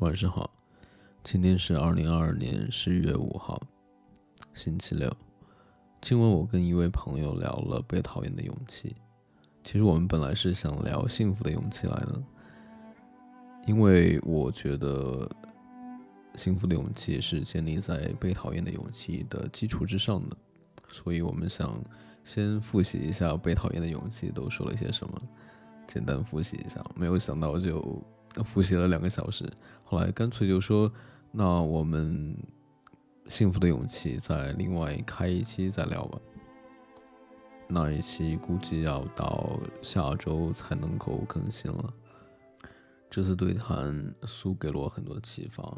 [0.00, 0.50] 晚上好，
[1.22, 3.60] 今天是二零二二年十一月五号，
[4.54, 5.14] 星期六。
[6.00, 8.96] 今晚我跟一位朋友聊了被讨厌的勇气。
[9.62, 12.22] 其实我们本来是想聊幸福的勇气来的，
[13.66, 15.28] 因为我觉得
[16.34, 20.36] 幸福的勇气是建立在被讨厌的勇气的基础之上的，
[20.88, 21.78] 所以我们想
[22.24, 25.22] 先复习一下被讨厌的勇气都说了些什么，
[25.86, 26.82] 简单复习一下。
[26.94, 28.02] 没有想到就。
[28.44, 29.44] 复习了两个小时，
[29.84, 30.90] 后来干脆就说
[31.32, 32.36] ：“那我们
[33.26, 36.18] 幸福的勇气再另外开一期再聊吧。”
[37.66, 41.94] 那一期估计要到下周才能够更新了。
[43.08, 45.76] 这次对谈苏给了我很多启发，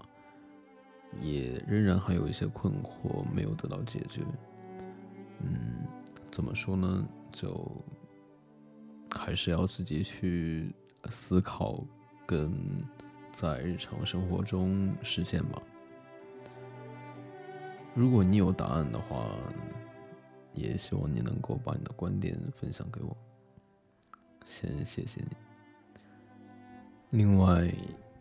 [1.20, 4.22] 也仍然还有一些困惑没有得到解决。
[5.40, 5.86] 嗯，
[6.30, 7.06] 怎么说呢？
[7.32, 7.70] 就
[9.10, 10.74] 还是要自己去
[11.10, 11.82] 思考。
[12.26, 12.52] 跟
[13.32, 15.60] 在日常生活中实现吧。
[17.94, 19.26] 如果你有答案的话，
[20.54, 23.16] 也希望你能够把你的观点分享给我。
[24.46, 25.36] 先谢谢你。
[27.10, 27.70] 另外，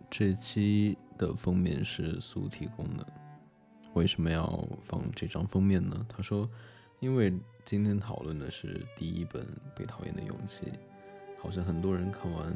[0.10, 3.08] 这期的封面是苏提供的。
[3.94, 6.06] 为什么要放这张封面呢？
[6.10, 6.50] 他说，
[7.00, 7.34] 因为
[7.64, 9.44] 今天讨论的是第一本
[9.76, 10.66] 《被讨厌的勇气》，
[11.42, 12.54] 好像很多人看完。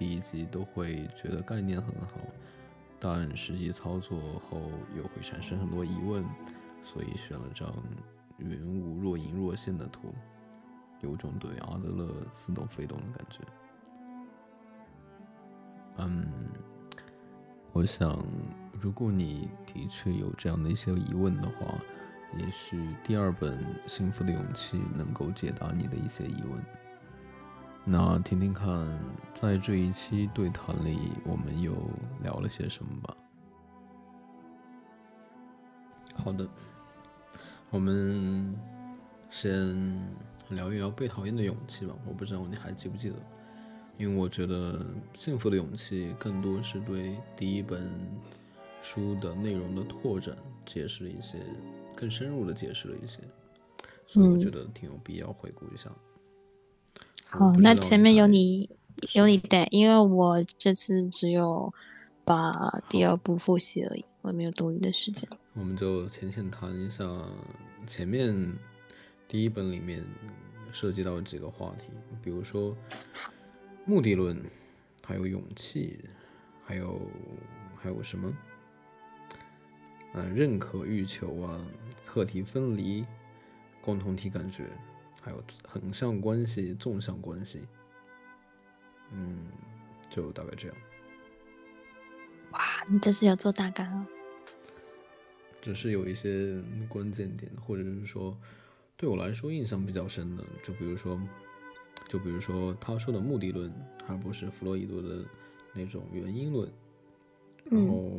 [0.00, 2.16] 第一集都会觉得概念很好，
[2.98, 4.62] 但实际操作后
[4.96, 6.24] 又会产生很多疑问，
[6.82, 7.70] 所以选了张
[8.38, 10.14] 云雾若隐若现的图，
[11.02, 13.40] 有种对阿德勒似懂非懂的感觉。
[15.98, 16.26] 嗯，
[17.72, 18.24] 我想，
[18.80, 21.78] 如果你的确有这样的一些疑问的话，
[22.38, 26.79] 也许第二本《幸福的勇气》能够解答你的一些疑问。
[27.84, 28.86] 那听听看，
[29.34, 31.74] 在这一期对谈里，我们又
[32.22, 33.16] 聊了些什么吧。
[36.14, 36.46] 好的，
[37.70, 38.54] 我们
[39.28, 39.98] 先
[40.50, 41.94] 聊一聊被讨厌的勇气吧。
[42.06, 43.16] 我不知道你还记不记得，
[43.96, 47.90] 因为我觉得幸福的勇气更多是对第一本
[48.82, 50.36] 书的内容的拓展，
[50.66, 51.38] 解释了一些
[51.96, 53.20] 更深入的解释了一些，
[54.06, 55.90] 所以我觉得挺有必要回顾一下。
[57.30, 58.68] 好，那前面有你
[59.12, 61.72] 有你带，因为我这次只有
[62.24, 65.28] 把第二部复习而已，我没有多余的时间。
[65.54, 67.04] 我们就浅浅谈一下
[67.86, 68.56] 前面
[69.28, 70.04] 第一本里面
[70.72, 71.84] 涉及到几个话题，
[72.22, 72.76] 比如说
[73.84, 74.40] 目的论，
[75.04, 76.00] 还有勇气，
[76.64, 77.00] 还有
[77.76, 78.32] 还有什么？
[80.14, 81.64] 嗯，认可欲求啊，
[82.04, 83.04] 课题分离，
[83.80, 84.64] 共同体感觉。
[85.20, 87.60] 还有横向关系、纵向关系，
[89.12, 89.46] 嗯，
[90.08, 90.76] 就大概这样。
[92.52, 92.60] 哇，
[92.90, 94.06] 你这次有做大纲哦？
[95.60, 96.58] 只是有一些
[96.88, 98.36] 关键点，或者是说
[98.96, 101.20] 对我来说印象比较深的，就比如说，
[102.08, 103.72] 就比如说他说的目的论，
[104.08, 105.24] 而不是弗洛伊德的
[105.74, 106.68] 那种原因论。
[107.66, 108.10] 然后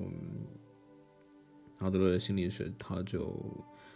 [1.79, 3.35] 阿德勒的心理学，他就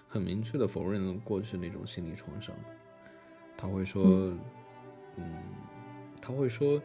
[0.10, 2.54] 很明确的否认了过去那种心理创伤。
[3.58, 4.04] 他会说，
[5.18, 5.34] 嗯，
[6.22, 6.82] 他会说，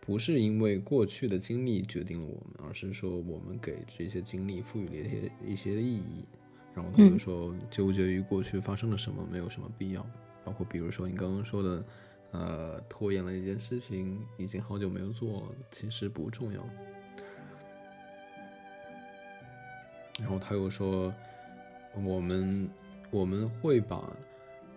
[0.00, 6.24] 不是因为过去的经历决定了我们，而是说我们给这些经历赋予了一些一些意义。
[6.74, 10.06] 然后他就说，纠结于过去发生了什么没有什么必要。
[10.44, 11.84] 包括比如说你刚刚说的，
[12.30, 16.64] 呃，拖延了一件事情，已经好久没有做，其实不重要。
[20.20, 21.12] 然后他又说，
[21.94, 22.70] 我们
[23.10, 24.16] 我们会把。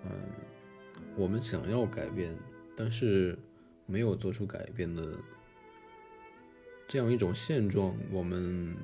[0.04, 0.12] 嗯，
[1.16, 2.36] 我们想要改变，
[2.76, 3.38] 但是
[3.86, 5.18] 没有做出改变的
[6.88, 8.76] 这样一种现状，我们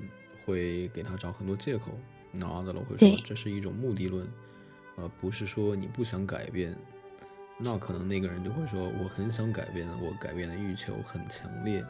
[0.44, 1.92] 会给他找很多借口。
[2.30, 4.28] 那阿德勒会说，这是一种目的论，
[4.96, 6.76] 而不是说你不想改变。
[7.58, 11.84] 那可能那个人就会说，我很想改变，我改变的欲求很强烈，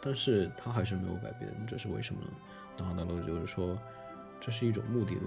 [0.00, 2.30] 但是他还是没有改变，这是为什么呢？
[2.78, 3.78] 那阿德勒就是说，
[4.40, 5.26] 这是一种目的论。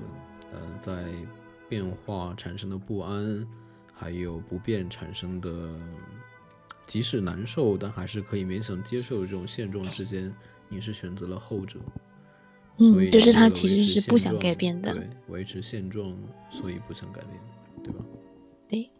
[0.53, 1.13] 嗯，在。
[1.73, 3.47] 变化产生的不安，
[3.95, 5.73] 还有不便产生的，
[6.85, 10.31] 即使难受，但还是可以勉强接受的这种现状之间，
[10.69, 11.79] 你是选择了后者。
[12.77, 14.93] 嗯，就是他其实是不想改变的。
[14.93, 16.15] 对，维持现状，
[16.51, 17.41] 所以不想改变，
[17.83, 18.05] 对吧？
[18.69, 18.91] 对。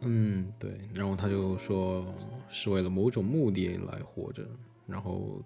[0.00, 0.80] 嗯，对。
[0.94, 2.06] 然后他就说，
[2.48, 4.48] 是为了某种目的来活着，
[4.86, 5.42] 然后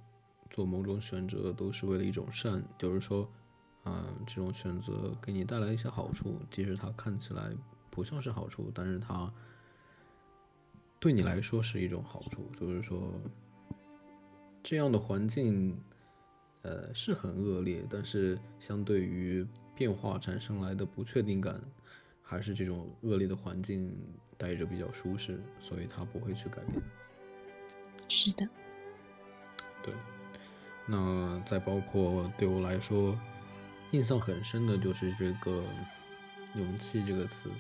[0.48, 3.28] 做某种选择都是为了一种善，就是说。
[3.84, 7.50] 嗯，这种选择给你带来一些好处，即使它看起来
[7.90, 9.32] 不像是好处，但是它
[11.00, 13.12] 对你来说是一种好处，就是说
[14.62, 15.76] 这样的环境，
[16.62, 19.44] 呃，是很恶劣，但是相对于
[19.74, 21.60] 变化产生来的不确定感，
[22.22, 23.92] 还是这种恶劣的环境
[24.38, 26.80] 待着比较舒适，所以他不会去改变。
[28.08, 28.48] 是的，
[29.82, 29.92] 对。
[30.86, 33.18] 那再包括对我来说，
[33.92, 35.62] 印象很深的就是这个
[36.56, 37.50] “勇气”这个词。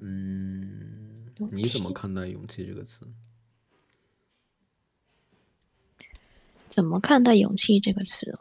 [0.00, 3.06] 嗯，你怎么看待“勇气”这个词？
[6.66, 8.32] 怎么看待“勇气”这个词？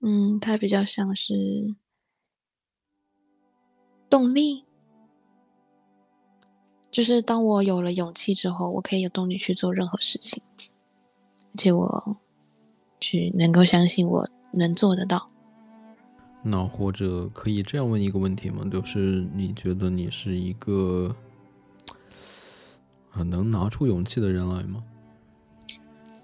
[0.00, 1.74] 嗯，它比较像是
[4.08, 4.64] 动力，
[6.90, 10.42] 就是当我有了勇气之后，我可以有动力去做任何事情。
[10.56, 12.16] 而且我
[13.04, 15.28] 去能够相信我能做得到。
[16.42, 18.64] 那或者可以这样问一个问题吗？
[18.72, 21.14] 就是你觉得你是一个
[23.10, 24.82] 啊能拿出勇气的人来吗？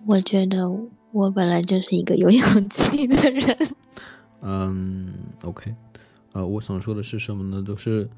[0.06, 0.70] 我觉得
[1.12, 3.56] 我本来就是一个有勇气的人。
[4.40, 5.12] 嗯
[5.42, 5.74] ，OK，
[6.32, 7.62] 呃，我想说的是什么呢？
[7.62, 8.08] 就是，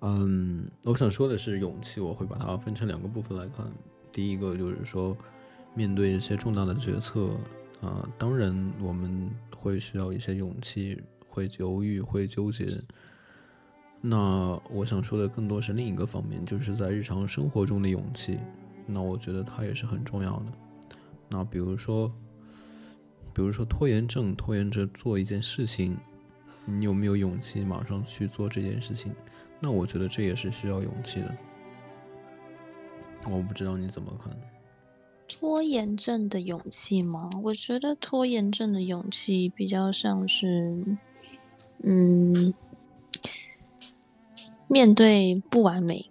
[0.00, 3.66] 嗯，我想说的是勇气，我会把它分成两个部分来看。
[4.10, 5.14] 第一个就是说。
[5.76, 7.30] 面对一些重大的决策，
[7.84, 10.98] 啊，当然我们会需要一些勇气，
[11.28, 12.64] 会犹豫，会纠结。
[14.00, 18.38] 那我想说的更多是另一个方面，就是在日常生活中的勇气。
[18.86, 20.46] 那我觉得它也是很重要的。
[21.28, 22.10] 那比如说，
[23.34, 25.96] 比如说拖延症，拖延着做一件事情，
[26.64, 29.14] 你有没有勇气马上去做这件事情？
[29.60, 31.34] 那我觉得这也是需要勇气的。
[33.26, 34.53] 我不知道你怎么看。
[35.38, 37.28] 拖延症的勇气吗？
[37.42, 40.96] 我觉得拖延症的勇气比较像是，
[41.82, 42.54] 嗯，
[44.68, 46.10] 面对不完美。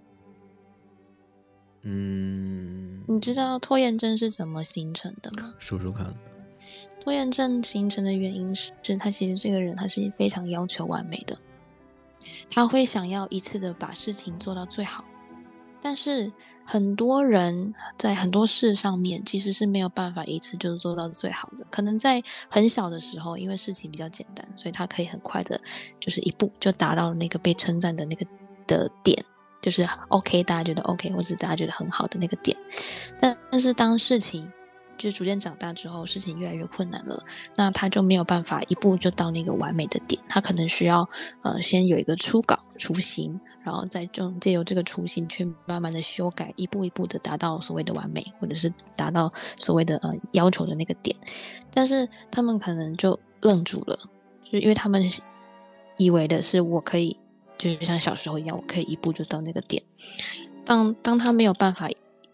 [1.82, 5.56] 嗯，你知道拖延症是怎么形成的吗？
[5.58, 6.14] 说说看。
[7.00, 11.38] 拖延症形成的原因是，他其实这个人他是非常要求完美的，
[12.52, 15.04] 他会想要一次的把事情做到最好，
[15.82, 16.32] 但是。
[16.66, 21.66] 很多人在很多事上面其实是没有办法一次就做到最好的。
[21.70, 25.60] 可能在很小的时候，因为事情比较简单，所以他可以很快的，
[26.00, 28.26] 就是一步就达到了那个被称赞的那个
[28.66, 29.24] 的点，
[29.62, 32.58] 就是 OK，大家觉得 OK，或者大家觉得很好的那个点。
[33.20, 34.52] 但但是当事情
[34.98, 37.24] 就逐渐长大之后，事情越来越困难了，
[37.56, 41.10] 那他就没有办法一步就到那个完美的点，他可能需要
[41.42, 43.40] 呃先有一个初稿雏形。
[43.66, 51.16] 然后再就借由这个雏形去慢慢的修改，一步一步的达到所谓的完美，或者是达到所谓的呃要求的那个点。
[51.72, 53.98] 但是他们可能就愣住了，
[54.44, 55.10] 就因为他们
[55.96, 57.16] 以为的是我可以，
[57.58, 59.82] 就是像小时候一样，我可以一步就到那个点。
[60.66, 61.88] 当当他没有办法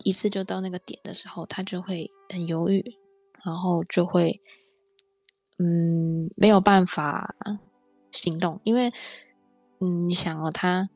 [0.04, 2.98] 一次就到那个点的时候，他就会很犹豫，
[3.44, 4.42] 然后就会
[5.58, 7.36] 嗯没有办法
[8.12, 8.92] 行动，因为
[9.80, 10.90] 嗯你想哦他。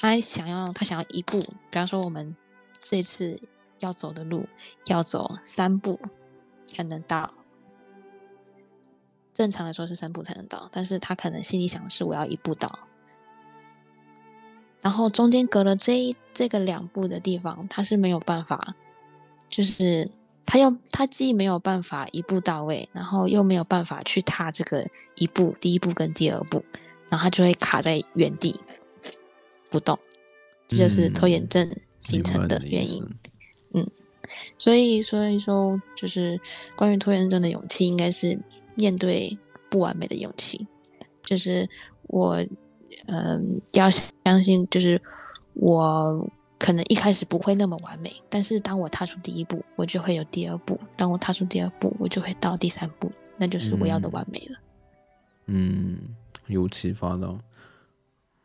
[0.00, 2.36] 他想要，他想要一步，比方说我们
[2.78, 3.48] 这次
[3.80, 4.46] 要走的路，
[4.86, 5.98] 要走三步
[6.64, 7.34] 才能到。
[9.32, 12.86] 正常来说是三步才能到，但是他可能心里想的是我要一步到。
[14.80, 18.76] 然后中间隔了这一这个两步的地方，他是没有办法，
[19.50, 20.08] 就是
[20.46, 26.64] 他又他既没有办法一步到位，然后又没有办法去踏这个一步，第一步跟第二步，
[27.08, 28.60] 然后他就会卡在原地。
[29.68, 29.98] 不动，
[30.68, 33.04] 这就是拖延症形成的原因。
[33.74, 33.90] 嗯，
[34.56, 36.40] 所以所以说，就是
[36.76, 38.38] 关于拖延症的勇气，应该是
[38.76, 39.36] 面对
[39.68, 40.68] 不完美的勇气。
[41.22, 41.68] 就是
[42.06, 42.42] 我，
[43.08, 44.98] 嗯，要相信，就是
[45.60, 54.58] 我可能一开始不会那么完美，但是当我踏出第一步，我就会有第二步；当我踏出第二步，我就会到第三步，那就是我要的完美了。
[55.46, 55.98] 嗯，
[56.46, 57.38] 有启发到。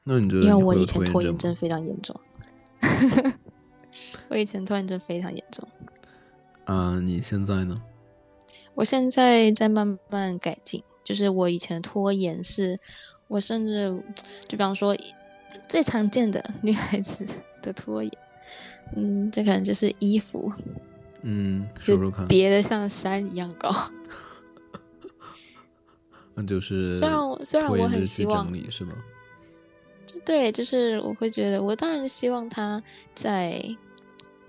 [0.03, 0.43] 那你觉得？
[0.43, 2.15] 因为 我以前拖延症非常严重，
[4.29, 5.67] 我以前拖延症非常严重。
[6.65, 7.75] 啊，你现在呢？
[8.73, 10.83] 我现在在慢慢改进。
[11.03, 12.79] 就是我以前拖延是，
[13.27, 13.91] 我甚至
[14.47, 14.95] 就比方说
[15.67, 17.25] 最常见的女孩子
[17.61, 18.11] 的拖延，
[18.95, 20.51] 嗯，这可能就是衣服，
[21.21, 23.71] 嗯，说说看，叠的像山一样高。
[26.35, 28.93] 那就是虽然虽然我很希望是吗？
[30.25, 32.81] 对，就是我会觉得，我当然希望他
[33.13, 33.61] 在，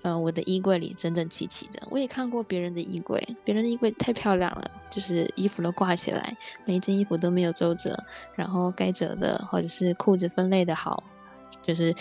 [0.05, 1.81] 呃，我的衣柜里整整齐齐的。
[1.91, 7.99] 我也看过别人的衣柜，别人的衣柜太漂亮了，就是衣服都挂起来，每一件衣服都没有皱褶，
[8.35, 11.03] 然后该折的或者是裤子分类的好，
[11.63, 11.95] 就是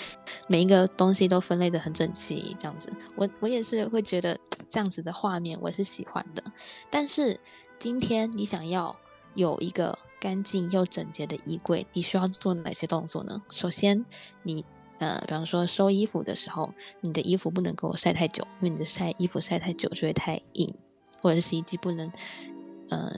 [0.50, 2.91] 每一个东西都分类的很整齐，这样子。
[3.15, 6.43] 我我也是会觉得这样子的画面我是喜欢的。
[6.89, 7.39] 但是
[7.79, 8.93] 今天你想要
[9.33, 13.41] 有一个干净又整洁的衣柜，你需要做哪些动作呢？
[13.50, 14.05] 首先，
[14.43, 14.65] 你
[15.03, 20.74] 呃，比方说收衣服的时候，你的衣服不能够晒太久，因为你的晒衣服晒太久就会太硬，
[21.22, 22.10] 或者是洗衣机不能，
[22.89, 23.13] 呃，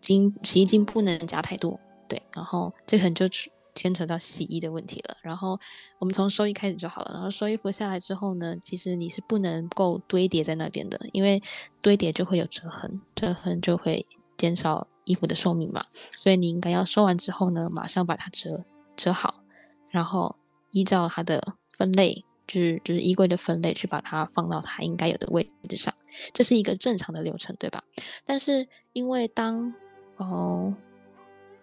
[0.00, 1.78] 金洗衣精不能加太多。
[2.08, 3.26] 对，然后这可能就
[3.74, 5.16] 牵扯到洗衣的问题了。
[5.22, 5.58] 然后
[6.00, 7.12] 我们从收衣开始就好了。
[7.14, 11.40] 然后收衣服下来之后呢，其实你是不能够堆叠在那边的，因为
[11.80, 14.04] 堆叠就会有折痕，折痕就会
[14.36, 15.84] 减少衣服的寿命嘛。
[15.92, 18.64] 所以你应该要收完之后呢，马上把它折
[18.96, 19.44] 折好，
[19.90, 20.34] 然后
[20.70, 25.92] 依照它的分类，就是就是衣柜的分类去把它放到它应该有的位置上。
[26.32, 27.82] 这是一个正常的流程，对吧？
[28.24, 29.74] 但是因为当
[30.16, 30.74] 哦。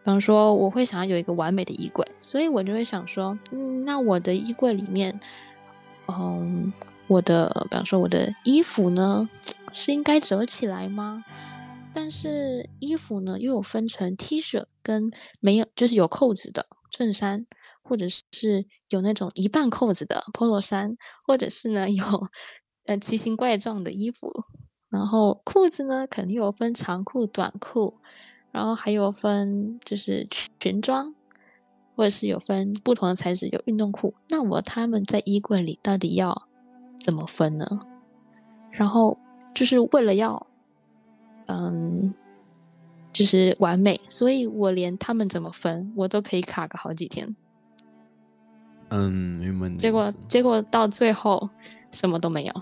[0.03, 5.19] 比方说，我会想要有一个完美的衣柜，所以我就会想说，嗯，那我的衣柜里面，
[6.07, 6.71] 嗯，
[7.07, 9.27] 我的，比方说我的衣服呢，
[9.73, 11.25] 是应该折起来吗？
[11.93, 15.11] 但是衣服呢，又有分成 T 恤跟
[15.41, 17.45] 没有，就是有扣子的衬衫，
[17.87, 22.03] 或者是有那种一半扣子的 Polo 衫，或者是呢有
[22.85, 24.29] 呃奇形怪状的衣服，
[24.89, 27.99] 然后裤子呢，肯定有分长裤、短裤。
[28.49, 30.25] 然后还有分，就是
[30.59, 31.13] 裙装，
[31.95, 34.15] 或者是有分不同的材质，有运动裤。
[34.29, 36.47] 那我他们在衣柜里到底要
[36.99, 37.79] 怎么分呢？
[38.71, 39.19] 然后
[39.53, 40.47] 就是为了要，
[41.45, 42.15] 嗯，
[43.13, 47.35] 就是完美，所以我连他们怎么分，我都可以卡个好几天。
[48.89, 49.69] 嗯，明白。
[49.77, 51.49] 结果结果到最后
[51.91, 52.53] 什么都没有。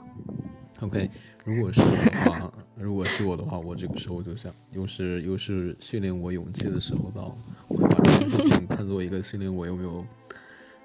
[0.81, 1.09] OK。
[1.45, 10.03] 如果是的话， 如果是我的话，我这个时候就想，又是又是训练我勇气的时候到，我会把这件事情看作一个训练我有没有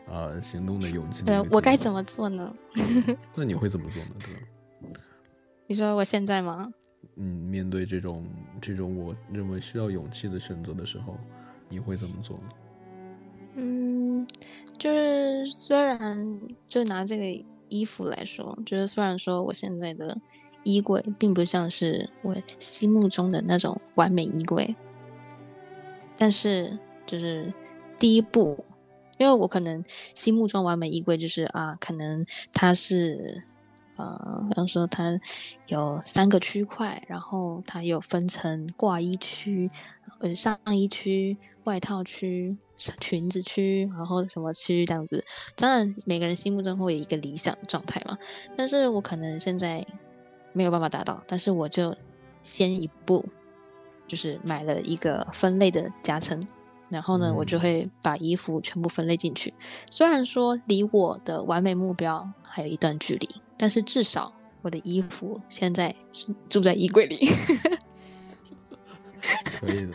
[0.07, 1.25] 呃行动的勇气。
[1.29, 2.55] 呃，我该怎么做呢？
[3.35, 4.11] 那你会怎么做呢？
[4.19, 4.91] 哥？
[5.67, 6.71] 你说我现在吗？
[7.17, 8.27] 嗯，面对这种
[8.61, 11.17] 这种我认为需要勇气的选择的时候，
[11.71, 12.45] 你会怎么做呢？
[13.55, 14.27] 嗯，
[14.79, 20.21] 就是虽然就拿这个衣服来说，就是虽然说我现在的。
[20.63, 24.77] 衣柜并不像是我心目中的那种完美衣柜，
[26.19, 27.51] 但是就是
[27.97, 28.63] 第一步，
[29.17, 29.83] 因为我可能
[30.15, 33.43] 心目中完美衣柜就是啊，可能它是
[33.97, 35.19] 呃，比方说它
[35.69, 39.71] 有三个区块，然后它有分成挂衣区、
[40.19, 45.25] 呃上衣区、外套区、裙子区，然后什么区这样子。
[45.57, 48.17] 当然，每个人心目中会有一个理想状态嘛，
[48.57, 49.87] 但是我可能现在。
[50.53, 51.97] 没有办法达到，但是我就
[52.43, 53.25] 先一步，
[54.09, 56.43] 就是买了一个分类的夹层，
[56.91, 59.55] 然后呢，我就会把衣服全部分类进去。
[59.93, 67.29] 虽然说离我的完美目标还有一段距离，但是至少我的衣服现在是住在衣柜里。
[69.45, 69.93] 可以的。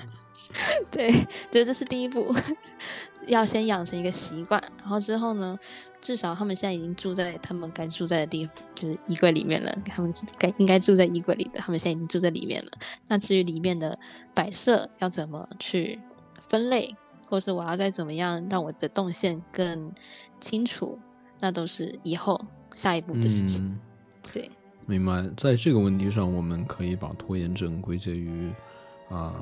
[0.91, 1.11] 对，
[1.51, 2.33] 觉得这是第一步，
[3.27, 5.57] 要先养成一个习惯，然后之后呢？
[6.01, 9.75] 至少他们现在已经住在他们该住在的地方，就是衣柜里面了。
[9.85, 12.69] 他们该应该住在衣柜里的，他们现在已经住在里面了。
[13.07, 13.97] 那至于里面的
[14.35, 15.99] 摆设要怎么去
[16.47, 16.95] 分类，
[17.27, 19.91] 或是我要再怎么样让我的动线更
[20.37, 20.99] 清楚，
[21.39, 22.39] 那都是以后
[22.75, 23.79] 下一步的事情。
[24.31, 24.47] 对，
[24.85, 25.27] 明白。
[25.35, 28.53] 在这个问题上，我们可以把拖延症归结于
[29.09, 29.35] 啊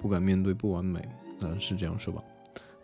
[0.00, 1.06] 不敢面对不完美，
[1.40, 2.22] 嗯，是这样说吧？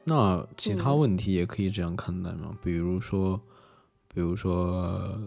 [0.04, 2.56] 那其他问题也可以这样看待吗？
[2.62, 3.40] 比如说，
[4.12, 5.18] 比如说，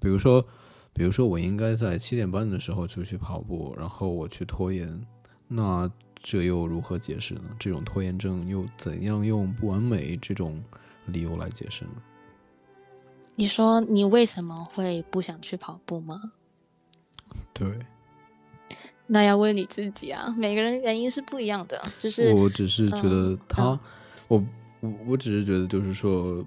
[0.00, 0.44] 比如说，
[0.92, 5.06] 比如说，我应该在七点半的时候就去跑步，然后我去拖延，
[5.46, 5.90] 那
[6.22, 7.42] 这又如何解释呢？
[7.58, 10.62] 这种拖延症又怎样用不完美这种
[11.06, 11.90] 理由来解释呢？
[13.36, 16.32] 你说你为什么会不想去跑步吗？
[17.52, 17.78] 对，
[19.06, 20.34] 那要问你自己啊。
[20.36, 23.78] 每个人原因是不一样的，就是我只是觉得他。
[24.28, 24.44] 我
[24.80, 26.44] 我我只是觉得，就是说，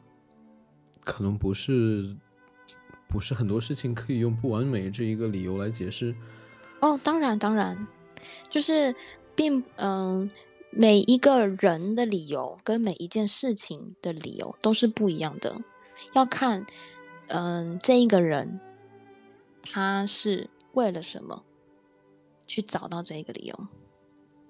[1.02, 2.14] 可能不是
[3.08, 6.14] 不是很多事情可以用不完美这一个理由来解释。
[6.82, 7.88] 哦，当然当然，
[8.50, 8.94] 就是
[9.34, 10.30] 并嗯，
[10.72, 15.62] 每一个人的理由跟每一件事情的理由都是不一样的，
[16.14, 16.66] 要看
[17.28, 18.60] 嗯这一个人
[19.64, 21.44] 他是为了什么
[22.50, 23.68] 去找到这一个理由。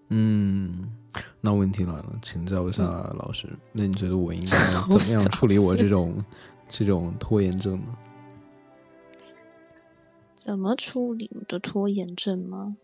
[0.07, 0.95] 嗯。
[1.41, 6.23] 那问题来了，请教一下老师，那你觉得我应该怎么样处理我这种
[6.69, 7.97] 这种拖延症呢？
[10.35, 12.77] 怎么处理你的拖延症吗？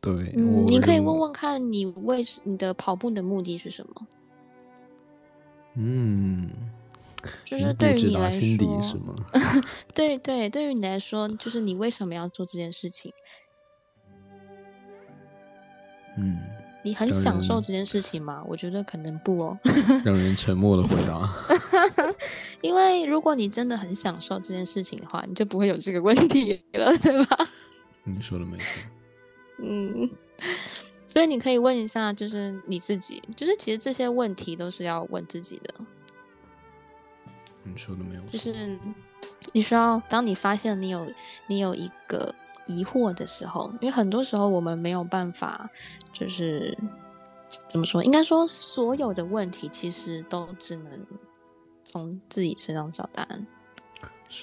[0.00, 4.06] 对，嗯，你可以问问看你为你的跑步的目的是什么？
[5.74, 6.48] 嗯，
[7.44, 9.14] 就是对于你来说，是吗？
[9.92, 13.12] 对对，对于你来说，就是你为什么要做这件事情？
[16.16, 16.38] 嗯，
[16.82, 18.42] 你很享受这件事情吗？
[18.46, 19.58] 我觉得可能不哦，
[20.04, 21.34] 让人沉默的回答。
[22.60, 27.48] 因为如果你真的很享受这件事情的话，你就不会有这个问题了， 对吧？
[28.04, 28.66] 你说的没错。
[29.62, 30.10] 嗯，
[31.06, 35.74] 所以你可以问一下，就是你自己，就是其实这些问题都是要问自己的，
[37.62, 38.30] 你说的没有错。
[38.32, 38.78] 就是
[39.52, 41.10] 你需要，当你发现你有
[41.46, 42.34] 你有一个
[42.66, 45.70] 疑惑的时候，因为很多时候我们没有办法，
[46.12, 46.76] 就是
[47.68, 48.02] 怎么说？
[48.04, 50.90] 应该说，所有的问题其实都只能
[51.84, 53.46] 从自己身上找答案。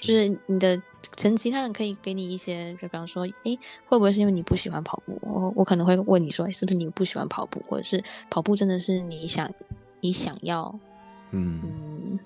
[0.00, 5.18] 就是你的，可能其他人可以给你一些，就比方说，诶，会不会是因为你不喜欢跑步？
[5.20, 9.50] 我我可能会问你说，诶，是不是你不喜欢跑步，或者是跑步真的是你想
[10.00, 10.74] 你想要
[11.32, 12.18] 嗯嗯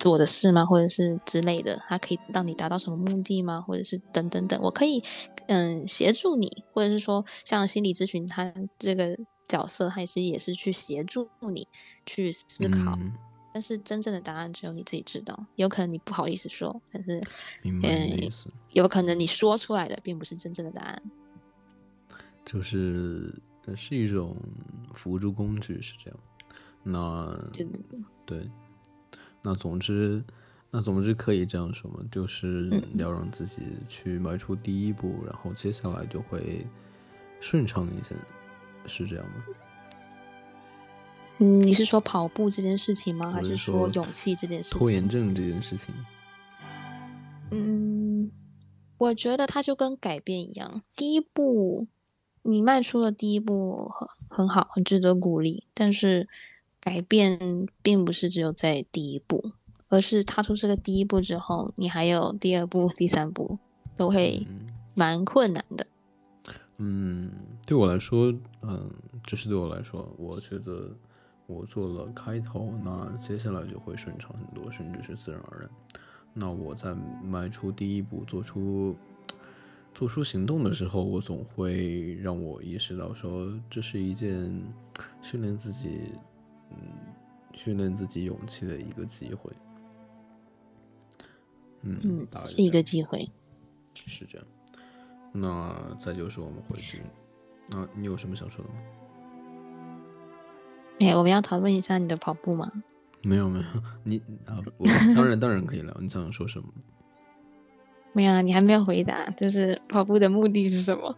[0.00, 0.64] 做的事吗？
[0.64, 3.60] 或者是之类的，它可以让你达到什么目的吗？
[3.60, 5.00] 或者是等等等，我可以
[5.52, 11.66] 嗯协助你，或者是说像心理咨询，他这个角色，他其实也是去协助你
[12.06, 12.96] 去思考。
[13.00, 13.12] 嗯
[13.54, 17.20] 但是真正的答案只有你自己知道，有可能你不好意思说，但是
[17.60, 21.02] 明白你的意思，有可能你说出来的并不是真正的答案。
[22.46, 23.30] 就是
[23.66, 24.34] 呃是一种
[24.94, 26.18] 辅助工具，是这样。
[26.82, 27.38] 那
[28.24, 28.50] 对，
[29.42, 30.24] 那总之，
[30.74, 33.58] 那总之可以这样说嘛，就是嗯要让自己
[33.90, 36.66] 去迈出第一步，然后接下来就会
[37.40, 38.16] 顺畅一些，
[38.86, 39.44] 是这样吗？
[41.40, 43.26] 嗯，你是说跑步这件事情吗？
[43.26, 45.06] 我还是是说勇气这件事拖延？
[45.06, 45.94] 症这件事情，
[47.50, 48.30] 嗯，
[48.96, 51.86] 我觉得它就跟改变一样，第一步
[52.44, 55.66] 你迈出了第一步很很好，很值得鼓励。
[55.74, 56.28] 但是
[56.80, 59.52] 改变并不是只有在第一步，
[59.92, 63.58] 而是踏出这个第一步之后，你还有第二步、第三步，
[63.94, 64.46] 都会
[64.96, 65.86] 蛮困难的。
[66.78, 67.30] 嗯，
[67.66, 68.90] 对我来说，嗯，
[69.22, 70.88] 这是对我来说，我觉得
[71.46, 75.70] 我做了开头，那接下来就会顺畅很多，甚至是自然而然。
[76.32, 78.96] 那我在迈出第一步，做出
[79.94, 84.64] 做出行动的时候，我总会让我意识到说，这是一件
[85.20, 86.00] 训练自己，
[86.70, 86.76] 嗯，
[87.52, 89.52] 训练自己勇气的一个机会。
[91.82, 93.30] 嗯，是一个机会。
[93.94, 94.46] 是这样。
[95.32, 97.02] 那再就是我们回去，
[97.68, 98.76] 那你有什么想说的吗？
[101.00, 102.70] 哎，我们要讨论一下你的跑步吗？
[103.22, 103.64] 没有没有，
[104.04, 105.96] 你啊，我 当然当然可以聊。
[106.00, 106.68] 你想说什么？
[108.12, 111.16] 没有啊，你还没有回答，就是跑步的目的是什么？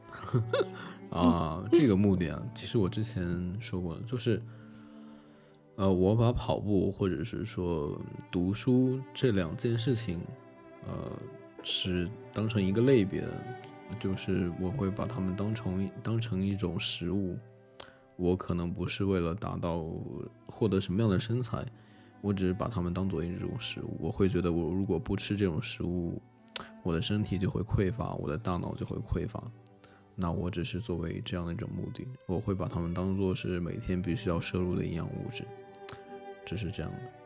[1.11, 4.41] 啊，这个目的啊，其实我之前说过了，就是，
[5.77, 8.01] 呃，我把跑步或者是说
[8.31, 10.21] 读书这两件事情，
[10.87, 11.13] 呃，
[11.63, 13.33] 是当成一个类别的，
[13.99, 17.39] 就是我会把它们当成当成一种食物。
[18.17, 19.85] 我可能不是为了达到
[20.47, 21.67] 获得什么样的身材，
[22.21, 23.97] 我只是把它们当做一种食物。
[23.99, 26.23] 我会觉得，我如果不吃这种食物，
[26.85, 29.43] 我的身体就会匮乏，我的大脑就会匮乏。
[30.15, 35.45] 那我只是作为这样的一种目的，我会把它们当做是每天必须要摄入的营养物质，
[36.47, 37.24] 只是这样的。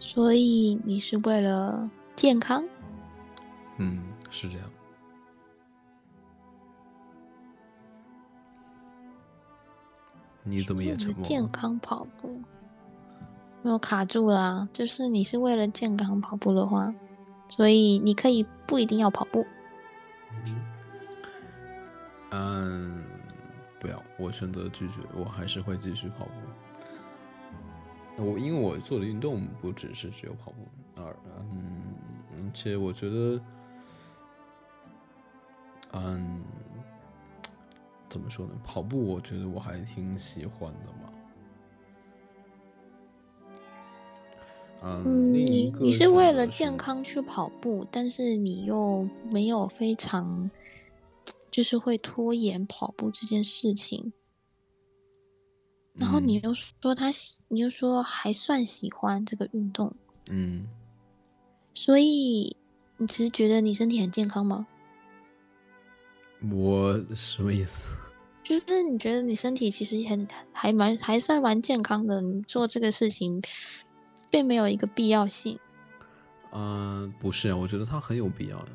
[0.00, 2.64] 所以你是为了健康？
[3.76, 4.66] 嗯，是这样。
[10.42, 11.22] 你怎么也是为了沉默了？
[11.22, 12.40] 健康跑步？
[13.62, 16.92] 没有卡住啦、就是你是为了健康跑步的话，
[17.50, 19.46] 所以你可以不一定要跑步。
[22.30, 23.04] 嗯，
[23.78, 26.32] 不要，我选择拒绝，我还是会继续跑步。
[28.22, 31.16] 我因为我做的运动不只是只有跑步，而
[31.50, 31.94] 嗯，
[32.32, 33.40] 而且我觉得，
[35.92, 36.42] 嗯，
[38.08, 38.52] 怎么说呢？
[38.64, 41.12] 跑步我觉得我还挺喜欢的嘛。
[44.82, 50.50] 嗯，你你是为了健康去跑步，但是你又没有非常，
[51.50, 54.12] 就是会拖延跑步这件事情。
[56.00, 59.94] 然后你嗯又说他喜，你又说还算喜欢这个运动，
[60.30, 60.66] 嗯，
[61.74, 62.56] 所以
[62.96, 64.66] 你只是觉得你身体很健康吗？
[66.50, 67.86] 我什么意思？
[68.42, 73.40] 就是你觉得你身体其实很还蛮还算蛮健康的，你做这个事情
[74.30, 75.58] 并没有一个必要性。
[76.50, 78.66] 啊，不是啊，我觉得它很有必要呀，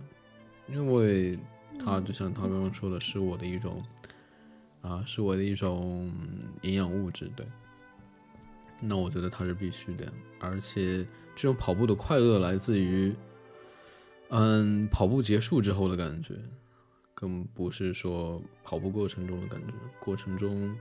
[0.69, 1.37] 因为
[1.77, 3.81] 它就像他刚刚说的，是我的一种
[4.85, 6.11] 啊，是我的一种
[6.61, 7.45] 营养物质，对。
[8.79, 11.03] 那我觉得它是必须的，而且
[11.35, 13.15] 这种跑步的快乐来自于，
[14.29, 16.35] 嗯，跑步结束之后的感觉，
[17.15, 19.73] 更不是说跑步过程中的感觉。
[19.99, 20.77] 过程中，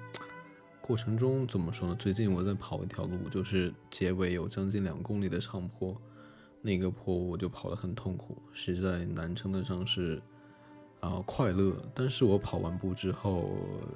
[0.83, 1.97] 过程中怎么说呢？
[1.99, 5.99] 最近我在跑一条路，就是结尾有将近两公里的长坡，
[6.61, 10.21] 那个坡我就跑得很痛苦，实在难称得上是
[11.05, 11.77] 啊快乐。
[11.95, 13.51] 但是我跑完步之后，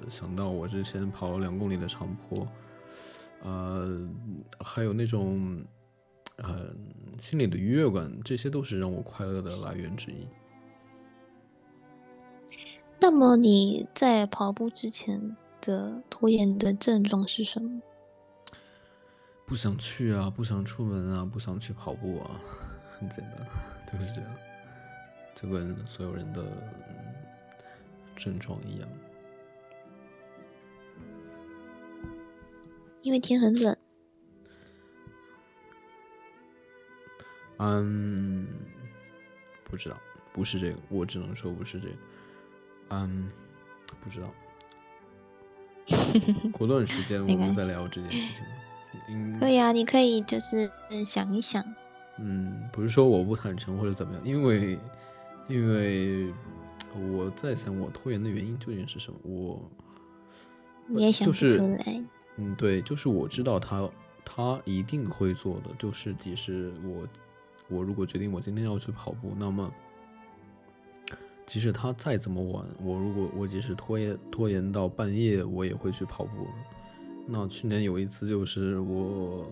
[0.07, 2.47] 想到我之前跑了两公里的长坡。
[3.41, 4.07] 呃，
[4.59, 5.63] 还有那种，
[6.35, 6.73] 呃，
[7.17, 10.27] 心里的愉悦感，这些都是让我快乐的来源之一。
[12.99, 17.81] 那么你在跑步之前的拖延的症状是什么？
[19.45, 22.41] 不想去啊，不想出门啊，不想去跑步啊，
[22.89, 23.47] 很简单，
[23.87, 24.31] 就是这样，
[25.39, 26.43] 就跟所有人的
[28.15, 28.89] 症状一样。
[33.01, 33.77] 因为天很冷。
[37.59, 38.47] 嗯，
[39.63, 39.97] 不知道，
[40.33, 41.95] 不是这个，我只能说不是这个。
[42.89, 43.31] 嗯，
[44.01, 44.33] 不知道。
[46.51, 48.45] 过段时间我们再聊这件事情。
[49.07, 50.69] 嗯，可以啊，你可以就是
[51.05, 51.63] 想一想。
[52.17, 54.77] 嗯，不是说我不坦诚或者怎么样，因为
[55.49, 56.31] 因为
[57.11, 59.69] 我在想我拖延的原因究竟是什么，我
[60.87, 62.03] 你也想不出来。
[62.37, 63.89] 嗯，对，就是我知道他，
[64.23, 65.71] 他一定会做的。
[65.77, 67.07] 就是即使我，
[67.67, 69.69] 我如果决定我今天要去跑步，那么，
[71.45, 76.47] 即使他再怎么晚，我如果我即使拖延拖延到半夜，我也会去跑步。
[77.27, 79.51] 那去年有一次，就是我，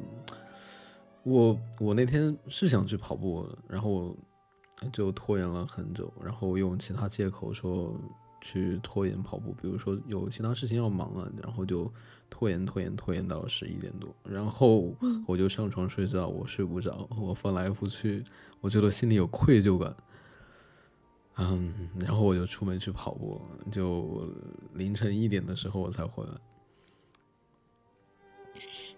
[1.23, 4.15] 我我那天是想去跑步，然后
[4.91, 7.93] 就拖延了很久，然后用其他借口说
[8.41, 11.91] 去拖延跑步，比如说有其他事情要忙了，然后就。
[12.29, 14.93] 拖延拖延拖延到十一点多，然后
[15.25, 18.21] 我就上床睡觉，我睡不着，我翻来覆去，
[18.59, 19.95] 我觉得心里有愧疚感，
[21.37, 24.29] 嗯，然后我就出门去跑步，就
[24.73, 26.31] 凌晨一点的时候我才回来。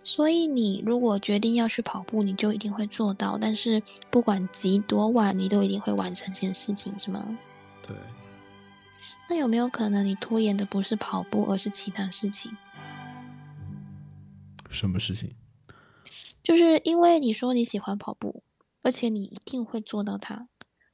[0.02, 7.38] 所以你如果决定要去跑步，你就一定会做到，但是不管几多晚，你都一定会完成这件事情，是吗？
[7.86, 7.96] 对。
[9.30, 12.52] 那有没有可能你拖延的不是跑步，而是其他事情？
[14.70, 15.36] 什么事情？
[16.42, 18.44] 就是因为你说你喜欢跑步，
[18.82, 20.48] 而且你一定会做到它，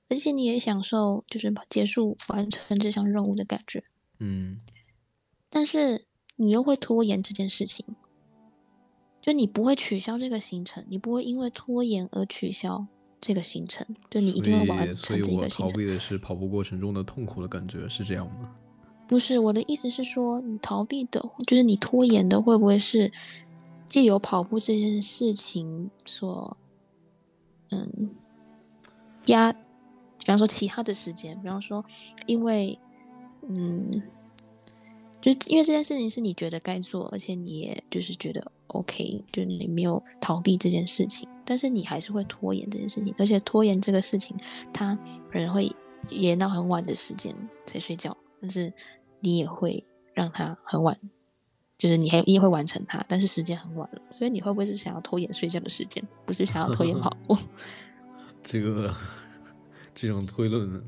[0.09, 3.83] 而且你也享受就是结束完成这项任务的感觉。
[4.19, 4.59] 嗯。
[5.49, 7.85] 但是你又会拖延这件事情，
[9.25, 12.85] 就你不会取消这个行程，你不会因为拖延而取消
[13.19, 15.67] 这个行程，就你一定会完成这个行程。
[15.67, 18.53] 逃避的是跑步过程中的痛苦的感觉，是这样吗？
[19.07, 23.11] 不是，我的意思是说，你逃避的，就是你拖延的，会不会是？
[23.87, 26.57] 借由跑步这件事情所，
[27.69, 28.09] 嗯，
[29.27, 31.83] 压，比方说其他的时间，比方说，
[32.25, 32.77] 因为，
[33.47, 33.89] 嗯，
[35.21, 44.35] 就因为这件事情是你觉得该做，而且你也就是觉得 OK，就是你没有逃避这件事情，但是你还是会拖延这件事情，而且拖延这个事情，
[44.73, 44.97] 它
[45.31, 45.71] 可能会
[46.09, 47.33] 延到很晚的时间
[47.65, 48.73] 才睡觉，但是
[49.21, 50.97] 你也会让它很晚。
[51.77, 57.37] 就是你还一定会完成它，但是时间很晚了，所以你会不会是想要拖延睡觉的时间，不是想要拖延跑步？
[58.41, 58.95] 这个
[59.93, 60.81] 这种推论，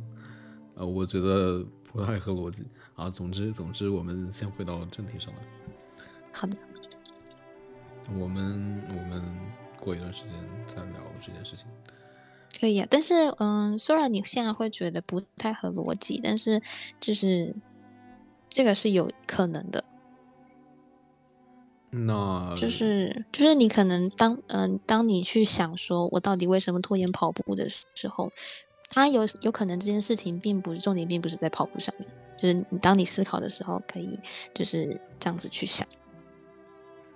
[0.75, 1.61] 呃，我觉得
[1.91, 3.09] 不太合逻辑啊。
[3.09, 5.39] 总之，总之，我们先回到正题上来。
[6.31, 6.57] 好的。
[8.15, 9.23] 我们我们
[9.79, 10.33] 过一段时间
[10.67, 11.65] 再聊这件事情。
[12.59, 16.61] 可以啊，但是嗯，虽然你现在会觉得不太合逻辑，但是
[16.99, 17.55] 就是
[18.49, 19.83] 这个是有可能的。
[21.89, 28.31] 那就是就是你可能当嗯，当你去想说我到底为什么拖延跑步的时候，
[28.89, 32.09] 他有有可能这件事情并不是重点，并不是在跑步上面。
[32.37, 34.19] 就是你当你思考的时候，可以
[34.53, 35.87] 就是这样子去想。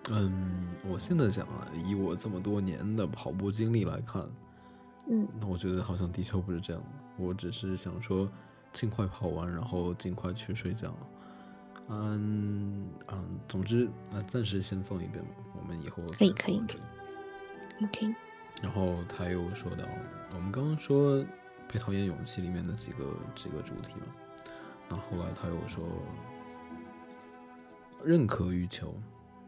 [0.09, 4.27] 嗯，我现在想啊，以我这么多年的跑步经历来看，
[5.07, 6.81] 嗯，那我觉得好像的确不是这样。
[7.17, 8.27] 我只是想说，
[8.73, 10.93] 尽快跑完，然后尽快去睡觉。
[11.87, 15.31] 嗯嗯，总之，那暂时先放一边吧。
[15.59, 16.61] 我们以后可以可以
[17.83, 18.15] ，OK。
[18.63, 19.83] 然后他又说到，
[20.33, 21.19] 我们刚刚说
[21.71, 24.07] 《被讨厌勇气》里面的几个几个主题嘛。
[24.89, 25.83] 那后来他又说，
[28.03, 28.95] 认可欲求。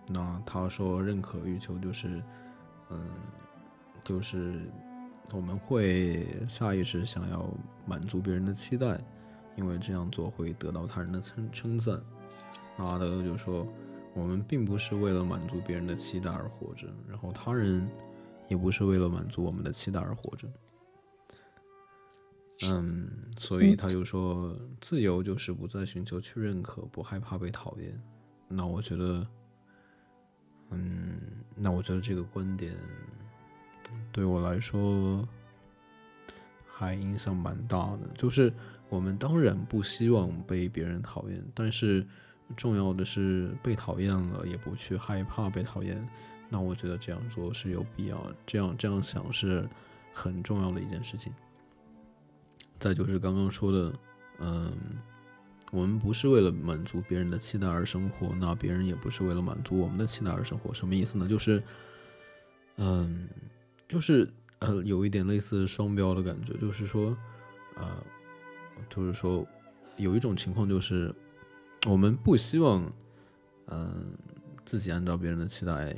[0.07, 2.21] 那他说，认可欲求就是，
[2.89, 3.09] 嗯，
[4.03, 4.61] 就是
[5.31, 7.47] 我们会下意识想要
[7.85, 8.99] 满足别人的期待。
[9.55, 11.95] 因为这样做会得到他人的称称赞，
[12.75, 13.67] 然后他就说
[14.15, 17.79] ：“我们并不是为了满足别人的期待而活着，然后他人
[18.49, 20.47] 也不是为了满足我们的期待而活着。
[22.73, 28.01] 嗯，所以他就说，自由就是不再寻求去认可，不害怕被讨厌。
[28.47, 29.27] 那我觉得，
[30.73, 31.19] 嗯，
[31.55, 32.75] 那我觉得这个观点
[34.11, 35.27] 对我来说
[36.67, 37.99] 还影响蛮大的。
[38.17, 38.51] 就是
[38.89, 42.05] 我们当然不希望被别人讨厌，但是
[42.57, 46.07] 重要的是被讨厌了也不去害怕被讨厌。
[46.49, 49.67] 那我觉得这样做是有必要，这样这样想是
[50.13, 51.33] 很重要的一件事情。
[52.79, 53.93] 再就是刚刚说的，
[54.39, 54.71] 嗯，
[55.73, 60.71] 我们不是为了满足别人的期待而生活，那别人也不是为了满足我们的期待而生活。
[60.71, 61.27] 什么意思呢？
[61.27, 61.63] 就是，
[62.77, 63.27] 嗯，
[63.87, 67.17] 就是呃，有一点类似双标的感觉，就是说，
[67.75, 67.89] 呃，
[68.87, 69.43] 就是说，
[69.97, 71.11] 有一种情况就是，
[71.87, 72.87] 我们不希望，
[73.69, 74.13] 嗯，
[74.63, 75.95] 自己按照别人的期待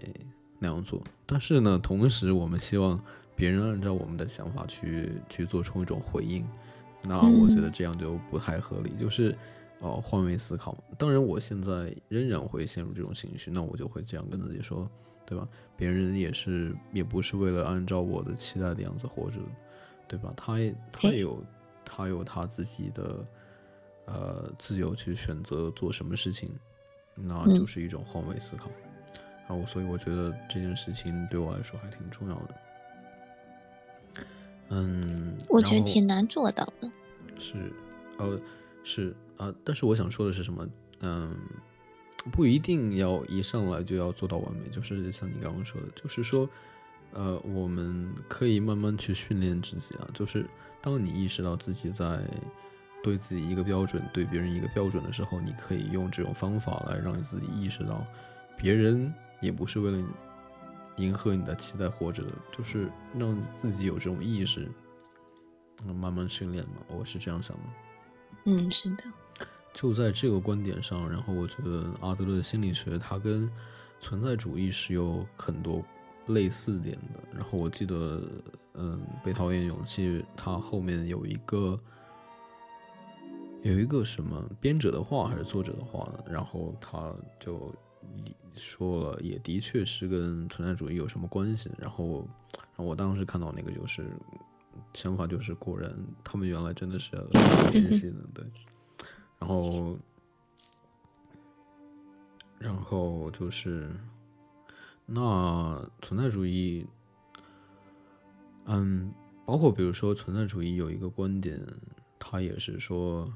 [0.58, 2.98] 那样做，但是呢，同时我们希望
[3.36, 6.48] 别人按照我们的想法去去做出一种回应。
[7.04, 9.38] 那我觉得这样就不太合理，就是，
[9.86, 10.76] 哦，换位思考。
[10.98, 14.90] 当然，我现在仍然会陷入这种情绪，那我就会这样跟自己说，
[15.28, 15.48] 对吧？
[15.78, 19.38] 别人也是，也不是为了按照我的期待的样子活着，
[20.08, 20.34] 对吧？
[20.36, 20.54] 他
[20.92, 21.44] 他有
[21.86, 23.26] 他有他自己的，
[24.06, 26.50] 呃，自由去选择做什么事情，
[27.14, 28.72] 那就是一种换位思考。
[29.48, 32.56] 啊，我，所以我觉得这件事情对我来说还挺重要的。
[34.70, 36.92] 嗯，我觉得挺难做到的。
[37.38, 37.72] 是，
[38.18, 38.40] 呃，
[38.84, 40.68] 是啊，但是我想说的是什么？
[41.00, 41.36] 嗯，
[42.32, 46.50] 不一定要一上来就要做到完美，就是像你刚刚说的，就是说，
[47.12, 50.08] 呃，我们可以慢慢去训练自己啊。
[50.14, 50.46] 就是
[50.82, 52.22] 当你意识到自己在
[53.04, 58.06] 对自己一个标准，对别人一个标准的时候，你可以用这种方法来让你自己意识到，
[58.58, 60.04] 别人也不是为了。
[60.98, 64.72] 迎合你的期待，活着的，就是让自己有这种意识，
[65.84, 66.76] 慢慢训练嘛。
[66.88, 67.64] 我是这样想的。
[68.46, 69.04] 嗯，是的。
[69.76, 73.48] 就在这个观点上，然后我觉得阿德勒心理学它跟
[74.00, 75.86] 存在主义是有很多
[76.26, 77.20] 类似点的。
[77.32, 78.24] 然后我记得，
[78.74, 81.80] 嗯，被讨厌勇气，它后面有一个
[83.62, 87.72] 有一个什么编者的话还是作者的话，然后他就。
[88.58, 91.70] 说了，也的确是跟存在主义有什么关系。
[91.78, 94.10] 然后，然后我当时看到那个，就是
[94.94, 97.12] 想法就是，果然他们原来真的是
[97.74, 98.46] 联系的，对。
[99.40, 99.98] 然后，
[102.60, 103.96] 然后就是，
[105.06, 106.86] 那存在主义，
[108.66, 109.14] 嗯，
[109.46, 111.60] 包括比如说存在主义有一个观点，
[112.20, 113.32] 他也是说。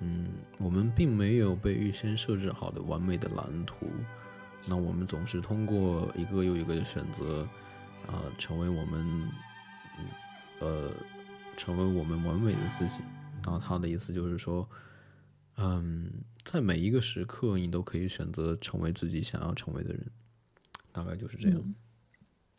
[0.00, 3.84] 嗯，我们并没有被预先设置好的完美的蓝图，
[4.64, 7.42] 那我们总是通过一个又一个的选择，
[8.06, 9.30] 啊，成为我们，
[10.60, 10.88] 呃，
[11.56, 13.00] 成为我们完美的自己。
[13.44, 14.68] 那他的意思就是说，
[15.56, 16.10] 嗯，
[16.44, 20.10] 在每一个时刻，你都可以选择成为自己想要成为的人，
[20.92, 21.74] 大概就是这样。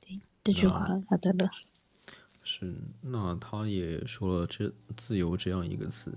[0.02, 1.50] 对，这句话好的了。
[2.44, 6.12] 是，那他也说了这自由这样一个词。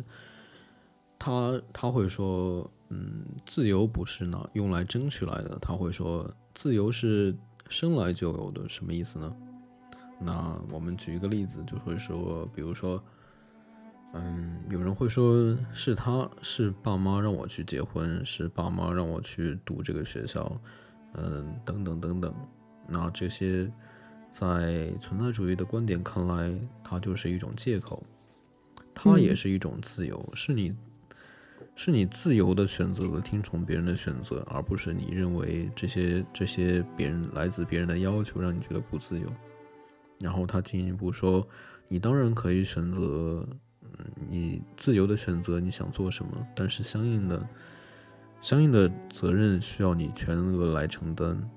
[1.18, 5.58] 他他会说，嗯，自由不是拿用来争取来的。
[5.60, 7.36] 他会说，自由是
[7.68, 8.68] 生来就有的。
[8.68, 9.36] 什么意思呢？
[10.18, 13.02] 那我们举一个例子，就会说，比如说，
[14.14, 20.60] 嗯，有人会说是他是爸妈让我去结婚，是爸妈让我去读这个学校，
[21.14, 22.34] 嗯，等等等等。
[22.86, 23.70] 那这些
[24.30, 26.52] 在存在主义的观点看来，
[26.84, 28.02] 它就是一种借口，
[28.94, 30.74] 它也是一种自由，是你。
[31.74, 39.26] 是你自由的选择了听从别人的选择，而不是你认为这些这些别人来自别人的要求让你觉得不自由。
[40.20, 41.48] 然后他进一步说，
[41.88, 43.48] 你当然可以选择，
[44.28, 47.48] 你自由的选择你想做什么，但是相应的
[48.40, 51.50] 相应的责任需要你全额来承担。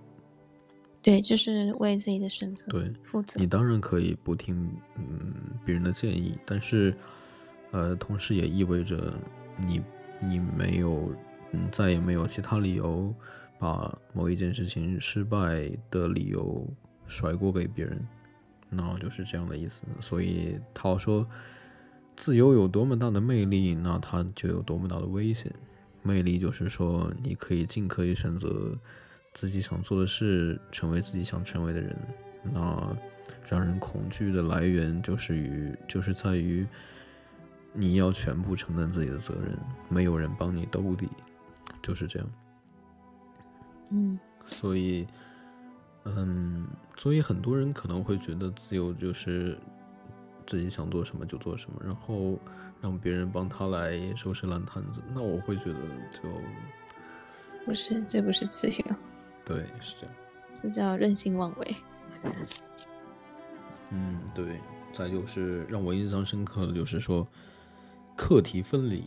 [1.02, 3.40] 对，就是为自己的选择对负责。
[3.40, 6.96] 你当然可以不听嗯别人的建议，但是
[7.72, 9.14] 呃，同时也意味着
[9.58, 9.82] 你。
[10.22, 11.14] 你没有，
[11.52, 13.14] 嗯，再也没有其他理由
[13.60, 16.66] 把某一件事情失败的理由
[17.06, 18.08] 甩锅给别人，
[18.70, 19.82] 那就是这样的意思。
[20.00, 21.28] 所以他说，
[22.16, 25.54] 自由有多么大的魅力，那它就有多么大的危险。
[26.02, 28.78] 魅力就是说，你可以尽可以选择
[29.34, 31.96] 自己想做的事，成为自己想成为的人。
[32.54, 32.96] 那
[33.50, 36.66] 让人恐惧的来源就是于，就是在于。
[37.78, 39.54] 你要全部承担自己的责任，
[39.90, 41.10] 没有人帮你兜底，
[41.82, 42.32] 就是这样。
[43.90, 45.06] 嗯所以，
[46.06, 49.58] 嗯，所以很多人可能会觉得自由就是
[50.46, 52.40] 自己想做什么就做什么，然后
[52.82, 55.02] 让别人帮他来收拾烂摊子。
[55.14, 55.80] 那我会觉得
[56.12, 56.22] 就
[57.66, 58.96] 不是，这不是自由，
[59.44, 60.16] 对，是这样。
[60.54, 61.76] 这叫任性妄为。
[63.90, 64.60] 嗯，对。
[64.94, 67.28] 再就是让我印象深刻的就是说，
[68.16, 69.04] 课题分离。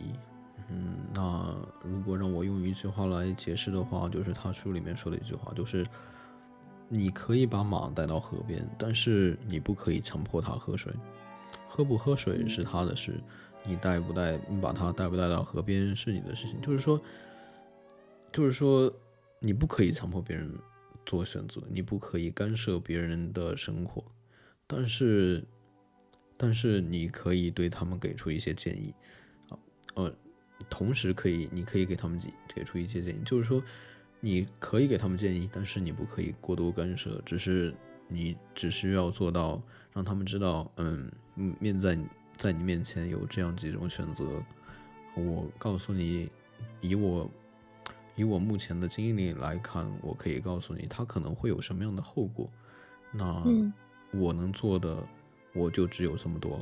[0.69, 5.85] 嗯，那如果让我用一句话来解释的话，就是他书里面说的一句话，就是
[6.87, 10.93] 你可以把马带到河边，但是你不可以强迫它喝水。
[11.79, 13.13] 喝不喝水是他的事，
[13.63, 16.59] 你带不带，你把他带不带到河边是你的事情。
[16.59, 17.01] 就是说，
[18.33, 18.93] 就是说，
[19.39, 20.53] 你不可以强迫别人
[21.05, 24.03] 做选择，你不可以干涉别人的生活，
[24.67, 25.41] 但是，
[26.35, 28.93] 但是你可以对他们给出一些建议，
[29.47, 29.57] 啊，
[29.93, 30.13] 呃，
[30.69, 33.63] 同时可以，你可以给他们给给出一些建议，就是说，
[34.19, 37.73] 你可以给他们建议，但是你不可以过多干涉，只是
[38.09, 39.61] 你只需要做到
[39.93, 44.43] 让他们知道，嗯，嗯面在你在你面前有这样几种选择，
[45.15, 46.29] 我告诉你，
[46.81, 47.29] 以我。
[48.15, 52.49] 以我目前的经历来看，我可以告诉你，他可能会有什么样的后果。
[53.13, 53.71] 那嗯
[54.11, 55.01] 我能做的，
[55.53, 56.59] 我就只有这么多。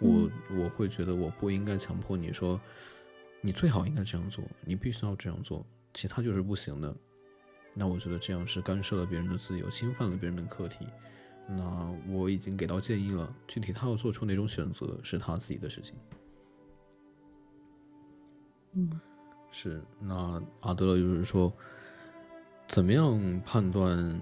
[0.00, 2.60] 我我会觉得我不应该强迫你说，
[3.40, 6.92] 你最好应该这样做，你必须要这样做，其他就是不行的。
[7.74, 10.86] 那我觉得这样是干涉了别人的自由，侵犯了别人的课题。
[11.46, 15.94] 那我已经给到建议了，具体他要做出哪种选择是他自己的事情。
[18.76, 19.00] 嗯
[19.50, 21.52] 是，那阿德勒就是说，
[22.66, 24.20] 怎么样判断，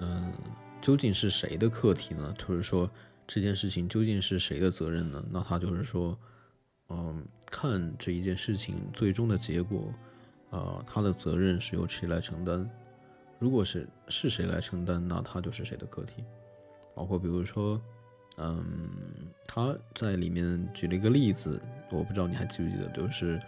[0.00, 0.32] 嗯、
[0.80, 2.34] 究竟是谁的课题呢？
[2.38, 2.88] 就是说
[3.26, 5.24] 这件事情究竟是谁的责任呢？
[5.30, 6.16] 那他就是说，
[6.90, 9.92] 嗯，看这一件事情最终的结果，
[10.50, 12.70] 呃，他的责任是由谁来承担？
[13.38, 16.24] 如果是是谁来承担，那他就是谁的课题。
[16.94, 17.80] 包括比如说，
[18.38, 18.90] 嗯，
[19.46, 23.40] 他在里面举了一个例子，我不知道你还记不记得，就是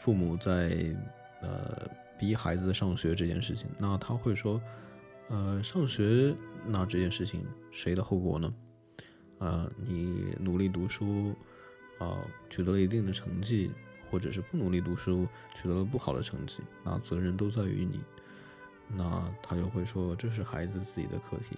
[0.00, 0.94] 父母在
[1.40, 4.60] 呃逼孩子上学这件事情，那他会说，
[5.28, 6.34] 呃，上学
[6.66, 8.54] 那这件事情谁的后果呢？
[9.38, 11.34] 呃，你努力读书，
[12.00, 13.70] 啊、取得了一定的成绩，
[14.10, 18.00] 或者是不努力读书，取得了不好的成绩，那责任都在于你。
[18.88, 21.56] 那他就会说，这是孩子自己的课题，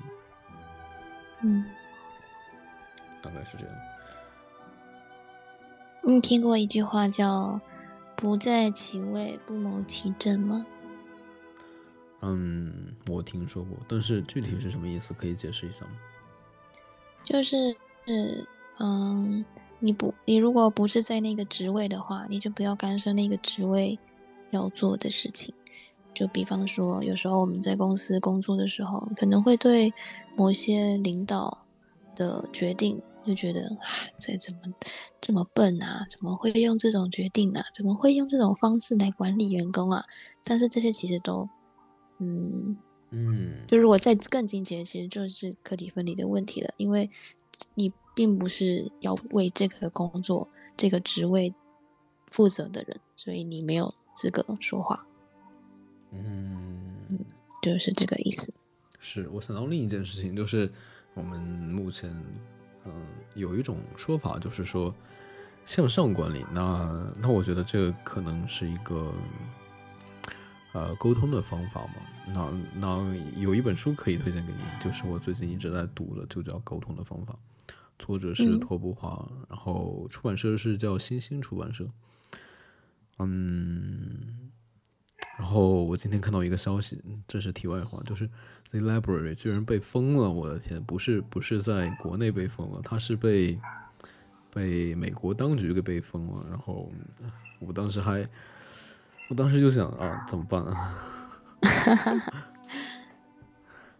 [1.42, 1.64] 嗯，
[3.22, 3.74] 大概是这样。
[6.02, 7.60] 你听过一句话叫
[8.16, 10.64] “不在其位，不谋其政”吗？
[12.22, 15.12] 嗯，我听说过，但是具体是什么意思？
[15.14, 15.92] 可以解释一下吗？
[17.22, 17.76] 就是，
[18.78, 19.44] 嗯，
[19.78, 23.98] 你不，你如果不是在那个职位的话，你就不要干涉那个职位
[24.50, 25.54] 要做的事情。
[26.18, 29.94] 就比方说，有时候我们在公司工作的时候，可能会对
[30.36, 31.64] 某些领导
[32.16, 33.86] 的决定就觉得，啊
[34.18, 34.60] 这怎么
[35.20, 36.04] 这么笨啊？
[36.10, 37.62] 怎么会用这种决定啊？
[37.72, 40.02] 怎么会用这种方式来管理员工啊？
[40.42, 41.48] 但是这些其实都，
[42.18, 42.76] 嗯，
[43.10, 47.08] 嗯就如果再更进阶，其实就是课题分离的问题了，因为
[47.76, 51.54] 你并不是要为这个工作、这个职位
[52.26, 55.06] 负责的人，所以你没有资格说话，
[56.12, 56.96] 嗯，
[57.62, 58.54] 就是这个意思。
[59.00, 60.70] 是我想到另一件事情，就是
[61.14, 62.10] 我们目前，
[62.84, 62.92] 嗯、
[63.34, 64.94] 有一种说法，就是说
[65.64, 66.44] 向上管理。
[66.52, 69.12] 那那我觉得这个可能是一个
[70.72, 71.94] 呃沟通的方法嘛。
[72.26, 77.34] 那那有一本书可以推荐给你，就是我最近一直在读的，就叫《沟通的方法》，
[77.98, 81.88] 作者是嗯托布华，然后出版社是叫新兴出版社。
[83.18, 84.50] 嗯，
[85.38, 88.28] 然后我今天看到一个消息，这是题外话，就是
[88.70, 90.28] The Library 居然被封了！
[90.28, 93.58] 我的天，不是不是在国内被封了，它是被
[94.52, 96.44] 被美国当局给被封了。
[96.50, 98.26] 然后嗯我当时还，
[99.28, 100.94] 我当时就想啊，怎么办啊？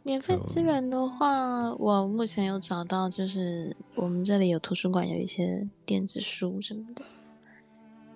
[0.03, 7.05] 免费资源的话，我目前有找到，就是我们这里有图书馆有一些电子书什么的，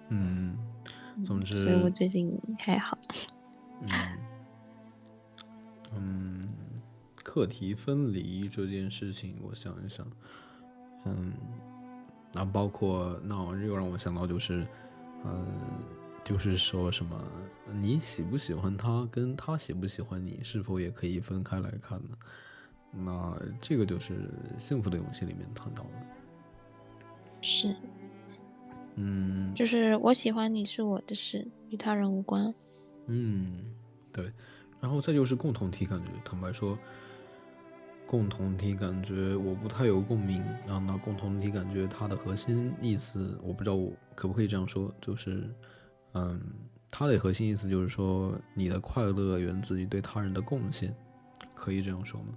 [0.08, 0.56] 嗯，
[1.26, 2.98] 总之，所以我最近还好。
[3.82, 3.88] 嗯
[5.94, 6.48] 嗯，
[7.22, 10.06] 课题分离这件事情，我想一想，
[11.04, 11.32] 嗯，
[12.32, 13.34] 那包括那
[13.64, 14.66] 又让我想到就是，
[15.24, 15.46] 嗯，
[16.24, 17.22] 就是说什么
[17.72, 22.16] 你喜不喜欢他，跟他喜不喜欢你，是否也可以分开来看呢？
[22.94, 25.90] 那这个就是《幸福的勇气》里面谈到的，
[27.40, 27.74] 是，
[28.96, 32.54] 嗯就是我喜欢你是我的事，与他人无关。
[33.06, 33.64] 嗯，
[34.12, 34.32] 对。
[34.80, 36.76] 然后再就是共同体感觉，坦白说，
[38.06, 40.44] 共同体感觉我不太有共鸣。
[40.66, 45.48] 然后呢共同体感觉它的核心意思，我不知道我可不可以这样说，就是，
[46.14, 46.40] 嗯，
[46.90, 50.94] 它的核心意思就是说，你的快乐源自于对他人的贡献，
[51.54, 52.34] 可以这样说吗？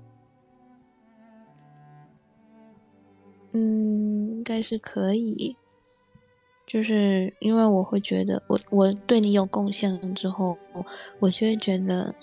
[3.53, 5.55] 嗯，应该是可以。
[6.75, 10.57] 就是因为我会觉得我我对你有贡献了之后，
[11.19, 12.13] 我就会觉得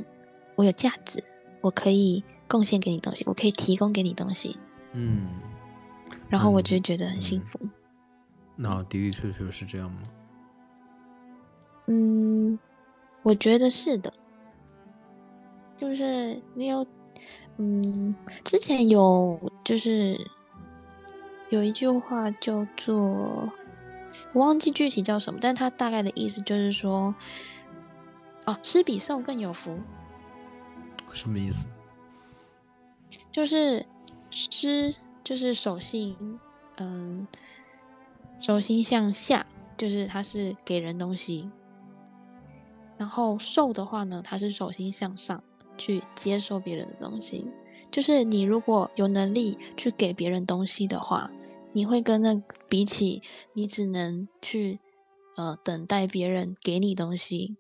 [0.57, 1.25] 我有价值，
[1.63, 4.59] 我可以贡献给你东西，我可以提供给你东西，
[4.93, 5.27] 嗯，
[6.29, 7.59] 然后我嗯就会觉得很幸嗯福。
[8.55, 10.03] 那的的确确是这样吗？
[11.87, 12.59] 嗯，
[13.23, 14.13] 我觉得是的，
[15.79, 16.87] 就是你有，
[17.57, 20.21] 嗯，之前有就是
[21.49, 23.51] 有一句话叫做，
[24.33, 27.15] 我忘记具体叫什么，但他大概的意思就是说，
[28.47, 29.79] 哦，施比受更有福，
[31.13, 31.67] 什么意思？
[33.31, 33.87] 就是
[34.31, 36.39] 施就是手心，
[36.77, 37.27] 嗯，
[38.41, 39.47] 手心向下，
[39.77, 41.51] 就是它是给人东西。
[42.97, 45.43] 然后受的话呢，它是手心向上
[45.77, 47.51] 去接受别人的东西。
[47.91, 51.31] 就是你如果有能力去给别人东西的话，
[51.73, 53.23] 你会跟那比起
[53.55, 54.79] 你只能去
[55.37, 57.57] 呃等待别人给你东西，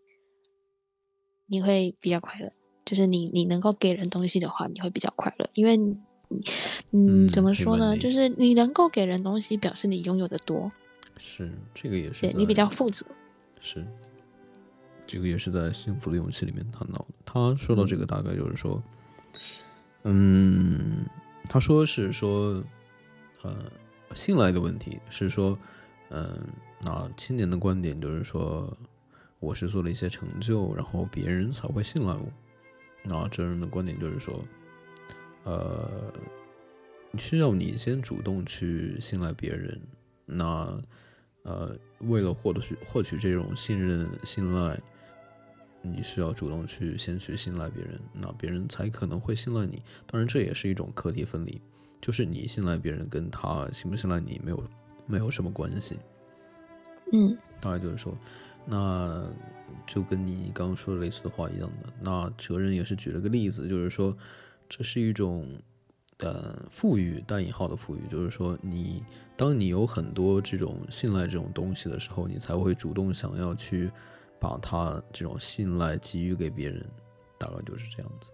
[1.46, 2.52] 你会比较快乐。
[2.84, 5.96] 就是你你能够给人东西的话，你会比较快乐，因为嗯
[6.90, 7.96] 嗯怎么说呢？
[7.96, 10.70] 就是你能够给人东西，表示你拥有的多，
[11.16, 13.06] 是这个也是对你比较富足。
[13.60, 13.86] 是，
[15.06, 17.06] 这个也是在《幸福的勇气》里面谈到的。
[17.24, 18.82] 他说到这个，大概就是说，
[20.02, 21.06] 嗯，
[21.48, 22.62] 他说是说，
[23.42, 23.70] 呃，
[24.14, 25.58] 信赖的问题是说，
[26.10, 26.38] 嗯、
[26.84, 28.76] 那青年的观点就是说，
[29.40, 32.26] 我是做了一些成就，然后别人才会信赖我。
[33.04, 34.44] 那哲人的观点就是说，
[35.44, 36.12] 呃，
[37.18, 39.80] 需要你先主动去信赖别人，
[40.24, 40.80] 那
[41.42, 44.80] 呃，为了获得去获取这种信任、信赖，
[45.82, 49.82] 你需要主动去先去信赖别人，那别人才可能会信赖你。
[50.06, 51.60] 当然，这也是一种课题分离，
[52.02, 54.62] 就是你信赖别人跟他信不信赖你没有
[55.06, 55.98] 没有什么关系。
[57.12, 58.14] 嗯大概就是说，
[58.66, 59.24] 那
[59.86, 61.92] 就跟你刚刚说的类似的话一样的。
[62.00, 64.16] 那哲人也是举了个例子，就是说，
[64.68, 65.46] 这是一种
[66.18, 69.04] 呃富裕带引号的富裕，就是说你
[69.36, 73.90] 当你有很多这种信赖这种东西的时候，你才会主动想要去
[74.40, 76.84] 把它这种信赖给予给别人，
[77.38, 78.30] 大概就是这样子。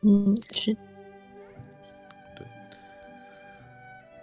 [0.00, 0.76] 嗯，是，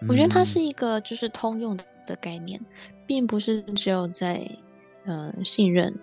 [0.07, 2.59] 我觉得它是嗯一个就是通用的的概念，
[3.05, 4.49] 并不是只有在
[5.05, 5.97] 嗯、呃信任，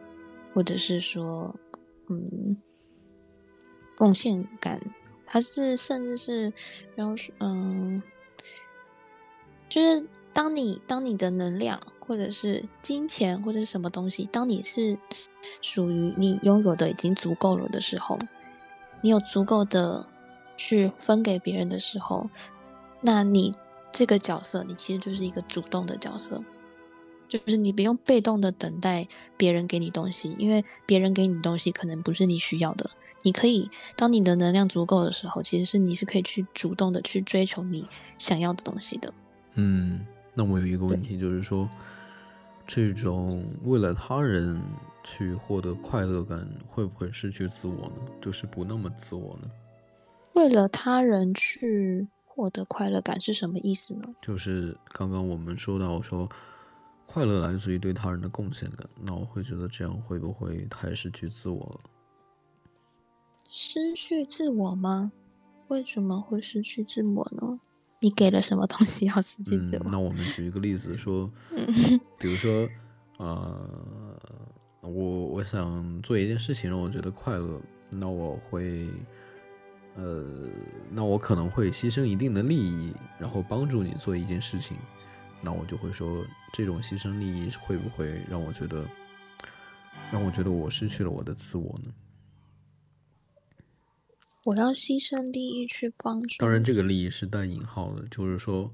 [0.55, 1.55] 或者是说
[2.09, 2.57] 嗯
[3.97, 4.81] 贡献感，
[5.25, 8.03] 还是甚至是比方说嗯，
[9.69, 14.99] 就是当你当你的能量或者是金钱或者是什么东西，当你是
[15.63, 18.19] 属于你拥有的已经足够了的时候，
[19.01, 20.07] 你有足够的
[20.57, 22.29] 去分给别人的时候，
[23.01, 23.53] 那你
[23.97, 26.45] 这个角色，你其实就是一个主动的角色，
[27.27, 32.91] 就是你不用被动的等待别人给你东西，因为别人给你东西可能不是你需要的。
[33.23, 37.89] 你可以，当你的能量足够的时候，其实是你是可以去主动的去追求你
[38.19, 39.15] 想要的东西的。
[39.55, 41.67] 嗯，那我有一个问题，就是说，
[42.67, 44.63] 这种为了他人
[45.03, 47.95] 去获得快乐感，会不会失去自我呢？
[48.21, 49.51] 就是不那么自我呢？
[50.35, 52.07] 为了他人去
[52.37, 54.05] 获得快乐感是什么意思呢？
[54.21, 56.29] 就是刚刚我们说到说，
[57.07, 61.91] 快乐来自于对他人的贡献感，那我会觉得这样会不会太失去自我了？
[63.49, 65.13] 失去自我吗？
[65.69, 67.59] 为什么会失去自我呢？
[68.03, 71.31] 你给了什么东西要失去自嗯我？，那我们举一个例子说，
[72.21, 72.69] 比如说，
[73.17, 74.21] 呃，
[74.83, 77.59] 我我想做一件事情让我觉得快乐，
[77.91, 78.91] 那我会，
[79.97, 80.25] 呃，
[80.91, 84.77] 那我可能会牺牲一定的利益，然后帮助你做一件事情，
[85.43, 88.87] 那我就会说，这种牺牲利益会不会让我觉得，
[90.13, 91.93] 让我觉得我失去了我的自我呢？
[94.45, 96.37] 我要牺牲利益去帮助。
[96.39, 98.73] 当然，这个利益是带引号的，就是说，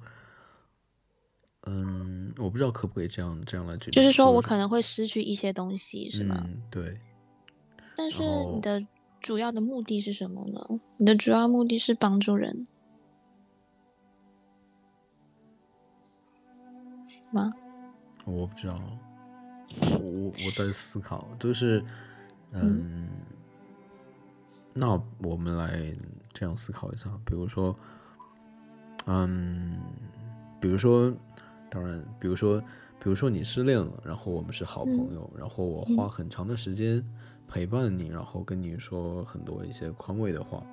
[1.63, 6.43] 嗯，我不知道可不可以这样这样来举例，就是说我可能会失去一些东西，是吗？
[6.45, 7.01] 嗯，对，
[7.97, 8.85] 但是你的
[9.23, 10.81] 主要的目的是什么呢？
[10.97, 12.67] 你的主要目的是帮助人
[17.31, 17.55] 吗？
[18.25, 18.79] 我不知道，
[19.93, 21.83] 我我我在思考，就是，
[22.51, 23.09] 嗯，
[24.75, 25.95] 那我们来
[26.33, 27.75] 这样思考一下，比如说，
[29.07, 29.81] 嗯，
[30.61, 31.13] 比如说，
[31.71, 32.61] 当然，比如说，
[33.01, 37.05] 比如说你失恋了，然后我们是好朋友，然后我花很长的时间
[37.53, 40.65] 陪伴你，然后跟你说很多一些宽慰的话，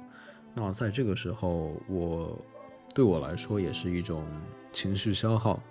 [0.53, 2.39] 那在这个时候，我
[2.95, 4.25] 对我来说也是一种
[4.71, 5.61] 情绪消耗。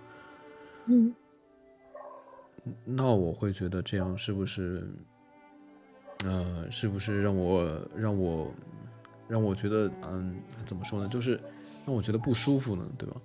[0.84, 1.14] 嗯，
[2.84, 4.86] 那我会觉得这样是不是？
[6.24, 8.52] 呃，是不是让我让我
[9.28, 10.36] 让我觉得，嗯，
[10.66, 11.08] 怎么说呢？
[11.08, 11.40] 就是
[11.86, 13.16] 让我觉得不舒服呢，对吧？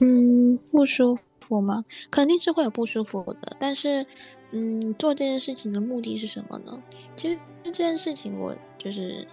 [0.00, 1.84] 嗯，不舒服吗？
[2.10, 3.56] 肯定是会有不舒服的。
[3.58, 4.04] 但是，
[4.52, 6.82] 嗯，做这件事情的目的是什么呢？
[7.16, 9.26] 其实这件事情我就是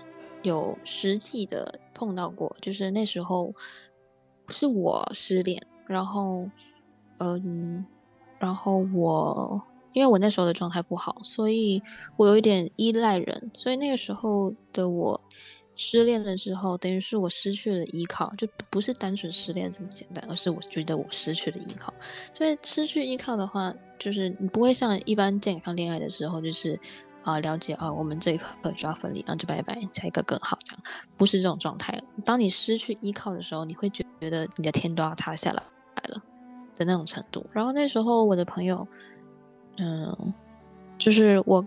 [0.44, 3.54] 有实际的碰到过，就是那时候
[4.48, 6.50] 是我失恋，然后，
[7.20, 7.86] 嗯，
[8.40, 9.62] 然后我。
[9.92, 11.82] 因为我那时候的状态不好，所以
[12.16, 15.20] 我有一点依赖人，所以那个时候的我
[15.76, 21.92] 失恋了之后，等于是我失去了依靠，就不是单纯失恋这么简单，而是我觉得我失去了依靠。
[22.36, 26.80] 所以失去依靠的话，就是你不会像一般健康恋爱的时候，就是
[27.24, 30.84] 啊了解啊，我们这一刻就要分离，然后就拜拜，下一个更好，这样
[31.18, 32.02] 不是这种状态。
[32.26, 35.62] 当你失去依靠的时候，你会觉得你的天都要塌下来
[36.08, 36.24] 了
[36.76, 37.46] 的那种程度。
[37.52, 38.88] 然后那时候我的朋友。
[39.82, 40.34] 嗯，
[40.98, 41.66] 就是我，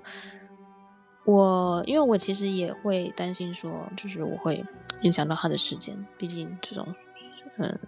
[1.24, 4.62] 我因为我其实也会担心说，就是我会
[5.01, 6.87] 影响到他的时间，毕竟这种，
[7.57, 7.80] 嗯，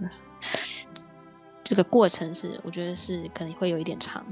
[1.64, 4.24] 这个过程是我觉得是可能会有一点长，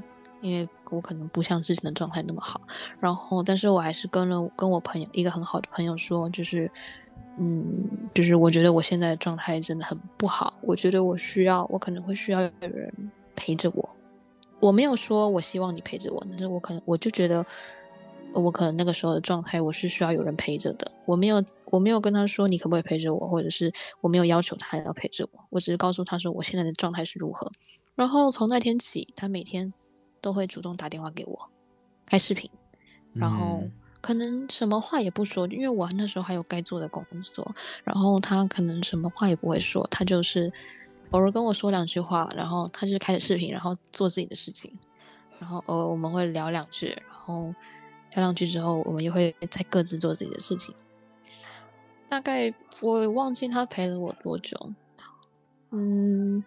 [0.43, 2.61] 因为我可能不像之前的状态那么好。
[3.01, 6.71] 然后，但是我还是跟了跟我朋友一个很好的朋友说，就是，
[7.39, 12.93] 嗯，就是我觉得我现在状态真的很不好，我觉得我需要，我可能会需要有人
[13.35, 13.89] 陪着我。
[14.61, 17.45] 我没有说我希望你陪着我，但是我可能我就觉得，
[18.35, 20.91] 我可能那个时候的状态我是需要有人陪着的。
[21.07, 27.51] 我没有我没有跟他说你可不可以陪着我，或者是我没有要求他要陪着我，我只是告诉他说我现在的状态是如何。
[27.95, 29.73] 然后从那天起，他每天
[30.21, 31.49] 都会主动打电话给我，
[32.07, 32.51] 开视频，
[33.13, 33.63] 然后
[34.01, 37.55] 可能什么话也不说，因为我那时候还有该做的工作。
[37.85, 40.53] 然后他可能什么话也不会说，他就是。
[41.13, 44.75] 偶尔跟我说两句话，然后他就开始视频，然后做自己的事情，
[45.39, 47.55] 然后偶尔我们会聊两句，然后
[48.13, 50.75] 跳上去之后，我们又会再各自做自己的事情。
[52.09, 54.57] 大概我忘记他陪了我多久，
[55.71, 56.45] 嗯，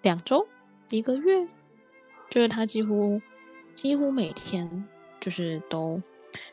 [0.00, 0.46] 两周，
[0.88, 1.46] 一个月，
[2.30, 3.20] 就是他几乎
[3.74, 4.88] 几乎每天
[5.20, 6.00] 就是都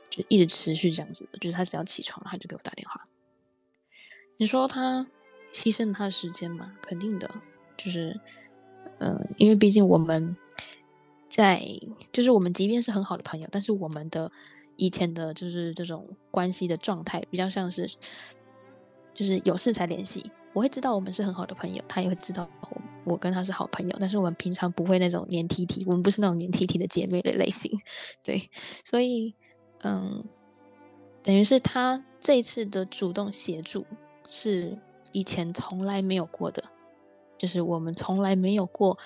[0.09, 3.07] 就一直持续这样子的，就是他只要起床，他就给我打电话。
[4.37, 5.07] 你说他？
[5.53, 7.29] 牺牲他的时间嘛，肯定的，
[7.75, 8.17] 就是，
[8.99, 10.37] 嗯，因为毕竟我们
[11.31, 11.65] 在，
[12.11, 14.29] 就是我们即便是很好的朋友，但是我们的
[14.75, 17.89] 以前的，就是这种关系的状态，比较像是，
[19.13, 20.29] 就是有事才联系。
[20.53, 22.47] 我会知道我们是很好的朋友，他也会知道
[23.05, 27.71] 我跟他是好朋友，但是我们平常不会那种黏 T T，我们不是那种黏 T T 的姐妹的类型，
[28.23, 28.49] 对，
[28.83, 29.33] 所以，
[29.83, 30.25] 嗯，
[31.23, 33.85] 等于是他这次的主动协助
[34.29, 34.77] 是。
[35.13, 36.63] 以前从来没有过的，
[37.37, 38.97] 就是我们从来没有过，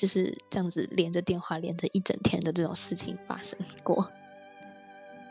[0.00, 4.10] 就是这样子连着电话连着一整天的这种事情发生过。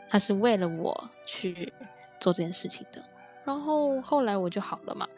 [0.08, 1.72] 他是为了我去
[2.20, 3.04] 做这件事情的，
[3.44, 5.08] 然后后来我就好了嘛。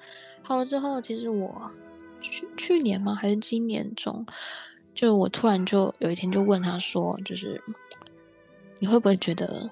[0.42, 1.70] 好了之后，其实我
[2.18, 3.14] 去去年吗？
[3.14, 4.24] 还是今年中，
[4.94, 7.62] 就我突然就有一天就问他说，就是
[8.78, 9.70] 你会不会觉得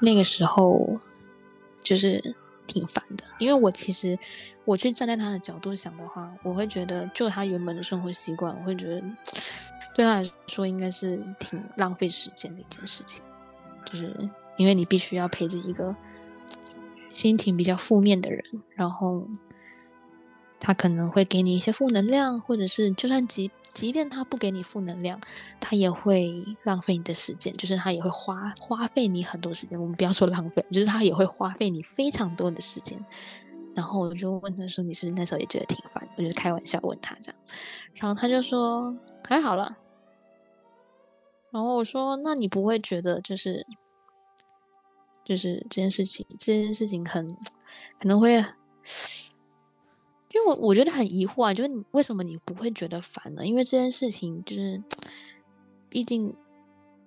[0.00, 0.98] 那个时候
[1.80, 2.34] 就是？
[2.66, 4.18] 挺烦的，因为我其实
[4.64, 9.00] 我去站在他的角度想的话，我会觉得就他原本的生活习惯，我会觉得
[9.94, 13.24] 对他来说应该是挺浪费时间的一件事情，
[13.84, 14.14] 就是
[14.56, 15.94] 因为你必须要陪着一个
[17.12, 18.42] 心情比较负面的人，
[18.74, 19.26] 然后
[20.60, 23.50] 他可能会给你一些负能量，或者是就算即。
[23.76, 25.20] 即便他不给你负能量，
[25.60, 26.32] 他也会
[26.62, 29.78] 浪费你的时间，就是他也会花花费你很多时间。
[29.78, 32.98] 我们不要说浪费，就是他也会花费你非常多的时间。
[33.74, 37.38] 然后我就问他说：“你是不是那时候也觉得挺烦？”我就开玩笑问他这样，
[37.96, 38.96] 然后他就说
[39.28, 39.76] ：“还好了。”
[41.52, 43.66] 然后我说：“那你不会觉得就是
[45.22, 47.28] 就是这件事情这件事情很
[48.00, 48.42] 可能会？”
[50.36, 53.46] 因为我我觉得很疑惑啊，就是为什么你不会觉得烦呢？
[53.46, 54.82] 因为这件事情就是，
[55.88, 56.36] 毕竟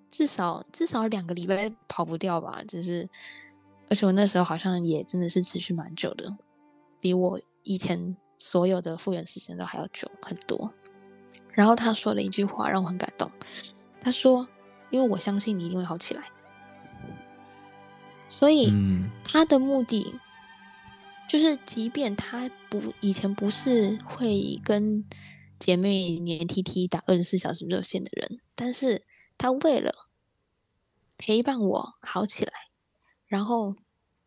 [0.10, 2.64] 至少至少两个礼拜跑不掉吧。
[2.68, 3.08] 就是，
[3.88, 6.36] 而且我那时候好像也真的是持续蛮久的，
[7.00, 10.74] 比我以前所有的复原时间都还要久很多。
[11.52, 13.30] 然后他说了一句话让我很感动，
[14.02, 14.48] 他说
[14.90, 16.24] ：“因为我相信你一定会好起来。”
[18.28, 20.16] 所以嗯他的目的
[21.30, 25.06] 就是，即便他不以前不是会跟
[25.60, 29.04] 姐妹黏 T T 打二十四小时热线的人，但是
[29.38, 30.10] 他为了
[31.18, 32.52] 陪伴我好起来，
[33.28, 33.76] 然后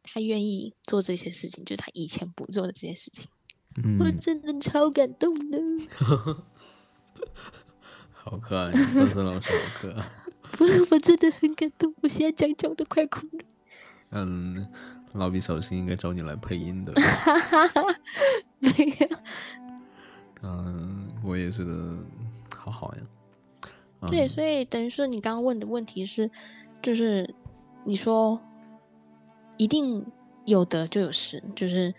[0.05, 3.29] 他愿意做这些事情，就是他以前不做的这些事情，
[3.99, 5.59] 我嗯，真的超感动的。
[8.13, 10.09] 好可爱，森森老师好可爱。
[10.53, 13.45] 不是，我真的很感动，我现在讲讲我都快哭了。
[14.11, 14.71] 嗯，
[15.15, 16.93] 蜡笔小新应该找你来配音的。
[18.59, 18.69] 没
[19.01, 19.09] 有，
[20.43, 21.97] 嗯，我也觉得
[22.57, 23.03] 好好呀。
[24.01, 26.29] 嗯对，所以等于说你刚刚问的问题是，
[26.83, 27.35] 就是
[27.85, 28.41] 你说
[29.57, 30.05] 一定
[30.45, 31.95] 有得就有失，就是，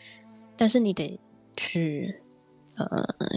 [0.57, 1.17] 但是你得
[1.55, 2.21] 去
[2.75, 2.87] 呃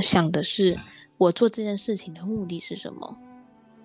[0.03, 0.77] 想的是
[1.17, 3.19] 我做这件事情的目的是什么。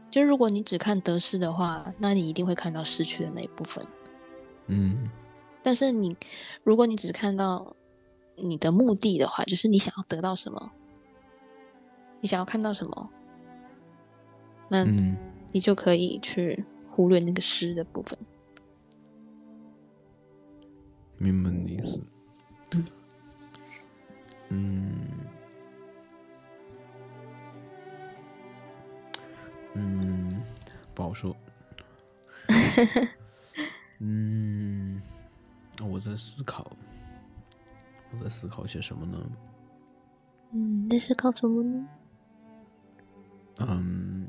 [0.10, 3.86] 就如果你只看得失的话，那你一定会看到失去的那一部分。
[4.66, 5.08] 嗯
[5.64, 6.16] 但是你，
[6.64, 7.76] 如果你只看到
[8.36, 10.72] 你的目的的话，就是你想要得到什么，
[12.20, 13.10] 你想要看到什么，
[14.70, 15.18] 那嗯
[15.54, 18.18] 你就可以去忽略那个诗的部分。
[21.18, 22.02] 明白你的意思。
[24.50, 25.08] 嗯
[29.74, 30.44] 嗯，
[30.94, 31.36] 不好说。
[34.00, 35.02] 嗯，
[35.90, 36.72] 我在思考，
[38.12, 39.18] 我在思考些什么呢？
[40.52, 41.88] 嗯，那是靠什么呢？
[43.60, 44.28] 嗯，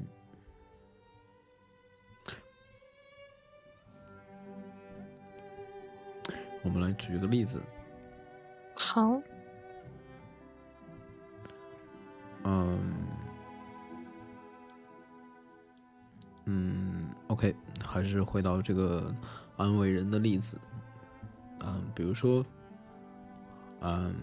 [6.62, 7.60] 我们来举一个例子。
[8.74, 9.20] 好，
[12.44, 12.94] 嗯，
[16.44, 19.14] 嗯，OK，还是回到这个
[19.56, 20.58] 安慰人的例子。
[21.64, 22.44] 嗯，比如说，
[23.80, 24.14] 嗯，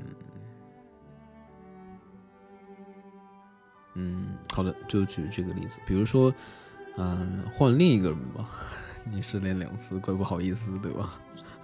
[3.96, 5.80] 嗯，好的，就举这个例子。
[5.86, 6.34] 比如说，
[6.98, 8.50] 嗯，换另一个人吧，
[9.10, 11.20] 你失恋两次，怪不好意思，对吧？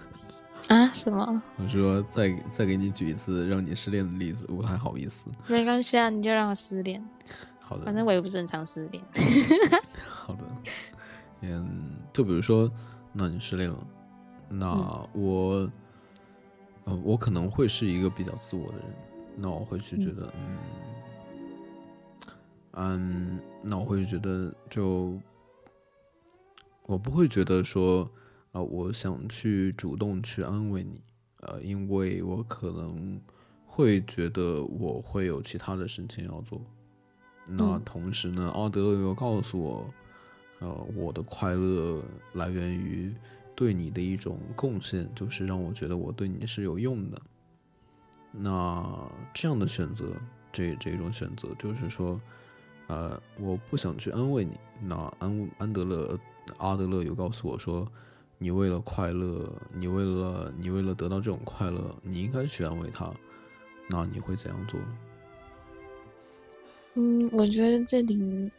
[0.68, 0.88] 啊？
[0.94, 1.42] 什么？
[1.58, 5.28] 我说再再给你举一次让你失恋的例子，我还好意思。
[5.46, 7.02] 没关系啊，你就让我失恋，
[7.60, 9.04] 好的，反正我也不是很常失恋。
[10.08, 10.44] 好的，
[11.42, 12.70] 嗯，就比如说，
[13.12, 13.76] 那你失恋了，
[14.48, 15.70] 那我，
[16.84, 18.86] 呃，我可能会是一个比较自我的人，
[19.36, 20.58] 那我会去觉得，嗯，
[22.72, 25.18] 嗯，那我会觉得就，
[26.84, 28.08] 我不会觉得说，
[28.52, 31.02] 啊、我想去主动去安慰你，
[31.40, 33.20] 呃，因为我可能
[33.66, 36.60] 会觉得我会有其他的事情要做。
[37.46, 37.82] 那嗯。
[37.84, 39.90] 同时呢，奥德勒又告诉我，
[40.60, 42.02] 呃，我的快乐
[42.34, 43.14] 来源于
[43.56, 47.20] 对你的一种贡献，就是让我觉得我对你是有用的。
[48.30, 50.12] 那这样的选择，
[50.52, 52.20] 这这种选择就是说，
[52.86, 54.52] 呃，我不想去安慰你。
[54.82, 56.20] 那安安德勒
[56.58, 57.90] 阿德勒有告诉我说，
[58.36, 63.10] 你为了快乐，你为了你为了得到这种快乐，你应该去安慰他。
[63.88, 64.78] 那你会怎样做？
[66.94, 68.50] 嗯，我觉得这里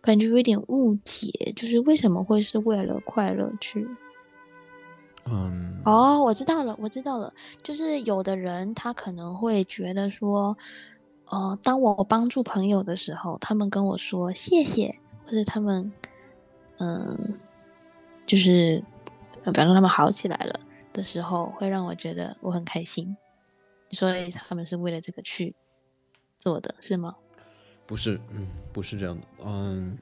[0.00, 3.88] 感觉有点误解，就是为什么会是为了快乐去？
[5.30, 10.56] 嗯，哦，我知道了，我知道了，就是有的人他可能会觉得说，
[11.26, 15.92] 呃，当我帮助朋友的时候，他们跟我说谢谢，或者他们，
[16.78, 17.38] 嗯、
[18.26, 18.82] 就是，
[19.44, 20.60] 呃，比方说他们好起来了
[20.92, 23.16] 的时候，会让我觉得我很开心。
[23.92, 25.54] 所以他们是为了这个去
[26.38, 27.16] 做的，是吗？
[27.86, 29.98] 不是，嗯，不是这样的，嗯，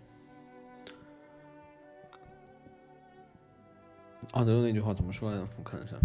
[4.32, 5.48] 阿德勒那句话怎么说来着？
[5.56, 5.96] 我看一下，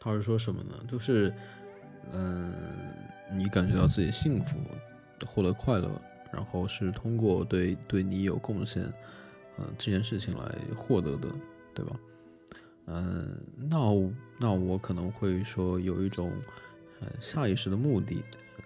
[0.00, 0.74] 他是说什么呢？
[0.90, 1.32] 就是，
[2.12, 2.52] 嗯，
[3.32, 4.58] 你感觉到自己幸福，
[5.26, 5.90] 获得快乐，
[6.32, 8.82] 然后是通过对对你有贡献，
[9.58, 11.28] 嗯、这件事情来获得的，
[11.74, 11.96] 对吧？
[12.86, 13.78] 嗯，那
[14.38, 16.30] 那我可能会说有一种，
[17.00, 18.20] 呃，下意识的目的，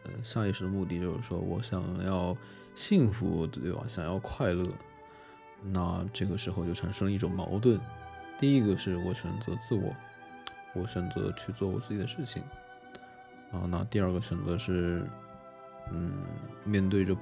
[0.04, 2.36] 呃，下意识的目的就是说我想要
[2.74, 3.84] 幸福，对吧？
[3.86, 4.66] 想要快乐，
[5.62, 7.80] 那这个时候就产生了一种矛盾。
[8.38, 9.94] 第一个是我选择自我，
[10.74, 12.42] 我选择去做我自己的事情，
[13.52, 15.04] 啊，那第二个选择是，
[15.90, 16.12] 嗯，
[16.64, 17.16] 面对着，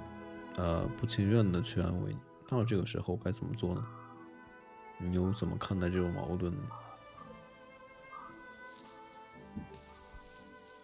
[0.57, 2.19] 呃，不情愿的去安慰你，
[2.51, 3.85] 那这个时候该怎么做呢？
[4.99, 6.59] 你又怎么看待这种矛盾呢？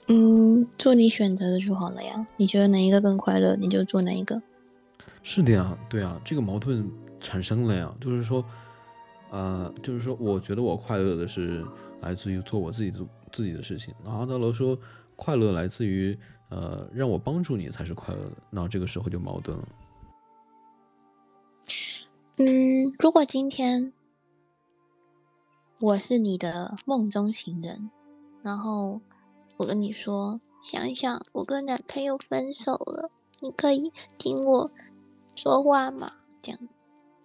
[0.09, 2.27] 嗯，做你选择的就好了呀。
[2.37, 4.43] 你觉得哪一个更快乐，你就做哪一个。
[5.23, 6.91] 是的呀，对啊，这个矛盾
[7.23, 8.45] 产生了呀，就是说，
[9.31, 11.65] 呃，就是说，我觉得我快乐的是
[12.01, 13.95] 来自于做我自己做自己的事情。
[14.05, 14.77] 然后阿德罗说，
[15.17, 16.19] 快乐来自于
[16.51, 18.37] 呃让我帮助你才是快乐的。
[18.51, 19.69] 那这个时候就矛盾了。
[22.39, 23.93] 嗯，如果今天
[25.81, 27.91] 我是你的梦中情人，
[28.43, 29.01] 然后
[29.59, 33.11] 我跟你说，想一想，我跟男朋友分手了，
[33.41, 34.71] 你可以听我
[35.37, 36.11] 说话吗？
[36.41, 36.61] 这样，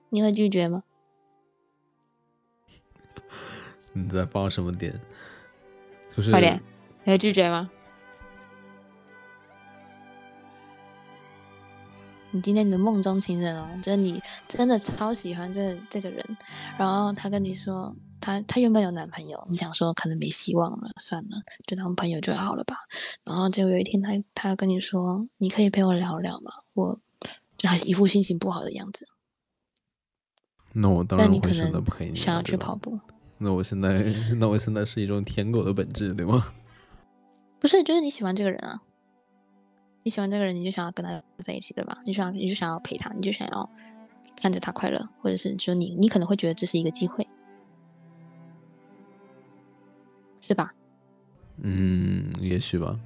[0.09, 0.83] 你会拒绝吗？
[3.93, 4.99] 你在发什么点？
[6.09, 6.61] 就是快点，
[7.05, 7.69] 你会拒绝吗？
[12.31, 16.23] 你今天你的梦中情人哦，就是你真的超喜欢这这个人，
[16.77, 22.75] 然后他跟你说，他他原本有男朋友，你想说可能没希望了，算了，就当朋友就好了吧。
[23.23, 26.51] 然后结果有一天他他跟你说，你可以陪我聊聊吗？
[26.73, 26.99] 我
[27.57, 29.07] 就还一副心情不好的样子。
[30.79, 32.99] 那我当然会选择陪你，想要去跑步。
[33.39, 34.03] 那我现在，
[34.35, 36.53] 那我现在是一种舔狗的本质，对吗？
[37.59, 38.81] 不是，就是你喜欢这个人啊，
[40.03, 41.99] 你喜欢这个人，你就想要跟他在一起，对吧？
[42.05, 43.69] 你想，你就想要陪他，你就想要
[44.35, 47.27] 看着他快乐，或者是说你，你可能会觉得这是一个机会，
[50.39, 50.73] 是吧？
[51.61, 52.99] 嗯，也许吧。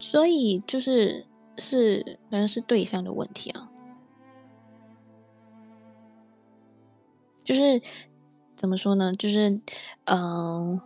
[0.00, 1.24] 所以就是
[1.56, 3.70] 是，可能是对象的问题啊，
[7.44, 7.80] 就是。
[8.56, 9.12] 怎么说呢？
[9.12, 9.54] 就是，
[10.04, 10.80] 嗯，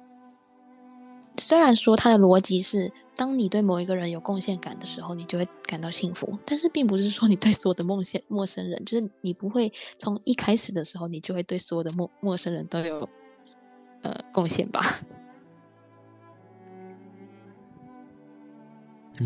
[1.37, 13.09] 虽然说他的逻辑是，当你对某一个人有贡献感的时候，你就会感到幸福，但是并不是说你对所有的梦线陌生人，就是你不会从一开始的时候，你就会对所有的陌陌生人都有，
[14.03, 14.83] 呃，贡献吧？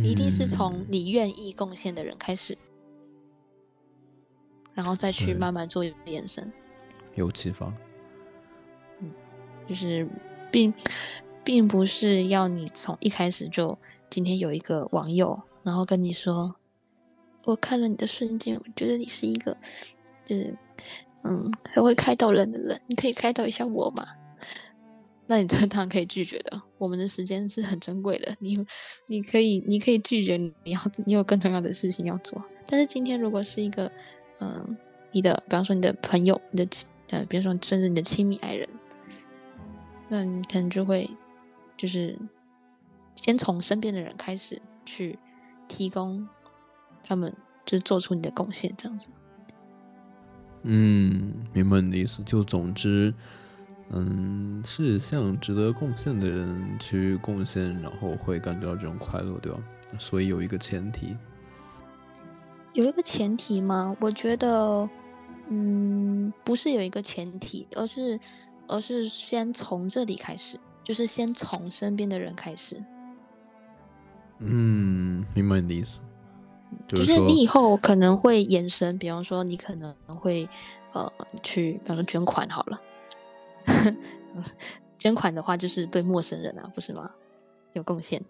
[0.03, 2.59] 一定是从你愿意贡献的人开始，
[4.75, 6.53] 然后再去慢慢做延伸，
[7.15, 7.73] 有启发。
[9.69, 10.09] 就是，
[10.51, 10.75] 并
[11.45, 13.79] 并不是要你从一开始就
[14.11, 16.57] 今天有一个网友，然后跟你说，
[17.47, 19.57] 我看了你的瞬间，我觉得你是一个，
[20.27, 20.57] 就是
[21.23, 24.05] 嗯，很会开导人的人，你可以开导一下我吗？
[25.29, 28.67] 那你这当然可以拒绝的，我们的时间是很珍贵的，你
[29.07, 32.43] 你可以你可以拒绝，你要你有更重要的事情要做。
[32.67, 33.91] 但是今天如果是一个
[34.41, 34.77] 嗯，
[35.13, 36.69] 你的，比方说你的朋友，你的
[37.13, 38.69] 呃，比如说甚至你的亲密爱人。
[40.09, 41.09] 那你可能就会，
[41.77, 42.19] 就是
[43.15, 45.19] 先从身边的人开始去
[45.69, 46.29] 提供
[47.03, 47.35] 他们，
[47.65, 49.13] 就做出你的贡献，这样子。
[50.63, 52.23] 嗯，明白你的意思。
[52.25, 53.13] 就总之，
[53.91, 59.59] 嗯，是向值得贡献的人去贡献，然后会感觉到这种快乐，对吧？
[59.99, 61.17] 所以有一个前提，
[62.75, 63.97] 有一个前提吗？
[64.01, 64.89] 我觉得，
[65.49, 68.19] 嗯，不是有一个前提，而是。
[68.69, 72.83] 而是先从这里开始，就是先从身边的人开始。
[74.39, 76.01] 嗯，明白你的意思。
[76.89, 80.49] 就是你以后可能会延伸，比方说你可能会
[80.93, 81.07] 呃
[81.43, 82.81] 去，比方说捐款好了。
[84.97, 87.11] 捐款的话，就是对陌生人啊，不是吗？
[87.75, 88.25] 有贡献，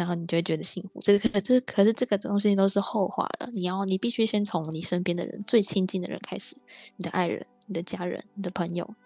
[0.00, 0.98] 然后你就会觉得幸福。
[1.00, 3.50] 这个这可是这个东西都是后话了。
[3.52, 6.56] 你要你必须先从你身边的人、最亲近的人开始，
[6.96, 7.46] 你的爱人。
[7.66, 8.96] 你的家人、你的朋友，